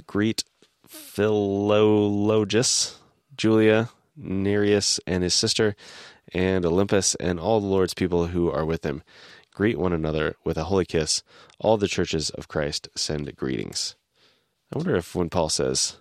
Greet 0.08 0.44
Philologus, 0.88 2.96
Julia, 3.36 3.90
Nereus 4.16 5.00
and 5.06 5.24
his 5.24 5.34
sister, 5.34 5.76
and 6.34 6.66
Olympas, 6.66 7.16
and 7.20 7.40
all 7.40 7.60
the 7.60 7.68
Lord's 7.68 7.94
people 7.94 8.28
who 8.28 8.52
are 8.52 8.66
with 8.66 8.86
him. 8.86 9.04
Greet 9.54 9.78
one 9.78 9.94
another 9.94 10.36
with 10.44 10.58
a 10.58 10.66
holy 10.66 10.86
kiss. 10.86 11.24
All 11.60 11.78
the 11.78 11.88
churches 11.88 12.30
of 12.30 12.48
Christ 12.48 12.90
send 12.96 13.34
greetings. 13.36 13.96
I 14.74 14.78
wonder 14.78 14.96
if 14.96 15.16
when 15.16 15.30
Paul 15.30 15.50
says, 15.50 15.98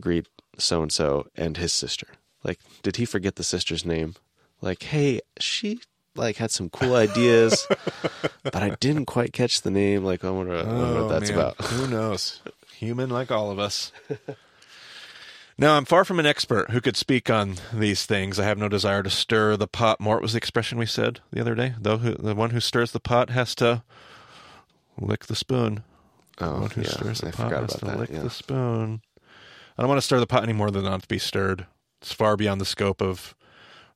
greet 0.00 0.26
so 0.58 0.82
and 0.82 0.92
so 0.92 1.26
and 1.36 1.56
his 1.56 1.72
sister, 1.72 2.06
like, 2.44 2.58
did 2.82 2.96
he 2.96 3.04
forget 3.04 3.36
the 3.36 3.44
sister's 3.44 3.84
name? 3.84 4.14
Like, 4.60 4.82
hey, 4.84 5.20
she 5.38 5.80
like 6.14 6.36
had 6.36 6.50
some 6.50 6.68
cool 6.70 6.94
ideas, 6.94 7.66
but 8.42 8.56
I 8.56 8.76
didn't 8.80 9.06
quite 9.06 9.32
catch 9.32 9.62
the 9.62 9.70
name. 9.70 10.04
Like, 10.04 10.24
I 10.24 10.30
wonder, 10.30 10.54
I 10.54 10.62
wonder 10.64 10.94
what 10.94 11.02
oh, 11.02 11.08
that's 11.08 11.30
Oh, 11.30 11.34
man. 11.34 11.40
about. 11.42 11.60
Who 11.66 11.86
knows? 11.88 12.40
Human 12.76 13.10
like 13.10 13.30
all 13.30 13.50
of 13.50 13.58
us. 13.58 13.92
now, 15.58 15.76
I'm 15.76 15.84
far 15.84 16.04
from 16.04 16.18
an 16.18 16.26
expert 16.26 16.70
who 16.70 16.80
could 16.80 16.96
speak 16.96 17.30
on 17.30 17.56
these 17.72 18.04
things. 18.06 18.38
I 18.40 18.44
have 18.44 18.58
no 18.58 18.68
desire 18.68 19.02
to 19.02 19.10
stir 19.10 19.56
the 19.56 19.66
pot 19.68 20.00
more. 20.00 20.16
What 20.16 20.22
was 20.22 20.32
the 20.32 20.38
expression 20.38 20.78
we 20.78 20.86
said 20.86 21.20
the 21.32 21.40
other 21.40 21.54
day? 21.54 21.74
Though 21.80 21.96
the 21.96 22.34
one 22.34 22.50
who 22.50 22.60
stirs 22.60 22.92
the 22.92 23.00
pot 23.00 23.30
has 23.30 23.54
to 23.56 23.82
lick 24.98 25.26
the 25.26 25.36
spoon. 25.36 25.84
Oh, 26.40 26.54
the 26.54 26.60
one 26.60 26.70
who 26.70 26.82
yeah, 26.82 26.88
stirs 26.88 27.20
the 27.20 27.28
I 27.28 27.30
pot 27.30 27.44
forgot 27.48 27.62
has 27.62 27.74
about 27.74 27.78
to 27.78 27.84
that. 27.86 27.98
lick 28.00 28.10
yeah. 28.10 28.20
the 28.20 28.30
spoon. 28.30 29.02
I 29.76 29.82
don't 29.82 29.88
want 29.88 29.98
to 29.98 30.06
stir 30.06 30.20
the 30.20 30.26
pot 30.26 30.42
any 30.42 30.52
more 30.52 30.70
than 30.70 30.84
not 30.84 31.02
to 31.02 31.08
be 31.08 31.18
stirred. 31.18 31.66
It's 32.00 32.12
far 32.12 32.36
beyond 32.36 32.60
the 32.60 32.66
scope 32.66 33.00
of 33.00 33.34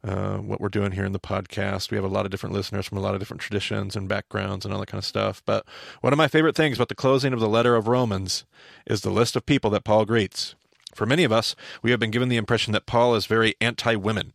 uh, 0.03 0.37
what 0.39 0.61
we're 0.61 0.69
doing 0.69 0.93
here 0.93 1.05
in 1.05 1.13
the 1.13 1.19
podcast. 1.19 1.91
We 1.91 1.97
have 1.97 2.05
a 2.05 2.09
lot 2.09 2.25
of 2.25 2.31
different 2.31 2.55
listeners 2.55 2.87
from 2.87 2.99
a 2.99 3.01
lot 3.01 3.15
of 3.15 3.21
different 3.21 3.41
traditions 3.41 3.97
and 3.97 4.09
backgrounds 4.09 4.65
and 4.65 4.73
all 4.73 4.81
that 4.81 4.87
kind 4.87 5.01
of 5.01 5.05
stuff. 5.05 5.43
But 5.45 5.67
one 6.01 6.13
of 6.13 6.17
my 6.17 6.29
favorite 6.29 6.57
things 6.57 6.79
about 6.79 6.89
the 6.89 6.95
closing 6.95 7.33
of 7.33 7.41
the 7.41 7.49
letter 7.49 7.75
of 7.75 7.89
Romans 7.89 8.45
is 8.87 9.01
the 9.01 9.11
list 9.11 9.37
of 9.37 9.45
people 9.45 9.71
that 9.71 9.85
Paul 9.85 10.05
greets. 10.05 10.55
For 10.95 11.07
many 11.07 11.25
of 11.25 11.33
us, 11.33 11.55
we 11.83 11.91
have 11.91 12.01
been 12.01 12.11
given 12.11 12.29
the 12.29 12.37
impression 12.37 12.73
that 12.73 12.87
Paul 12.87 13.15
is 13.15 13.27
very 13.27 13.55
anti 13.61 13.97
women. 13.97 14.33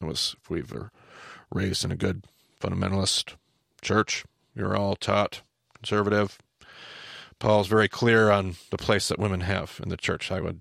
It 0.00 0.04
was 0.06 0.36
if 0.40 0.48
we 0.48 0.62
were 0.62 0.90
raised 1.52 1.84
in 1.84 1.92
a 1.92 1.96
good 1.96 2.24
fundamentalist 2.60 3.34
church, 3.82 4.24
we 4.54 4.62
were 4.62 4.76
all 4.76 4.96
taught 4.96 5.42
conservative. 5.74 6.38
Paul's 7.38 7.68
very 7.68 7.88
clear 7.88 8.30
on 8.30 8.56
the 8.70 8.78
place 8.78 9.08
that 9.08 9.18
women 9.18 9.40
have 9.40 9.80
in 9.82 9.88
the 9.88 9.96
church. 9.96 10.30
I 10.30 10.40
would 10.40 10.60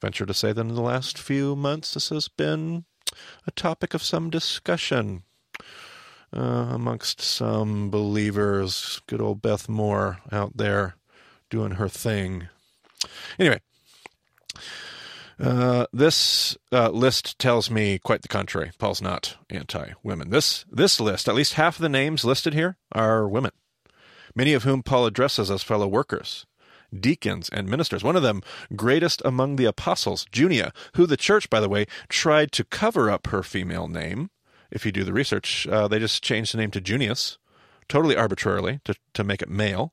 venture 0.00 0.26
to 0.26 0.34
say 0.34 0.52
that 0.52 0.60
in 0.60 0.74
the 0.74 0.80
last 0.80 1.18
few 1.18 1.54
months, 1.54 1.94
this 1.94 2.08
has 2.08 2.28
been 2.28 2.84
a 3.46 3.50
topic 3.50 3.94
of 3.94 4.02
some 4.02 4.30
discussion 4.30 5.22
uh, 6.34 6.68
amongst 6.70 7.20
some 7.20 7.90
believers. 7.90 9.00
Good 9.06 9.20
old 9.20 9.42
Beth 9.42 9.68
Moore 9.68 10.18
out 10.30 10.56
there 10.56 10.96
doing 11.48 11.72
her 11.72 11.88
thing. 11.88 12.48
Anyway, 13.38 13.60
uh, 15.38 15.86
this 15.92 16.56
uh, 16.70 16.90
list 16.90 17.38
tells 17.38 17.70
me 17.70 17.98
quite 17.98 18.22
the 18.22 18.28
contrary. 18.28 18.70
Paul's 18.78 19.02
not 19.02 19.36
anti-women. 19.48 20.30
This 20.30 20.64
this 20.70 21.00
list, 21.00 21.28
at 21.28 21.34
least 21.34 21.54
half 21.54 21.76
of 21.76 21.82
the 21.82 21.88
names 21.88 22.24
listed 22.24 22.54
here, 22.54 22.76
are 22.92 23.28
women, 23.28 23.52
many 24.34 24.52
of 24.52 24.64
whom 24.64 24.82
Paul 24.82 25.06
addresses 25.06 25.50
as 25.50 25.62
fellow 25.62 25.88
workers 25.88 26.46
deacons 26.98 27.48
and 27.48 27.68
ministers. 27.68 28.02
One 28.02 28.16
of 28.16 28.22
them, 28.22 28.42
greatest 28.74 29.22
among 29.24 29.56
the 29.56 29.64
apostles, 29.66 30.26
Junia, 30.32 30.72
who 30.94 31.06
the 31.06 31.16
church, 31.16 31.50
by 31.50 31.60
the 31.60 31.68
way, 31.68 31.86
tried 32.08 32.52
to 32.52 32.64
cover 32.64 33.10
up 33.10 33.28
her 33.28 33.42
female 33.42 33.88
name. 33.88 34.30
If 34.70 34.86
you 34.86 34.92
do 34.92 35.04
the 35.04 35.12
research, 35.12 35.66
uh, 35.66 35.88
they 35.88 35.98
just 35.98 36.22
changed 36.22 36.54
the 36.54 36.58
name 36.58 36.70
to 36.72 36.80
Junius, 36.80 37.38
totally 37.88 38.16
arbitrarily 38.16 38.80
to, 38.84 38.94
to 39.14 39.24
make 39.24 39.42
it 39.42 39.48
male. 39.48 39.92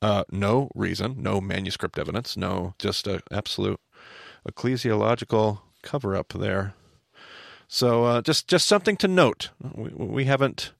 Uh, 0.00 0.24
no 0.30 0.70
reason, 0.74 1.22
no 1.22 1.40
manuscript 1.40 1.98
evidence, 1.98 2.36
no, 2.36 2.74
just 2.78 3.06
an 3.06 3.20
absolute 3.30 3.80
ecclesiological 4.48 5.60
cover 5.82 6.14
up 6.14 6.32
there. 6.32 6.74
So 7.68 8.04
uh, 8.04 8.20
just 8.20 8.46
just 8.46 8.66
something 8.66 8.96
to 8.98 9.08
note. 9.08 9.50
We, 9.74 9.88
we 9.90 10.24
haven't 10.26 10.72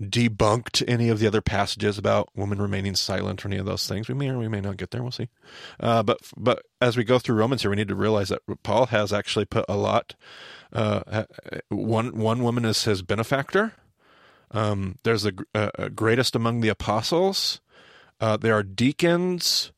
debunked 0.00 0.84
any 0.86 1.08
of 1.08 1.18
the 1.18 1.26
other 1.26 1.40
passages 1.40 1.98
about 1.98 2.28
women 2.34 2.60
remaining 2.62 2.94
silent 2.94 3.44
or 3.44 3.48
any 3.48 3.56
of 3.56 3.66
those 3.66 3.86
things. 3.86 4.08
We 4.08 4.14
may 4.14 4.28
or 4.28 4.38
we 4.38 4.48
may 4.48 4.60
not 4.60 4.76
get 4.76 4.90
there. 4.90 5.02
We'll 5.02 5.10
see. 5.10 5.28
Uh, 5.80 6.02
but 6.02 6.18
but 6.36 6.62
as 6.80 6.96
we 6.96 7.04
go 7.04 7.18
through 7.18 7.36
Romans 7.36 7.62
here, 7.62 7.70
we 7.70 7.76
need 7.76 7.88
to 7.88 7.94
realize 7.94 8.28
that 8.28 8.42
Paul 8.62 8.86
has 8.86 9.12
actually 9.12 9.44
put 9.44 9.64
a 9.68 9.76
lot. 9.76 10.14
Uh, 10.72 11.24
one 11.68 12.16
one 12.16 12.42
woman 12.42 12.64
is 12.64 12.84
his 12.84 13.02
benefactor. 13.02 13.74
Um, 14.50 14.96
there's 15.02 15.22
the 15.22 15.44
uh, 15.54 15.88
greatest 15.88 16.34
among 16.34 16.60
the 16.60 16.68
apostles. 16.68 17.60
Uh, 18.20 18.36
there 18.36 18.54
are 18.54 18.62
deacons. 18.62 19.72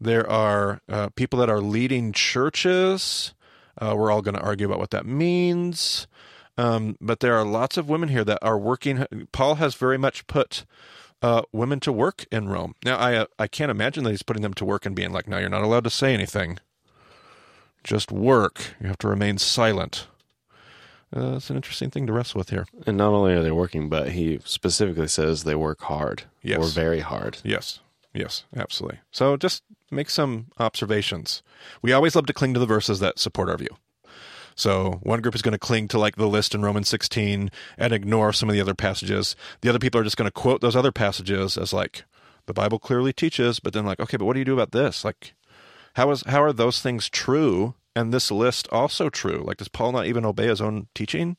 There 0.00 0.28
are 0.28 0.80
uh, 0.88 1.08
people 1.10 1.38
that 1.40 1.50
are 1.50 1.60
leading 1.60 2.12
churches. 2.12 3.34
Uh, 3.80 3.94
we're 3.96 4.10
all 4.10 4.22
going 4.22 4.34
to 4.34 4.40
argue 4.40 4.66
about 4.66 4.78
what 4.78 4.90
that 4.90 5.06
means. 5.06 6.06
Um, 6.58 6.96
but 7.00 7.20
there 7.20 7.34
are 7.34 7.44
lots 7.44 7.76
of 7.76 7.88
women 7.88 8.08
here 8.08 8.24
that 8.24 8.38
are 8.42 8.58
working. 8.58 9.06
Paul 9.32 9.56
has 9.56 9.74
very 9.74 9.98
much 9.98 10.26
put 10.26 10.64
uh, 11.22 11.42
women 11.52 11.80
to 11.80 11.92
work 11.92 12.26
in 12.30 12.48
Rome. 12.48 12.74
Now, 12.84 12.96
I 12.96 13.14
uh, 13.14 13.26
I 13.38 13.46
can't 13.46 13.70
imagine 13.70 14.04
that 14.04 14.10
he's 14.10 14.22
putting 14.22 14.42
them 14.42 14.54
to 14.54 14.64
work 14.64 14.84
and 14.84 14.94
being 14.94 15.12
like, 15.12 15.28
"No, 15.28 15.38
you're 15.38 15.48
not 15.48 15.62
allowed 15.62 15.84
to 15.84 15.90
say 15.90 16.12
anything. 16.12 16.58
Just 17.84 18.12
work. 18.12 18.74
You 18.80 18.88
have 18.88 18.98
to 18.98 19.08
remain 19.08 19.38
silent." 19.38 20.08
Uh, 21.14 21.36
it's 21.36 21.50
an 21.50 21.56
interesting 21.56 21.90
thing 21.90 22.06
to 22.06 22.12
wrestle 22.12 22.38
with 22.38 22.50
here. 22.50 22.66
And 22.86 22.96
not 22.96 23.12
only 23.12 23.34
are 23.34 23.42
they 23.42 23.50
working, 23.50 23.90
but 23.90 24.10
he 24.10 24.40
specifically 24.44 25.08
says 25.08 25.44
they 25.44 25.54
work 25.54 25.82
hard 25.82 26.24
yes. 26.42 26.58
or 26.58 26.68
very 26.68 27.00
hard. 27.00 27.36
Yes, 27.44 27.80
yes, 28.14 28.44
absolutely. 28.56 29.00
So 29.10 29.36
just 29.36 29.62
make 29.90 30.08
some 30.08 30.46
observations. 30.58 31.42
We 31.82 31.92
always 31.92 32.16
love 32.16 32.26
to 32.26 32.32
cling 32.32 32.54
to 32.54 32.60
the 32.60 32.66
verses 32.66 33.00
that 33.00 33.18
support 33.18 33.50
our 33.50 33.58
view. 33.58 33.76
So 34.62 35.00
one 35.02 35.20
group 35.20 35.34
is 35.34 35.42
going 35.42 35.52
to 35.52 35.58
cling 35.58 35.88
to 35.88 35.98
like 35.98 36.14
the 36.14 36.28
list 36.28 36.54
in 36.54 36.62
Romans 36.62 36.88
16 36.88 37.50
and 37.76 37.92
ignore 37.92 38.32
some 38.32 38.48
of 38.48 38.52
the 38.52 38.60
other 38.60 38.76
passages. 38.76 39.34
The 39.60 39.68
other 39.68 39.80
people 39.80 40.00
are 40.00 40.04
just 40.04 40.16
going 40.16 40.28
to 40.28 40.30
quote 40.30 40.60
those 40.60 40.76
other 40.76 40.92
passages 40.92 41.58
as 41.58 41.72
like 41.72 42.04
the 42.46 42.54
Bible 42.54 42.78
clearly 42.78 43.12
teaches, 43.12 43.58
but 43.58 43.72
then 43.72 43.84
like, 43.84 43.98
okay, 43.98 44.16
but 44.16 44.24
what 44.24 44.34
do 44.34 44.38
you 44.38 44.44
do 44.44 44.54
about 44.54 44.70
this? 44.70 45.04
Like, 45.04 45.34
how 45.94 46.12
is 46.12 46.22
how 46.28 46.40
are 46.40 46.52
those 46.52 46.80
things 46.80 47.08
true 47.08 47.74
and 47.96 48.14
this 48.14 48.30
list 48.30 48.68
also 48.70 49.10
true? 49.10 49.42
Like, 49.44 49.56
does 49.56 49.66
Paul 49.66 49.90
not 49.90 50.06
even 50.06 50.24
obey 50.24 50.46
his 50.46 50.60
own 50.60 50.86
teaching? 50.94 51.36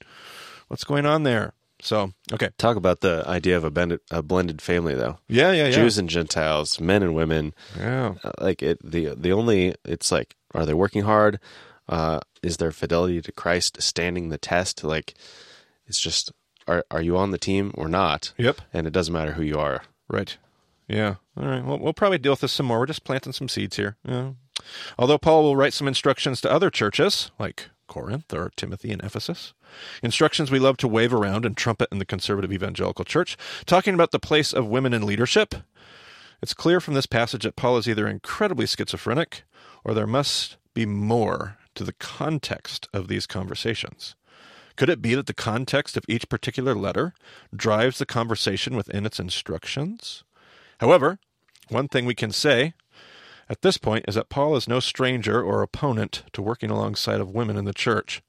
What's 0.68 0.84
going 0.84 1.06
on 1.06 1.24
there? 1.24 1.54
So, 1.82 2.12
okay. 2.34 2.50
Talk 2.58 2.76
about 2.76 3.00
the 3.00 3.24
idea 3.26 3.56
of 3.56 3.64
a 3.64 3.72
blended, 3.72 4.02
a 4.12 4.22
blended 4.22 4.62
family, 4.62 4.96
though. 4.96 5.18
Yeah, 5.30 5.52
yeah, 5.54 5.68
yeah. 5.68 5.72
Jews 5.72 5.98
and 5.98 6.10
Gentiles, 6.10 6.80
men 6.80 7.04
and 7.04 7.16
women. 7.16 7.54
Yeah. 7.78 8.16
Uh, 8.22 8.32
like 8.40 8.62
it, 8.62 8.80
the 8.84 9.16
the 9.16 9.32
only 9.32 9.76
it's 9.86 10.12
like, 10.12 10.36
are 10.54 10.66
they 10.66 10.74
working 10.74 11.04
hard? 11.04 11.40
Uh, 11.88 12.20
is 12.42 12.58
their 12.58 12.72
fidelity 12.72 13.22
to 13.22 13.32
Christ 13.32 13.82
standing 13.82 14.30
the 14.30 14.38
test? 14.38 14.84
Like, 14.84 15.14
it's 15.88 16.00
just 16.00 16.32
are 16.68 16.86
are 16.90 17.02
you 17.02 17.18
on 17.18 17.32
the 17.32 17.38
team 17.38 17.72
or 17.76 17.88
not? 17.88 18.34
Yep. 18.38 18.62
And 18.74 18.88
it 18.88 18.94
doesn't 18.94 19.14
matter 19.14 19.34
who 19.34 19.44
you 19.44 19.60
are. 19.60 19.84
Right. 20.08 20.38
Yeah. 20.88 21.16
All 21.38 21.48
right. 21.48 21.64
Well, 21.64 21.80
we'll 21.80 21.94
probably 21.94 22.18
deal 22.18 22.34
with 22.34 22.42
this 22.42 22.52
some 22.52 22.66
more. 22.66 22.80
We're 22.80 22.86
just 22.86 23.04
planting 23.04 23.34
some 23.34 23.50
seeds 23.50 23.78
here. 23.78 23.98
Yeah. 24.06 24.32
Although 24.98 25.18
Paul 25.18 25.44
will 25.44 25.56
write 25.56 25.74
some 25.74 25.88
instructions 25.88 26.42
to 26.42 26.52
other 26.52 26.70
churches, 26.70 27.32
like 27.40 27.70
Corinth 27.88 28.34
or 28.34 28.52
Timothy 28.56 28.92
and 28.92 29.04
Ephesus. 29.04 29.54
Instructions 30.02 30.52
we 30.52 30.60
love 30.60 30.78
to 30.78 30.88
wave 30.88 31.14
around 31.14 31.46
and 31.46 31.58
trumpet 31.58 31.90
in 31.92 32.00
the 32.00 32.06
conservative 32.06 32.52
evangelical 32.52 33.06
church, 33.06 33.38
talking 33.66 33.94
about 33.94 34.12
the 34.12 34.20
place 34.20 34.54
of 34.54 34.68
women 34.68 34.94
in 34.94 35.06
leadership. 35.06 35.56
It's 36.42 36.54
clear 36.54 36.80
from 36.80 36.94
this 36.94 37.06
passage 37.06 37.44
that 37.44 37.56
Paul 37.56 37.78
is 37.78 37.88
either 37.88 38.08
incredibly 38.08 38.66
schizophrenic 38.66 39.44
or 39.84 39.94
there 39.94 40.08
must 40.08 40.58
be 40.74 40.86
more 40.86 41.58
to 41.76 41.84
the 41.84 41.94
context 41.94 42.88
of 42.94 43.08
these 43.08 43.28
conversations. 43.28 44.16
Could 44.76 44.90
it 44.90 45.02
be 45.02 45.14
that 45.16 45.28
the 45.28 45.34
context 45.34 45.96
of 45.98 46.06
each 46.08 46.30
particular 46.30 46.74
letter 46.74 47.14
drives 47.56 48.00
the 48.00 48.06
conversation 48.06 48.76
within 48.76 49.06
its 49.06 49.20
instructions? 49.20 50.24
However, 50.80 51.20
one 51.70 51.88
thing 51.88 52.06
we 52.06 52.16
can 52.16 52.32
say 52.32 52.74
at 53.50 53.62
this 53.62 53.78
point 53.78 54.06
is 54.08 54.16
that 54.16 54.30
Paul 54.30 54.56
is 54.56 54.68
no 54.68 54.80
stranger 54.80 55.42
or 55.42 55.62
opponent 55.62 56.24
to 56.34 56.42
working 56.42 56.70
alongside 56.70 57.22
of 57.22 57.32
women 57.32 57.58
in 57.58 57.66
the 57.66 57.74
church. 57.74 58.22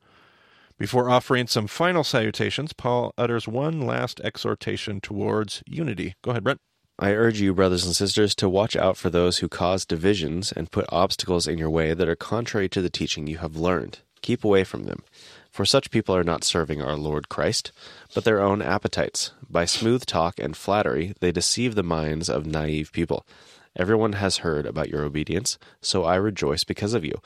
Before 0.77 1.09
offering 1.09 1.47
some 1.47 1.67
final 1.67 2.05
salutations, 2.05 2.73
Paul 2.73 3.15
utters 3.17 3.47
one 3.47 3.81
last 3.81 4.21
exhortation 4.21 5.01
towards 5.01 5.63
unity. 5.67 6.15
Go 6.23 6.33
ahead, 6.33 6.45
Brent. 6.45 6.61
I 6.97 7.11
urge 7.11 7.41
you, 7.41 7.53
brothers 7.53 7.85
and 7.85 7.95
sisters, 7.95 8.37
to 8.37 8.49
watch 8.49 8.77
out 8.77 8.97
for 8.97 9.11
those 9.11 9.39
who 9.39 9.49
cause 9.49 9.85
divisions 9.85 10.53
and 10.53 10.71
put 10.71 10.87
obstacles 10.91 11.49
in 11.49 11.59
your 11.59 11.69
way 11.71 11.93
that 11.93 12.09
are 12.09 12.15
contrary 12.15 12.69
to 12.69 12.81
the 12.81 12.89
teaching 12.89 13.27
you 13.27 13.39
have 13.39 13.57
learned. 13.57 13.99
Keep 14.23 14.45
away 14.45 14.63
from 14.63 14.85
them. 14.85 15.03
For 15.51 15.65
such 15.65 15.91
people 15.91 16.15
are 16.15 16.23
not 16.23 16.45
serving 16.45 16.81
our 16.81 16.95
Lord 16.95 17.29
Christ, 17.29 17.73
but 18.15 18.23
their 18.25 18.41
own 18.41 18.63
appetites. 18.63 19.33
By 19.51 19.65
smooth 19.65 20.07
talk 20.07 20.39
and 20.39 20.57
flattery, 20.57 21.15
they 21.19 21.33
deceive 21.33 21.75
the 21.75 21.83
minds 21.83 22.29
of 22.29 22.47
naive 22.47 22.93
people. 22.93 23.27
Everyone 23.75 24.13
has 24.13 24.39
heard 24.39 24.65
about 24.65 24.89
your 24.89 25.03
obedience, 25.03 25.59
so 25.81 26.05
I 26.05 26.15
rejoice 26.15 26.63
because 26.63 26.95
of 26.95 27.05
you. 27.05 27.21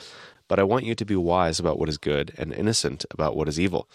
But 0.48 0.58
I 0.58 0.62
want 0.62 0.86
you 0.86 0.94
to 0.94 1.04
be 1.04 1.14
wise 1.14 1.60
about 1.60 1.78
what 1.78 1.90
is 1.90 1.98
good 1.98 2.32
and 2.38 2.54
innocent 2.54 3.04
about 3.10 3.36
what 3.36 3.48
is 3.48 3.60
evil. 3.60 3.86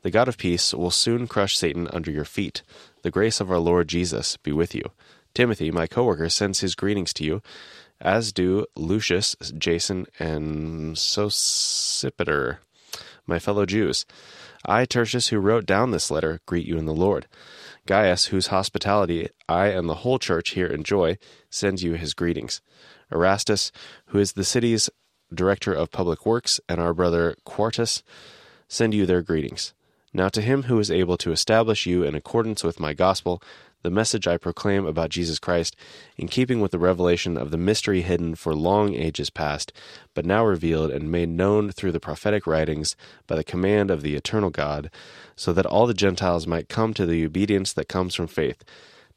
The 0.00 0.10
God 0.10 0.26
of 0.26 0.38
peace 0.38 0.72
will 0.72 0.90
soon 0.90 1.26
crush 1.26 1.58
Satan 1.58 1.86
under 1.92 2.10
your 2.10 2.24
feet. 2.24 2.62
The 3.02 3.10
grace 3.10 3.40
of 3.40 3.50
our 3.50 3.58
Lord 3.58 3.88
Jesus 3.88 4.38
be 4.38 4.52
with 4.52 4.74
you. 4.74 4.90
Timothy, 5.34 5.70
my 5.70 5.86
coworker, 5.86 6.28
sends 6.28 6.60
his 6.60 6.74
greetings 6.74 7.12
to 7.14 7.24
you, 7.24 7.42
as 8.00 8.32
do 8.32 8.66
Lucius, 8.76 9.36
Jason, 9.56 10.06
and 10.18 10.96
Sosipater, 10.96 12.58
my 13.26 13.38
fellow 13.38 13.66
Jews. 13.66 14.06
I, 14.64 14.84
Tertius, 14.84 15.28
who 15.28 15.38
wrote 15.38 15.66
down 15.66 15.90
this 15.90 16.10
letter, 16.10 16.40
greet 16.46 16.66
you 16.66 16.78
in 16.78 16.86
the 16.86 16.94
Lord. 16.94 17.26
Gaius, 17.86 18.26
whose 18.26 18.48
hospitality 18.48 19.28
I 19.48 19.68
and 19.68 19.88
the 19.88 19.96
whole 19.96 20.18
church 20.18 20.50
here 20.50 20.66
enjoy, 20.66 21.18
sends 21.50 21.82
you 21.82 21.94
his 21.94 22.14
greetings. 22.14 22.60
Erastus, 23.10 23.72
who 24.06 24.18
is 24.18 24.32
the 24.32 24.44
city's 24.44 24.90
director 25.32 25.72
of 25.72 25.90
public 25.90 26.26
works, 26.26 26.60
and 26.68 26.80
our 26.80 26.92
brother 26.92 27.36
Quartus, 27.44 28.02
send 28.68 28.94
you 28.94 29.06
their 29.06 29.22
greetings. 29.22 29.72
Now 30.12 30.28
to 30.30 30.42
him 30.42 30.64
who 30.64 30.78
is 30.78 30.90
able 30.90 31.16
to 31.18 31.32
establish 31.32 31.86
you 31.86 32.02
in 32.02 32.14
accordance 32.14 32.64
with 32.64 32.80
my 32.80 32.94
gospel 32.94 33.42
the 33.82 33.90
message 33.90 34.26
I 34.26 34.36
proclaim 34.36 34.86
about 34.86 35.10
Jesus 35.10 35.38
Christ, 35.38 35.76
in 36.16 36.28
keeping 36.28 36.60
with 36.60 36.72
the 36.72 36.78
revelation 36.78 37.36
of 37.36 37.50
the 37.50 37.56
mystery 37.56 38.02
hidden 38.02 38.34
for 38.34 38.54
long 38.54 38.94
ages 38.94 39.30
past, 39.30 39.72
but 40.14 40.26
now 40.26 40.44
revealed 40.44 40.90
and 40.90 41.10
made 41.10 41.28
known 41.28 41.70
through 41.70 41.92
the 41.92 42.00
prophetic 42.00 42.46
writings 42.46 42.96
by 43.26 43.36
the 43.36 43.44
command 43.44 43.90
of 43.90 44.02
the 44.02 44.14
eternal 44.14 44.50
God, 44.50 44.90
so 45.36 45.52
that 45.52 45.66
all 45.66 45.86
the 45.86 45.94
Gentiles 45.94 46.46
might 46.46 46.68
come 46.68 46.92
to 46.94 47.06
the 47.06 47.24
obedience 47.24 47.72
that 47.72 47.88
comes 47.88 48.14
from 48.14 48.26
faith. 48.26 48.64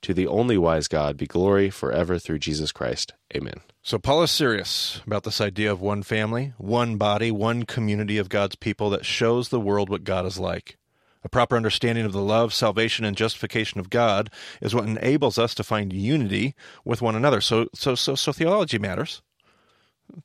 To 0.04 0.16
the 0.16 0.26
only 0.26 0.58
wise 0.58 0.88
God 0.88 1.16
be 1.16 1.28
glory 1.28 1.70
forever 1.70 2.18
through 2.18 2.40
Jesus 2.40 2.72
Christ. 2.72 3.14
Amen. 3.36 3.62
So, 3.84 4.00
Paul 4.00 4.24
is 4.24 4.32
serious 4.32 5.00
about 5.06 5.24
this 5.24 5.40
idea 5.40 5.72
of 5.72 5.80
one 5.80 6.02
family, 6.02 6.54
one 6.58 6.98
body, 6.98 7.30
one 7.30 7.64
community 7.64 8.18
of 8.18 8.30
God's 8.30 8.56
people 8.56 8.90
that 8.92 9.06
shows 9.06 9.50
the 9.50 9.60
world 9.60 9.90
what 9.90 10.04
God 10.04 10.26
is 10.26 10.40
like. 10.40 10.78
A 11.24 11.30
proper 11.30 11.56
understanding 11.56 12.06
of 12.06 12.14
the 12.14 12.22
love, 12.22 12.54
salvation, 12.54 13.06
and 13.06 13.16
justification 13.16 13.80
of 13.80 13.90
God 13.90 14.30
is 14.60 14.74
what 14.74 14.86
enables 14.86 15.38
us 15.38 15.54
to 15.56 15.64
find 15.64 15.94
unity 15.94 16.56
with 16.84 17.02
one 17.02 17.16
another. 17.16 17.42
So, 17.42 17.68
so, 17.74 17.96
so, 17.96 18.16
so 18.16 18.32
theology 18.32 18.80
matters. 18.80 19.22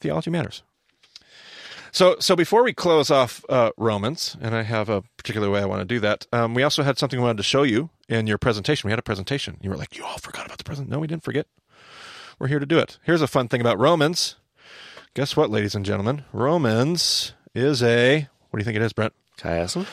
Theology 0.01 0.31
matters. 0.31 0.63
So, 1.93 2.17
so 2.19 2.37
before 2.37 2.63
we 2.63 2.73
close 2.75 3.11
off 3.11 3.45
uh, 3.49 3.71
Romans, 3.77 4.37
and 4.41 4.55
I 4.55 4.63
have 4.63 4.89
a 4.89 5.03
particular 5.17 5.49
way 5.51 5.61
I 5.61 5.67
want 5.67 5.81
to 5.81 5.87
do 5.87 6.01
that, 6.01 6.27
um, 6.33 6.55
we 6.55 6.63
also 6.63 6.83
had 6.83 6.99
something 6.99 7.19
we 7.19 7.25
wanted 7.25 7.39
to 7.39 7.43
show 7.43 7.63
you 7.63 7.91
in 8.09 8.27
your 8.27 8.39
presentation. 8.39 8.89
We 8.89 8.93
had 8.93 8.99
a 8.99 9.03
presentation. 9.03 9.57
You 9.63 9.71
were 9.71 9.77
like, 9.77 9.97
"You 9.97 10.05
all 10.05 10.19
forgot 10.19 10.45
about 10.47 10.59
the 10.59 10.65
present." 10.65 10.89
No, 10.89 10.99
we 10.99 11.07
didn't 11.07 11.23
forget. 11.23 11.47
We're 12.39 12.49
here 12.49 12.59
to 12.59 12.67
do 12.67 12.79
it. 12.79 12.99
Here's 13.05 13.23
a 13.23 13.27
fun 13.27 13.49
thing 13.49 13.63
about 13.63 13.79
Romans. 13.79 14.37
Guess 15.15 15.37
what, 15.37 15.49
ladies 15.51 15.75
and 15.75 15.87
gentlemen? 15.87 16.25
Romans 16.35 17.33
is 17.55 17.83
a 17.83 18.29
what 18.51 18.59
do 18.59 18.61
you 18.61 18.65
think 18.65 18.77
it 18.77 18.83
is, 18.83 18.93
Brent? 18.93 19.15
Chiasm? 19.39 19.87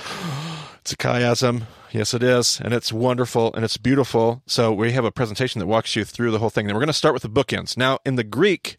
It's 0.84 0.92
a 0.92 0.98
chiasm. 0.98 1.64
Yes, 1.94 2.14
it 2.14 2.22
is. 2.22 2.60
And 2.60 2.74
it's 2.74 2.92
wonderful 2.92 3.54
and 3.54 3.64
it's 3.64 3.78
beautiful. 3.78 4.44
So 4.46 4.74
we 4.74 4.92
have 4.92 5.06
a 5.06 5.14
presentation 5.14 5.60
that 5.60 5.66
walks 5.66 5.96
you 5.96 6.04
through 6.04 6.32
the 6.32 6.40
whole 6.40 6.50
thing. 6.50 6.66
And 6.66 6.76
we're 6.76 6.82
going 6.82 6.88
to 6.88 6.94
start 6.94 7.14
with 7.14 7.24
the 7.24 7.30
bookends. 7.30 7.78
Now, 7.78 8.00
in 8.06 8.18
the 8.18 8.24
Greek, 8.26 8.76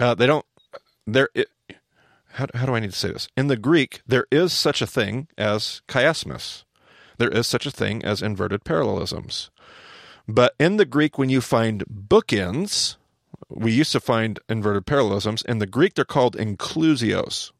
uh, 0.00 0.16
they 0.16 0.26
don't, 0.26 0.44
there, 1.06 1.28
it, 1.36 1.46
how, 2.32 2.48
how 2.52 2.66
do 2.66 2.74
I 2.74 2.80
need 2.80 2.90
to 2.90 2.98
say 2.98 3.12
this? 3.12 3.28
In 3.36 3.46
the 3.46 3.56
Greek, 3.56 4.00
there 4.04 4.26
is 4.32 4.52
such 4.52 4.82
a 4.82 4.88
thing 4.88 5.28
as 5.38 5.82
chiasmus. 5.86 6.64
There 7.18 7.30
is 7.30 7.46
such 7.46 7.64
a 7.64 7.70
thing 7.70 8.04
as 8.04 8.22
inverted 8.22 8.64
parallelisms. 8.64 9.50
But 10.26 10.56
in 10.58 10.78
the 10.78 10.84
Greek, 10.84 11.16
when 11.16 11.28
you 11.30 11.40
find 11.40 11.84
bookends, 11.86 12.96
we 13.48 13.70
used 13.70 13.92
to 13.92 14.00
find 14.00 14.40
inverted 14.48 14.84
parallelisms. 14.84 15.42
In 15.42 15.58
the 15.58 15.66
Greek, 15.66 15.94
they're 15.94 16.04
called 16.04 16.36
inclusios. 16.36 17.52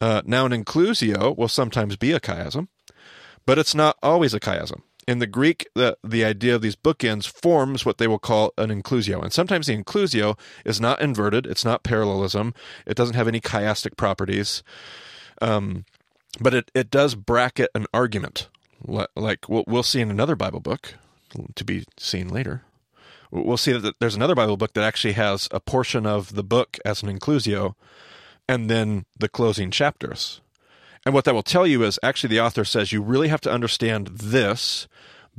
Uh, 0.00 0.22
now, 0.24 0.46
an 0.46 0.52
inclusio 0.52 1.36
will 1.36 1.48
sometimes 1.48 1.96
be 1.96 2.12
a 2.12 2.20
chiasm, 2.20 2.68
but 3.46 3.58
it's 3.58 3.74
not 3.74 3.96
always 4.02 4.34
a 4.34 4.40
chiasm. 4.40 4.82
In 5.08 5.20
the 5.20 5.26
Greek, 5.26 5.68
the, 5.74 5.96
the 6.02 6.24
idea 6.24 6.56
of 6.56 6.62
these 6.62 6.74
bookends 6.74 7.28
forms 7.28 7.86
what 7.86 7.98
they 7.98 8.08
will 8.08 8.18
call 8.18 8.52
an 8.58 8.70
inclusio. 8.70 9.22
And 9.22 9.32
sometimes 9.32 9.68
the 9.68 9.76
inclusio 9.76 10.36
is 10.64 10.80
not 10.80 11.00
inverted, 11.00 11.46
it's 11.46 11.64
not 11.64 11.84
parallelism, 11.84 12.54
it 12.86 12.96
doesn't 12.96 13.14
have 13.14 13.28
any 13.28 13.40
chiastic 13.40 13.96
properties, 13.96 14.64
um, 15.40 15.84
but 16.40 16.54
it, 16.54 16.70
it 16.74 16.90
does 16.90 17.14
bracket 17.14 17.70
an 17.74 17.86
argument. 17.94 18.48
Like 18.84 19.48
we'll, 19.48 19.64
we'll 19.66 19.82
see 19.84 20.00
in 20.00 20.10
another 20.10 20.36
Bible 20.36 20.60
book 20.60 20.94
to 21.54 21.64
be 21.64 21.84
seen 21.98 22.28
later. 22.28 22.62
We'll 23.30 23.56
see 23.56 23.72
that 23.72 23.96
there's 24.00 24.14
another 24.14 24.34
Bible 24.34 24.56
book 24.56 24.72
that 24.74 24.84
actually 24.84 25.14
has 25.14 25.48
a 25.50 25.60
portion 25.60 26.06
of 26.06 26.34
the 26.34 26.44
book 26.44 26.78
as 26.84 27.02
an 27.02 27.16
inclusio 27.16 27.74
and 28.48 28.70
then 28.70 29.04
the 29.18 29.28
closing 29.28 29.70
chapters. 29.70 30.40
And 31.06 31.14
what 31.14 31.24
that 31.24 31.34
will 31.34 31.44
tell 31.44 31.68
you 31.68 31.84
is 31.84 32.00
actually 32.02 32.30
the 32.30 32.40
author 32.40 32.64
says 32.64 32.90
you 32.90 33.00
really 33.00 33.28
have 33.28 33.40
to 33.42 33.52
understand 33.52 34.08
this 34.08 34.88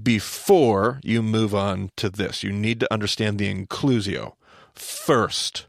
before 0.02 1.02
you 1.04 1.22
move 1.22 1.54
on 1.54 1.92
to 1.98 2.10
this. 2.10 2.42
You 2.42 2.54
need 2.54 2.80
to 2.80 2.94
understand 2.94 3.38
the 3.38 3.54
inclusio 3.54 4.34
first 4.74 5.68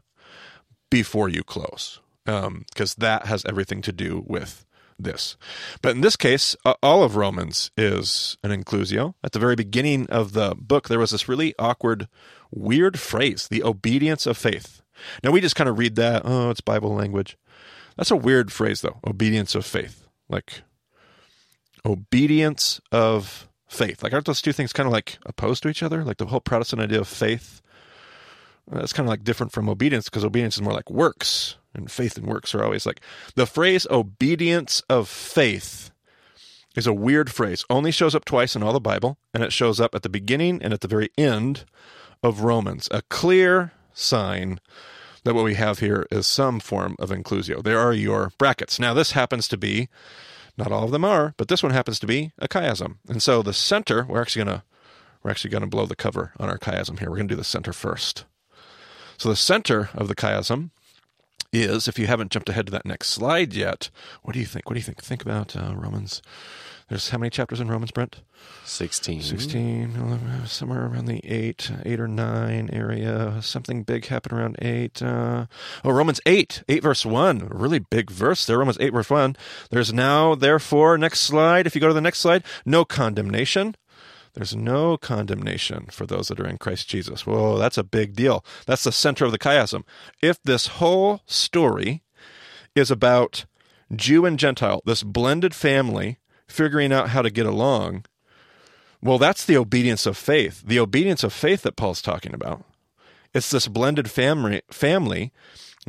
before 0.89 1.27
you 1.27 1.43
close, 1.43 1.99
because 2.23 2.45
um, 2.47 2.65
that 2.99 3.25
has 3.25 3.43
everything 3.43 3.81
to 3.81 3.91
do 3.91 4.23
with 4.25 4.65
this. 4.97 5.35
But 5.81 5.95
in 5.95 6.01
this 6.01 6.15
case, 6.15 6.55
uh, 6.63 6.75
all 6.81 7.03
of 7.03 7.17
Romans 7.17 7.69
is 7.75 8.37
an 8.41 8.51
inclusio. 8.51 9.15
At 9.21 9.33
the 9.33 9.39
very 9.39 9.55
beginning 9.55 10.09
of 10.09 10.31
the 10.31 10.55
book, 10.57 10.87
there 10.87 10.99
was 10.99 11.11
this 11.11 11.27
really 11.27 11.53
awkward, 11.59 12.07
weird 12.51 12.99
phrase, 12.99 13.49
the 13.49 13.63
obedience 13.63 14.25
of 14.25 14.37
faith. 14.37 14.81
Now 15.23 15.31
we 15.31 15.41
just 15.41 15.55
kind 15.55 15.69
of 15.69 15.77
read 15.77 15.95
that, 15.95 16.21
oh, 16.23 16.51
it's 16.51 16.61
Bible 16.61 16.93
language. 16.93 17.37
That's 17.99 18.11
a 18.11 18.15
weird 18.15 18.49
phrase 18.49 18.79
though, 18.79 18.97
obedience 19.05 19.55
of 19.55 19.65
faith. 19.65 20.07
Like 20.29 20.61
obedience 21.85 22.79
of 22.93 23.49
faith. 23.67 24.01
Like 24.01 24.13
aren't 24.13 24.25
those 24.25 24.41
two 24.41 24.53
things 24.53 24.71
kind 24.71 24.87
of 24.87 24.93
like 24.93 25.17
opposed 25.25 25.63
to 25.63 25.69
each 25.69 25.83
other? 25.83 26.05
Like 26.05 26.15
the 26.15 26.27
whole 26.27 26.39
Protestant 26.39 26.81
idea 26.81 27.01
of 27.01 27.09
faith. 27.09 27.61
Uh, 28.71 28.79
that's 28.79 28.93
kind 28.93 29.05
of 29.05 29.09
like 29.09 29.25
different 29.25 29.51
from 29.51 29.67
obedience 29.67 30.05
because 30.05 30.23
obedience 30.23 30.55
is 30.55 30.61
more 30.61 30.71
like 30.71 30.89
works 30.89 31.57
and 31.75 31.91
faith 31.91 32.15
and 32.15 32.25
works 32.25 32.55
are 32.55 32.63
always 32.63 32.85
like 32.85 33.01
the 33.35 33.45
phrase 33.45 33.85
obedience 33.91 34.81
of 34.89 35.09
faith 35.09 35.91
is 36.77 36.87
a 36.87 36.93
weird 36.93 37.29
phrase. 37.29 37.65
Only 37.69 37.91
shows 37.91 38.15
up 38.15 38.23
twice 38.23 38.55
in 38.55 38.63
all 38.63 38.71
the 38.71 38.79
Bible 38.79 39.17
and 39.33 39.43
it 39.43 39.51
shows 39.51 39.81
up 39.81 39.93
at 39.93 40.03
the 40.03 40.09
beginning 40.09 40.63
and 40.63 40.71
at 40.71 40.79
the 40.79 40.87
very 40.87 41.09
end 41.17 41.65
of 42.23 42.43
Romans. 42.43 42.87
A 42.91 43.01
clear 43.01 43.73
sign 43.91 44.61
that 45.29 45.35
what 45.35 45.45
we 45.45 45.53
have 45.53 45.77
here 45.77 46.07
is 46.09 46.25
some 46.25 46.59
form 46.59 46.95
of 46.97 47.11
inclusio. 47.11 47.61
There 47.61 47.77
are 47.77 47.93
your 47.93 48.31
brackets. 48.39 48.79
Now, 48.79 48.95
this 48.95 49.11
happens 49.11 49.47
to 49.49 49.57
be, 49.57 49.87
not 50.57 50.71
all 50.71 50.85
of 50.85 50.89
them 50.89 51.05
are, 51.05 51.35
but 51.37 51.49
this 51.49 51.61
one 51.61 51.71
happens 51.71 51.99
to 51.99 52.07
be 52.07 52.31
a 52.39 52.47
chiasm. 52.47 52.95
And 53.07 53.21
so 53.21 53.43
the 53.43 53.53
center, 53.53 54.07
we're 54.09 54.23
actually 54.23 54.45
going 54.45 54.57
to 54.57 54.63
we're 55.21 55.29
actually 55.29 55.51
going 55.51 55.61
to 55.61 55.67
blow 55.67 55.85
the 55.85 55.95
cover 55.95 56.33
on 56.39 56.49
our 56.49 56.57
chiasm 56.57 56.97
here. 56.97 57.11
We're 57.11 57.17
going 57.17 57.27
to 57.27 57.35
do 57.35 57.37
the 57.37 57.43
center 57.43 57.73
first. 57.73 58.25
So 59.19 59.29
the 59.29 59.35
center 59.35 59.91
of 59.93 60.07
the 60.07 60.15
chiasm 60.15 60.71
is, 61.53 61.87
if 61.87 61.99
you 61.99 62.07
haven't 62.07 62.31
jumped 62.31 62.49
ahead 62.49 62.65
to 62.65 62.71
that 62.71 62.87
next 62.87 63.09
slide 63.09 63.53
yet, 63.53 63.91
what 64.23 64.33
do 64.33 64.39
you 64.39 64.47
think? 64.47 64.67
What 64.67 64.73
do 64.73 64.79
you 64.79 64.83
think? 64.83 65.03
Think 65.03 65.21
about 65.21 65.55
uh, 65.55 65.75
Romans 65.75 66.23
there's 66.89 67.09
how 67.09 67.19
many 67.19 67.29
chapters 67.29 67.59
in 67.59 67.67
Romans, 67.67 67.91
Brent? 67.91 68.21
16. 68.65 69.21
16, 69.21 70.45
somewhere 70.47 70.87
around 70.87 71.05
the 71.05 71.21
8, 71.23 71.71
8 71.85 71.99
or 71.99 72.07
9 72.07 72.69
area. 72.73 73.39
Something 73.41 73.83
big 73.83 74.07
happened 74.07 74.39
around 74.39 74.55
8. 74.59 75.01
Uh, 75.03 75.45
oh, 75.85 75.91
Romans 75.91 76.19
8, 76.25 76.63
8 76.67 76.81
verse 76.81 77.05
1. 77.05 77.41
A 77.41 77.55
really 77.55 77.77
big 77.77 78.09
verse 78.09 78.43
there. 78.45 78.57
Romans 78.57 78.77
8 78.79 78.91
verse 78.91 79.09
1. 79.09 79.35
There's 79.69 79.93
now, 79.93 80.33
therefore, 80.33 80.97
next 80.97 81.19
slide. 81.19 81.67
If 81.67 81.75
you 81.75 81.81
go 81.81 81.87
to 81.87 81.93
the 81.93 82.01
next 82.01 82.19
slide, 82.19 82.43
no 82.65 82.83
condemnation. 82.85 83.75
There's 84.33 84.55
no 84.55 84.97
condemnation 84.97 85.87
for 85.91 86.07
those 86.07 86.29
that 86.29 86.39
are 86.39 86.47
in 86.47 86.57
Christ 86.57 86.89
Jesus. 86.89 87.25
Whoa, 87.25 87.59
that's 87.59 87.77
a 87.77 87.83
big 87.83 88.15
deal. 88.15 88.43
That's 88.65 88.83
the 88.83 88.91
center 88.91 89.25
of 89.25 89.31
the 89.31 89.39
chiasm. 89.39 89.83
If 90.23 90.41
this 90.41 90.67
whole 90.67 91.21
story 91.27 92.01
is 92.73 92.89
about 92.89 93.45
Jew 93.95 94.25
and 94.25 94.39
Gentile, 94.39 94.81
this 94.85 95.03
blended 95.03 95.53
family 95.53 96.17
figuring 96.49 96.91
out 96.91 97.09
how 97.09 97.21
to 97.21 97.29
get 97.29 97.45
along. 97.45 98.05
Well, 99.01 99.17
that's 99.17 99.45
the 99.45 99.57
obedience 99.57 100.05
of 100.05 100.17
faith. 100.17 100.63
The 100.65 100.79
obedience 100.79 101.23
of 101.23 101.31
faith 101.31 101.61
that 101.61 101.77
Paul's 101.77 102.01
talking 102.01 102.33
about. 102.33 102.65
It's 103.33 103.49
this 103.49 103.67
blended 103.67 104.09
family, 104.09 104.61
family 104.69 105.31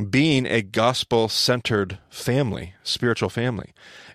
being 0.09 0.47
a 0.47 0.63
gospel 0.63 1.29
centered 1.29 1.99
family, 2.09 2.75
spiritual 2.83 3.29
family. 3.29 3.73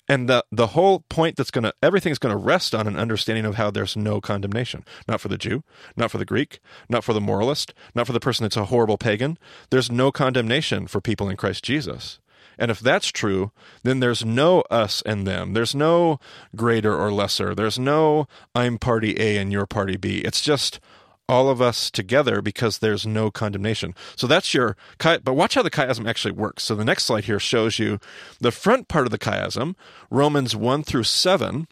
And 0.07 0.29
the, 0.29 0.45
the 0.51 0.67
whole 0.67 0.99
point 1.09 1.35
that's 1.35 1.51
going 1.51 1.63
to, 1.63 1.73
everything's 1.81 2.19
going 2.19 2.33
to 2.33 2.41
rest 2.41 2.75
on 2.75 2.87
an 2.87 2.95
understanding 2.95 3.45
of 3.45 3.55
how 3.55 3.71
there's 3.71 3.97
no 3.97 4.21
condemnation. 4.21 4.85
Not 5.07 5.19
for 5.19 5.27
the 5.27 5.37
Jew, 5.37 5.63
not 5.97 6.11
for 6.11 6.17
the 6.17 6.25
Greek, 6.25 6.59
not 6.87 7.03
for 7.03 7.13
the 7.13 7.21
moralist, 7.21 7.73
not 7.95 8.05
for 8.05 8.13
the 8.13 8.19
person 8.19 8.43
that's 8.43 8.55
a 8.55 8.65
horrible 8.65 8.97
pagan. 8.97 9.37
There's 9.71 9.91
no 9.91 10.11
condemnation 10.11 10.87
for 10.87 11.01
people 11.01 11.27
in 11.27 11.37
Christ 11.37 11.63
Jesus. 11.63 12.19
And 12.57 12.71
if 12.71 12.79
that's 12.79 13.07
true, 13.07 13.51
then 13.83 13.99
there's 13.99 14.23
no 14.25 14.61
us 14.71 15.01
and 15.05 15.25
them. 15.27 15.53
There's 15.53 15.75
no 15.75 16.19
greater 16.55 16.95
or 16.95 17.11
lesser. 17.11 17.53
There's 17.53 17.79
no 17.79 18.27
I'm 18.53 18.77
party 18.77 19.19
A 19.19 19.37
and 19.37 19.51
you're 19.51 19.65
party 19.65 19.97
B. 19.97 20.19
It's 20.19 20.41
just 20.41 20.79
all 21.27 21.49
of 21.49 21.61
us 21.61 21.89
together 21.89 22.41
because 22.41 22.77
there's 22.77 23.05
no 23.05 23.31
condemnation. 23.31 23.95
So 24.15 24.27
that's 24.27 24.53
your 24.53 24.77
but 24.99 25.33
watch 25.33 25.55
how 25.55 25.63
the 25.63 25.71
chiasm 25.71 26.07
actually 26.07 26.33
works. 26.33 26.63
So 26.63 26.75
the 26.75 26.85
next 26.85 27.05
slide 27.05 27.25
here 27.25 27.39
shows 27.39 27.79
you 27.79 27.99
the 28.39 28.51
front 28.51 28.87
part 28.87 29.07
of 29.07 29.11
the 29.11 29.17
chiasm, 29.17 29.75
Romans 30.09 30.55
1 30.55 30.83
through 30.83 31.03
7 31.03 31.67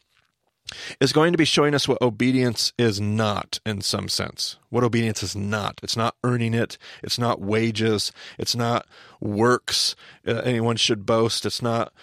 is 1.00 1.14
going 1.14 1.32
to 1.32 1.38
be 1.38 1.46
showing 1.46 1.74
us 1.74 1.88
what 1.88 2.02
obedience 2.02 2.74
is 2.78 3.00
not 3.00 3.60
in 3.66 3.82
some 3.82 4.08
sense. 4.08 4.58
What 4.70 4.84
obedience 4.84 5.24
is 5.24 5.36
not. 5.36 5.80
It's 5.84 5.98
not 5.98 6.16
earning 6.24 6.54
it. 6.54 6.78
It's 7.02 7.20
not 7.20 7.42
wages. 7.42 8.12
It's 8.38 8.56
not 8.56 8.86
works. 9.20 9.96
Uh, 10.28 10.42
anyone 10.44 10.76
should 10.76 11.06
boast. 11.06 11.46
It's 11.46 11.62
not. 11.62 11.94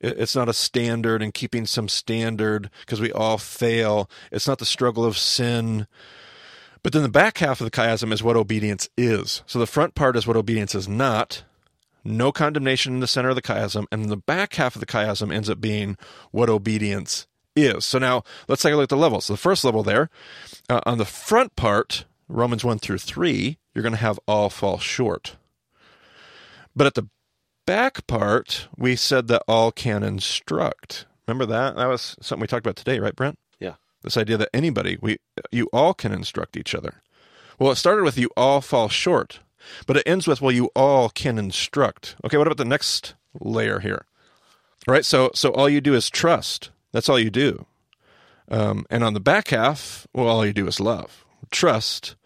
It's 0.00 0.36
not 0.36 0.48
a 0.48 0.52
standard 0.52 1.22
and 1.22 1.34
keeping 1.34 1.66
some 1.66 1.88
standard 1.88 2.70
because 2.80 3.00
we 3.00 3.10
all 3.10 3.36
fail. 3.36 4.08
It's 4.30 4.46
not 4.46 4.58
the 4.58 4.64
struggle 4.64 5.04
of 5.04 5.18
sin. 5.18 5.88
But 6.82 6.92
then 6.92 7.02
the 7.02 7.08
back 7.08 7.38
half 7.38 7.60
of 7.60 7.64
the 7.64 7.70
chiasm 7.70 8.12
is 8.12 8.22
what 8.22 8.36
obedience 8.36 8.88
is. 8.96 9.42
So 9.46 9.58
the 9.58 9.66
front 9.66 9.94
part 9.94 10.16
is 10.16 10.26
what 10.26 10.36
obedience 10.36 10.74
is 10.74 10.88
not. 10.88 11.42
No 12.04 12.30
condemnation 12.30 12.94
in 12.94 13.00
the 13.00 13.06
center 13.06 13.28
of 13.28 13.34
the 13.34 13.42
chiasm. 13.42 13.86
And 13.90 14.08
the 14.08 14.16
back 14.16 14.54
half 14.54 14.76
of 14.76 14.80
the 14.80 14.86
chiasm 14.86 15.34
ends 15.34 15.50
up 15.50 15.60
being 15.60 15.96
what 16.30 16.48
obedience 16.48 17.26
is. 17.56 17.84
So 17.84 17.98
now 17.98 18.22
let's 18.46 18.62
take 18.62 18.72
a 18.72 18.76
look 18.76 18.84
at 18.84 18.88
the 18.88 18.96
levels. 18.96 19.26
So 19.26 19.34
the 19.34 19.38
first 19.38 19.64
level 19.64 19.82
there, 19.82 20.10
uh, 20.68 20.80
on 20.86 20.98
the 20.98 21.04
front 21.04 21.56
part, 21.56 22.04
Romans 22.28 22.64
1 22.64 22.78
through 22.78 22.98
3, 22.98 23.58
you're 23.74 23.82
going 23.82 23.94
to 23.94 23.98
have 23.98 24.20
all 24.28 24.50
fall 24.50 24.78
short. 24.78 25.36
But 26.74 26.86
at 26.86 26.94
the 26.94 27.08
back 27.66 28.06
part, 28.06 28.68
we 28.76 28.96
said 28.96 29.28
that 29.28 29.42
all 29.48 29.72
can 29.72 30.02
instruct. 30.02 31.06
Remember 31.26 31.46
that? 31.46 31.76
That 31.76 31.86
was 31.86 32.16
something 32.20 32.40
we 32.40 32.46
talked 32.46 32.66
about 32.66 32.76
today, 32.76 32.98
right, 33.00 33.16
Brent? 33.16 33.38
Yeah. 33.58 33.74
This 34.02 34.16
idea 34.16 34.36
that 34.36 34.50
anybody, 34.54 34.98
we, 35.00 35.18
you 35.50 35.68
all 35.72 35.94
can 35.94 36.12
instruct 36.12 36.56
each 36.56 36.74
other. 36.74 37.02
Well, 37.58 37.72
it 37.72 37.76
started 37.76 38.04
with 38.04 38.16
you 38.16 38.30
all 38.36 38.60
fall 38.60 38.88
short, 38.88 39.40
but 39.86 39.96
it 39.96 40.04
ends 40.06 40.26
with, 40.26 40.40
well, 40.40 40.52
you 40.52 40.70
all 40.76 41.08
can 41.08 41.38
instruct. 41.38 42.16
Okay, 42.24 42.36
what 42.36 42.46
about 42.46 42.56
the 42.56 42.64
next 42.64 43.14
layer 43.40 43.80
here? 43.80 44.06
Right? 44.86 45.04
So, 45.04 45.30
so 45.34 45.50
all 45.52 45.68
you 45.68 45.80
do 45.80 45.94
is 45.94 46.08
trust 46.08 46.70
That's 46.92 47.08
all 47.08 47.18
you 47.18 47.30
do. 47.30 47.66
Um, 48.50 48.86
and 48.90 49.04
on 49.04 49.14
the 49.14 49.20
back 49.20 49.48
half, 49.48 50.06
well, 50.14 50.28
all 50.28 50.46
you 50.46 50.52
do 50.52 50.66
is 50.66 50.80
love. 50.80 51.24
Trust 51.50 52.16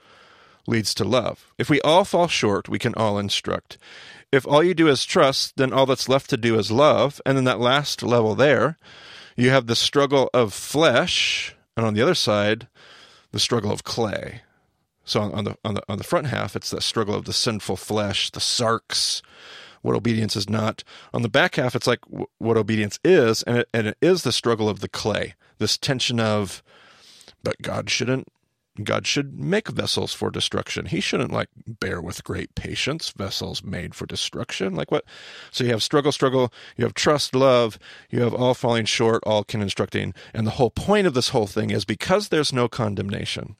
leads 0.67 0.95
to 0.95 1.05
love. 1.05 1.53
If 1.59 1.69
we 1.69 1.81
all 1.81 2.05
fall 2.05 2.29
short, 2.29 2.69
we 2.69 2.79
can 2.79 2.95
all 2.95 3.19
instruct. 3.19 3.79
If 4.31 4.47
all 4.47 4.63
you 4.63 4.75
do 4.75 4.89
is 4.89 5.05
trust, 5.05 5.57
then 5.57 5.73
all 5.73 5.87
that's 5.87 6.09
left 6.09 6.31
to 6.31 6.37
do 6.37 6.59
is 6.59 6.71
love. 6.71 7.21
And 7.27 7.37
then 7.37 7.45
that 7.45 7.61
last 7.61 8.03
level 8.03 8.35
there, 8.35 8.79
you 9.37 9.51
have 9.51 9.67
the 9.67 9.77
struggle 9.77 10.31
of 10.33 10.53
flesh, 10.53 11.55
and 11.77 11.85
on 11.85 11.95
the 11.95 12.03
other 12.03 12.15
side, 12.15 12.69
the 13.33 13.41
struggle 13.41 13.73
of 13.73 13.85
clay. 13.85 14.43
So 15.05 15.21
on 15.21 15.45
the 15.45 15.57
on 15.65 15.75
the 15.75 15.83
on 15.89 15.99
the 15.99 16.05
front 16.05 16.29
half, 16.29 16.55
it's 16.55 16.71
the 16.71 16.81
struggle 16.81 17.15
of 17.15 17.25
the 17.25 17.33
sinful 17.33 17.77
flesh, 17.77 18.31
the 18.31 18.41
sarx, 18.41 19.21
what 19.83 19.95
obedience 19.95 20.37
is 20.37 20.49
not. 20.49 20.83
On 21.13 21.23
the 21.23 21.29
back 21.29 21.57
half, 21.57 21.77
it's 21.77 21.87
like 21.87 22.01
w- 22.03 22.27
what 22.39 22.57
obedience 22.57 22.99
is, 23.05 23.43
and 23.43 23.59
it, 23.59 23.69
and 23.75 23.87
it 23.89 23.99
is 24.01 24.23
the 24.23 24.33
struggle 24.33 24.69
of 24.69 24.81
the 24.81 24.89
clay, 24.89 25.35
this 25.59 25.77
tension 25.77 26.19
of, 26.19 26.63
but 27.43 27.61
God 27.61 27.91
shouldn't. 27.91 28.29
God 28.83 29.07
should 29.07 29.39
make 29.39 29.69
vessels 29.69 30.15
for 30.15 30.31
destruction. 30.31 30.87
He 30.87 31.01
shouldn't 31.01 31.31
like 31.31 31.51
bear 31.67 32.01
with 32.01 32.25
great 32.25 32.55
patience 32.55 33.11
vessels 33.11 33.63
made 33.63 33.95
for 33.95 34.07
destruction. 34.07 34.75
Like 34.75 34.91
what? 34.91 35.05
So 35.51 35.65
you 35.65 35.71
have 35.71 35.83
struggle, 35.83 36.11
struggle. 36.11 36.51
You 36.79 36.85
have 36.85 36.95
trust, 36.95 37.35
love. 37.35 37.79
You 38.09 38.23
have 38.23 38.33
all 38.33 38.55
falling 38.55 38.87
short, 38.87 39.23
all 39.27 39.45
can 39.45 39.61
instructing. 39.61 40.15
And 40.33 40.47
the 40.47 40.53
whole 40.53 40.71
point 40.71 41.07
of 41.07 41.13
this 41.13 41.29
whole 41.29 41.47
thing 41.47 41.71
is 41.71 41.85
because 41.85 42.31
there's 42.31 42.51
no 42.51 42.67
condemnation. 42.67 43.57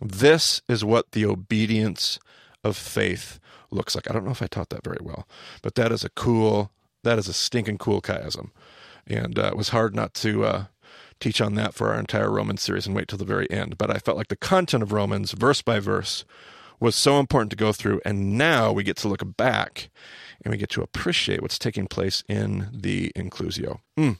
This 0.00 0.62
is 0.68 0.84
what 0.84 1.12
the 1.12 1.26
obedience 1.26 2.18
of 2.64 2.76
faith 2.76 3.38
looks 3.74 3.94
like. 3.94 4.08
I 4.08 4.12
don't 4.12 4.24
know 4.24 4.30
if 4.30 4.42
I 4.42 4.46
taught 4.46 4.70
that 4.70 4.84
very 4.84 5.00
well, 5.02 5.26
but 5.62 5.74
that 5.74 5.92
is 5.92 6.04
a 6.04 6.10
cool, 6.10 6.70
that 7.02 7.18
is 7.18 7.28
a 7.28 7.32
stinking 7.32 7.78
cool 7.78 8.00
chiasm. 8.00 8.50
And 9.06 9.38
uh, 9.38 9.48
it 9.48 9.56
was 9.56 9.68
hard 9.70 9.94
not 9.94 10.14
to 10.14 10.44
uh, 10.44 10.64
teach 11.20 11.40
on 11.40 11.54
that 11.56 11.74
for 11.74 11.92
our 11.92 11.98
entire 11.98 12.30
Romans 12.30 12.62
series 12.62 12.86
and 12.86 12.96
wait 12.96 13.08
till 13.08 13.18
the 13.18 13.24
very 13.24 13.50
end. 13.50 13.76
But 13.76 13.90
I 13.90 13.98
felt 13.98 14.16
like 14.16 14.28
the 14.28 14.36
content 14.36 14.82
of 14.82 14.92
Romans, 14.92 15.32
verse 15.32 15.62
by 15.62 15.80
verse, 15.80 16.24
was 16.80 16.96
so 16.96 17.18
important 17.18 17.50
to 17.50 17.56
go 17.56 17.72
through. 17.72 18.00
And 18.04 18.36
now 18.38 18.72
we 18.72 18.82
get 18.82 18.96
to 18.98 19.08
look 19.08 19.22
back 19.36 19.90
and 20.42 20.52
we 20.52 20.58
get 20.58 20.70
to 20.70 20.82
appreciate 20.82 21.42
what's 21.42 21.58
taking 21.58 21.86
place 21.86 22.22
in 22.28 22.68
the 22.72 23.12
inclusio. 23.16 23.80
Mm. 23.98 24.18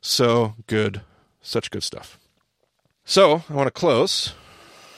So 0.00 0.54
good. 0.66 1.02
Such 1.42 1.70
good 1.70 1.82
stuff. 1.82 2.18
So 3.04 3.44
I 3.50 3.52
want 3.52 3.66
to 3.66 3.70
close 3.70 4.34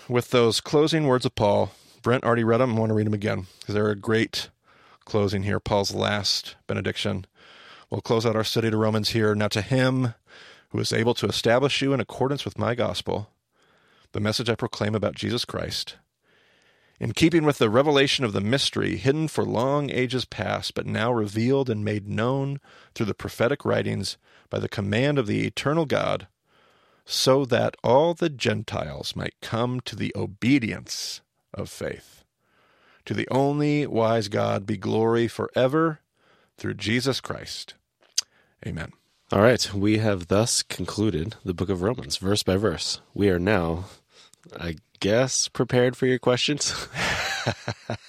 with 0.08 0.30
those 0.30 0.60
closing 0.60 1.06
words 1.06 1.24
of 1.24 1.34
Paul. 1.34 1.72
Brent 2.06 2.22
already 2.22 2.44
read 2.44 2.58
them. 2.58 2.76
I 2.76 2.78
want 2.78 2.90
to 2.90 2.94
read 2.94 3.08
them 3.08 3.14
again 3.14 3.48
because 3.58 3.74
they're 3.74 3.90
a 3.90 3.96
great 3.96 4.50
closing 5.04 5.42
here. 5.42 5.58
Paul's 5.58 5.92
last 5.92 6.54
benediction. 6.68 7.26
We'll 7.90 8.00
close 8.00 8.24
out 8.24 8.36
our 8.36 8.44
study 8.44 8.70
to 8.70 8.76
Romans 8.76 9.08
here. 9.08 9.34
Now 9.34 9.48
to 9.48 9.60
him 9.60 10.14
who 10.68 10.78
is 10.78 10.92
able 10.92 11.14
to 11.14 11.26
establish 11.26 11.82
you 11.82 11.92
in 11.92 11.98
accordance 11.98 12.44
with 12.44 12.60
my 12.60 12.76
gospel, 12.76 13.30
the 14.12 14.20
message 14.20 14.48
I 14.48 14.54
proclaim 14.54 14.94
about 14.94 15.16
Jesus 15.16 15.44
Christ, 15.44 15.96
in 17.00 17.10
keeping 17.10 17.42
with 17.42 17.58
the 17.58 17.68
revelation 17.68 18.24
of 18.24 18.32
the 18.32 18.40
mystery 18.40 18.94
hidden 18.98 19.26
for 19.26 19.42
long 19.42 19.90
ages 19.90 20.24
past, 20.24 20.74
but 20.74 20.86
now 20.86 21.12
revealed 21.12 21.68
and 21.68 21.84
made 21.84 22.06
known 22.06 22.60
through 22.94 23.06
the 23.06 23.14
prophetic 23.14 23.64
writings 23.64 24.16
by 24.48 24.60
the 24.60 24.68
command 24.68 25.18
of 25.18 25.26
the 25.26 25.44
eternal 25.44 25.86
God, 25.86 26.28
so 27.04 27.44
that 27.46 27.76
all 27.82 28.14
the 28.14 28.30
Gentiles 28.30 29.16
might 29.16 29.34
come 29.42 29.80
to 29.80 29.96
the 29.96 30.12
obedience 30.14 31.20
of 31.56 31.68
faith. 31.68 32.24
To 33.06 33.14
the 33.14 33.28
only 33.30 33.86
wise 33.86 34.28
God 34.28 34.66
be 34.66 34.76
glory 34.76 35.28
forever 35.28 36.00
through 36.56 36.74
Jesus 36.74 37.20
Christ. 37.20 37.74
Amen. 38.66 38.92
All 39.32 39.40
right, 39.40 39.72
we 39.74 39.98
have 39.98 40.28
thus 40.28 40.62
concluded 40.62 41.34
the 41.44 41.54
book 41.54 41.68
of 41.68 41.82
Romans, 41.82 42.16
verse 42.16 42.42
by 42.42 42.56
verse. 42.56 43.00
We 43.12 43.28
are 43.28 43.40
now, 43.40 43.86
I 44.58 44.76
guess, 45.00 45.48
prepared 45.48 45.96
for 45.96 46.06
your 46.06 46.18
questions. 46.18 46.88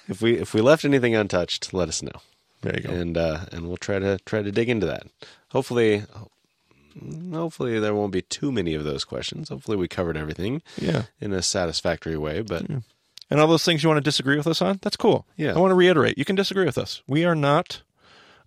if 0.08 0.22
we 0.22 0.38
if 0.38 0.54
we 0.54 0.62
left 0.62 0.86
anything 0.86 1.16
untouched, 1.16 1.74
let 1.74 1.89
us 1.89 2.04
know. 2.04 2.22
There 2.62 2.76
you 2.76 2.84
go. 2.84 2.89
and 2.89 3.18
uh, 3.18 3.45
and 3.52 3.68
we'll 3.68 3.78
try 3.78 4.00
to 4.00 4.20
try 4.26 4.41
to 4.41 4.52
dig 4.52 4.70
into 4.70 4.86
that. 4.86 5.08
Hopefully, 5.50 6.04
hopefully 7.32 7.80
there 7.80 7.95
won't 7.95 8.12
be 8.12 8.22
too 8.22 8.52
many 8.52 8.74
of 8.74 8.84
those 8.84 9.04
questions. 9.04 9.50
Hopefully, 9.50 9.78
we 9.78 9.88
covered 9.88 10.18
everything 10.18 10.62
yeah. 10.78 11.04
in 11.20 11.34
a 11.34 11.41
satisfactory 11.41 12.18
way. 12.18 12.41
But 12.41 12.66
And 13.30 13.40
all 13.40 13.48
those 13.48 13.66
things 13.66 13.84
you 13.84 13.90
want 13.90 13.98
to 13.98 14.10
disagree 14.10 14.38
with 14.38 14.48
us 14.48 14.62
on, 14.62 14.80
that's 14.82 14.96
cool. 14.96 15.26
Yeah. 15.36 15.54
I 15.54 15.60
want 15.60 15.72
to 15.72 15.76
reiterate 15.76 16.18
you 16.18 16.26
can 16.26 16.36
disagree 16.36 16.66
with 16.66 16.78
us. 16.78 17.02
We 17.08 17.26
are 17.26 17.36
not 17.36 17.82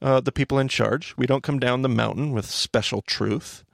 uh, 0.00 0.20
the 0.20 0.32
people 0.32 0.58
in 0.58 0.68
charge. 0.68 1.14
We 1.16 1.26
don't 1.26 1.42
come 1.42 1.58
down 1.58 1.82
the 1.82 1.88
mountain 1.88 2.32
with 2.32 2.46
special 2.46 3.02
truth. 3.02 3.64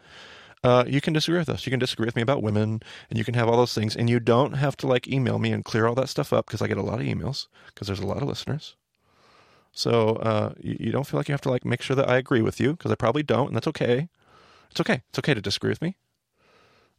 Uh, 0.65 0.85
you 0.87 1.01
can 1.01 1.13
disagree 1.13 1.39
with 1.39 1.49
us. 1.49 1.65
You 1.65 1.71
can 1.71 1.79
disagree 1.79 2.07
with 2.07 2.17
me 2.17 2.23
about 2.23 2.43
women, 2.43 2.83
and 3.09 3.19
you 3.19 3.25
can 3.25 3.35
have 3.35 3.49
all 3.49 3.57
those 3.57 3.75
things. 3.75 3.95
And 3.95 4.11
you 4.11 4.19
don't 4.19 4.55
have 4.55 4.77
to 4.79 4.89
like 4.89 5.07
email 5.07 5.39
me 5.39 5.53
and 5.53 5.65
clear 5.65 5.87
all 5.87 5.95
that 5.95 6.09
stuff 6.09 6.33
up 6.33 6.47
because 6.47 6.61
I 6.61 6.67
get 6.67 6.77
a 6.77 6.83
lot 6.83 7.01
of 7.01 7.07
emails 7.07 7.47
because 7.67 7.87
there's 7.87 8.01
a 8.01 8.07
lot 8.07 8.21
of 8.21 8.29
listeners. 8.29 8.75
So 9.71 10.17
uh, 10.17 10.55
you, 10.59 10.77
you 10.81 10.93
don't 10.93 11.07
feel 11.07 11.21
like 11.21 11.29
you 11.29 11.35
have 11.35 11.43
to 11.43 11.51
like 11.51 11.65
make 11.65 11.83
sure 11.83 11.95
that 11.95 12.09
I 12.09 12.17
agree 12.17 12.43
with 12.43 12.59
you 12.59 12.73
because 12.73 12.91
I 12.91 12.97
probably 12.97 13.23
don't, 13.23 13.49
and 13.49 13.57
that's 13.57 13.69
okay. 13.69 14.09
It's 14.71 14.81
okay. 14.81 15.03
It's 15.11 15.19
okay 15.21 15.35
to 15.35 15.41
disagree 15.41 15.71
with 15.71 15.83
me, 15.83 15.95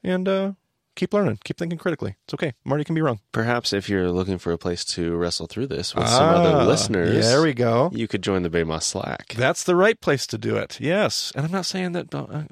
and 0.03 0.30
uh, 0.30 0.51
keep 0.97 1.13
learning, 1.13 1.39
keep 1.45 1.57
thinking 1.57 1.77
critically. 1.77 2.15
It's 2.25 2.33
okay. 2.33 2.51
Marty 2.65 2.83
can 2.83 2.93
be 2.95 3.01
wrong. 3.01 3.19
perhaps 3.31 3.71
if 3.71 3.87
you're 3.87 4.11
looking 4.11 4.37
for 4.37 4.51
a 4.51 4.57
place 4.57 4.83
to 4.95 5.15
wrestle 5.15 5.47
through 5.47 5.67
this 5.67 5.95
with 5.95 6.07
some 6.09 6.23
Ah, 6.23 6.33
other 6.43 6.65
listeners, 6.65 7.25
There 7.25 7.41
we 7.41 7.53
go. 7.53 7.89
you 7.93 8.07
could 8.09 8.21
join 8.21 8.43
the 8.43 8.49
BEMA 8.49 8.81
Slack. 8.83 9.33
That's 9.37 9.63
the 9.63 9.75
right 9.75 9.99
place 10.01 10.27
to 10.27 10.37
do 10.37 10.57
it. 10.57 10.77
Yes. 10.81 11.31
And 11.35 11.45
I'm 11.45 11.51
not 11.53 11.65
saying 11.65 11.93
that. 11.93 12.13
uh, 12.13 12.43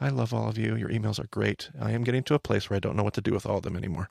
I 0.00 0.08
love 0.08 0.34
all 0.34 0.48
of 0.48 0.58
you. 0.58 0.74
Your 0.74 0.88
emails 0.88 1.20
are 1.20 1.28
great. 1.30 1.70
I 1.80 1.92
am 1.92 2.02
getting 2.02 2.24
to 2.24 2.34
a 2.34 2.38
place 2.40 2.68
where 2.68 2.76
I 2.76 2.80
don't 2.80 2.96
know 2.96 3.04
what 3.04 3.14
to 3.14 3.20
do 3.20 3.32
with 3.32 3.46
all 3.46 3.58
of 3.58 3.62
them 3.62 3.76
anymore. 3.76 4.10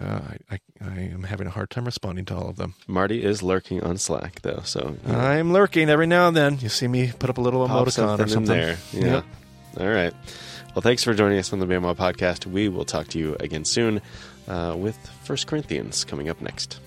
Uh, 0.00 0.20
I, 0.50 0.54
I, 0.54 0.58
I 0.80 0.98
am 1.00 1.22
having 1.24 1.46
a 1.46 1.50
hard 1.50 1.68
time 1.70 1.84
responding 1.84 2.24
to 2.26 2.34
all 2.34 2.48
of 2.48 2.56
them. 2.56 2.74
Marty 2.88 3.22
is 3.22 3.42
lurking 3.42 3.82
on 3.82 3.98
Slack 3.98 4.40
though, 4.40 4.62
so 4.64 4.96
you 5.06 5.12
know, 5.12 5.18
I'm 5.18 5.52
lurking 5.52 5.90
every 5.90 6.06
now 6.06 6.28
and 6.28 6.36
then. 6.36 6.58
You 6.60 6.70
see 6.70 6.88
me 6.88 7.12
put 7.18 7.28
up 7.28 7.36
a 7.36 7.42
little 7.42 7.68
emoticon 7.68 7.90
something 7.92 8.24
or 8.24 8.28
something. 8.28 8.56
in 8.56 8.60
there. 8.60 8.78
Yeah. 8.92 9.22
All 9.78 9.86
right. 9.92 10.14
Well, 10.74 10.80
thanks 10.80 11.04
for 11.04 11.12
joining 11.12 11.38
us 11.38 11.52
on 11.52 11.58
the 11.58 11.66
BEMA 11.66 11.94
podcast. 11.94 12.46
We 12.46 12.70
will 12.70 12.86
talk 12.86 13.08
to 13.08 13.18
you 13.18 13.36
again 13.40 13.66
soon 13.66 14.00
uh, 14.48 14.74
with 14.78 14.96
First 15.22 15.46
Corinthians 15.46 16.02
coming 16.04 16.30
up 16.30 16.40
next. 16.40 16.80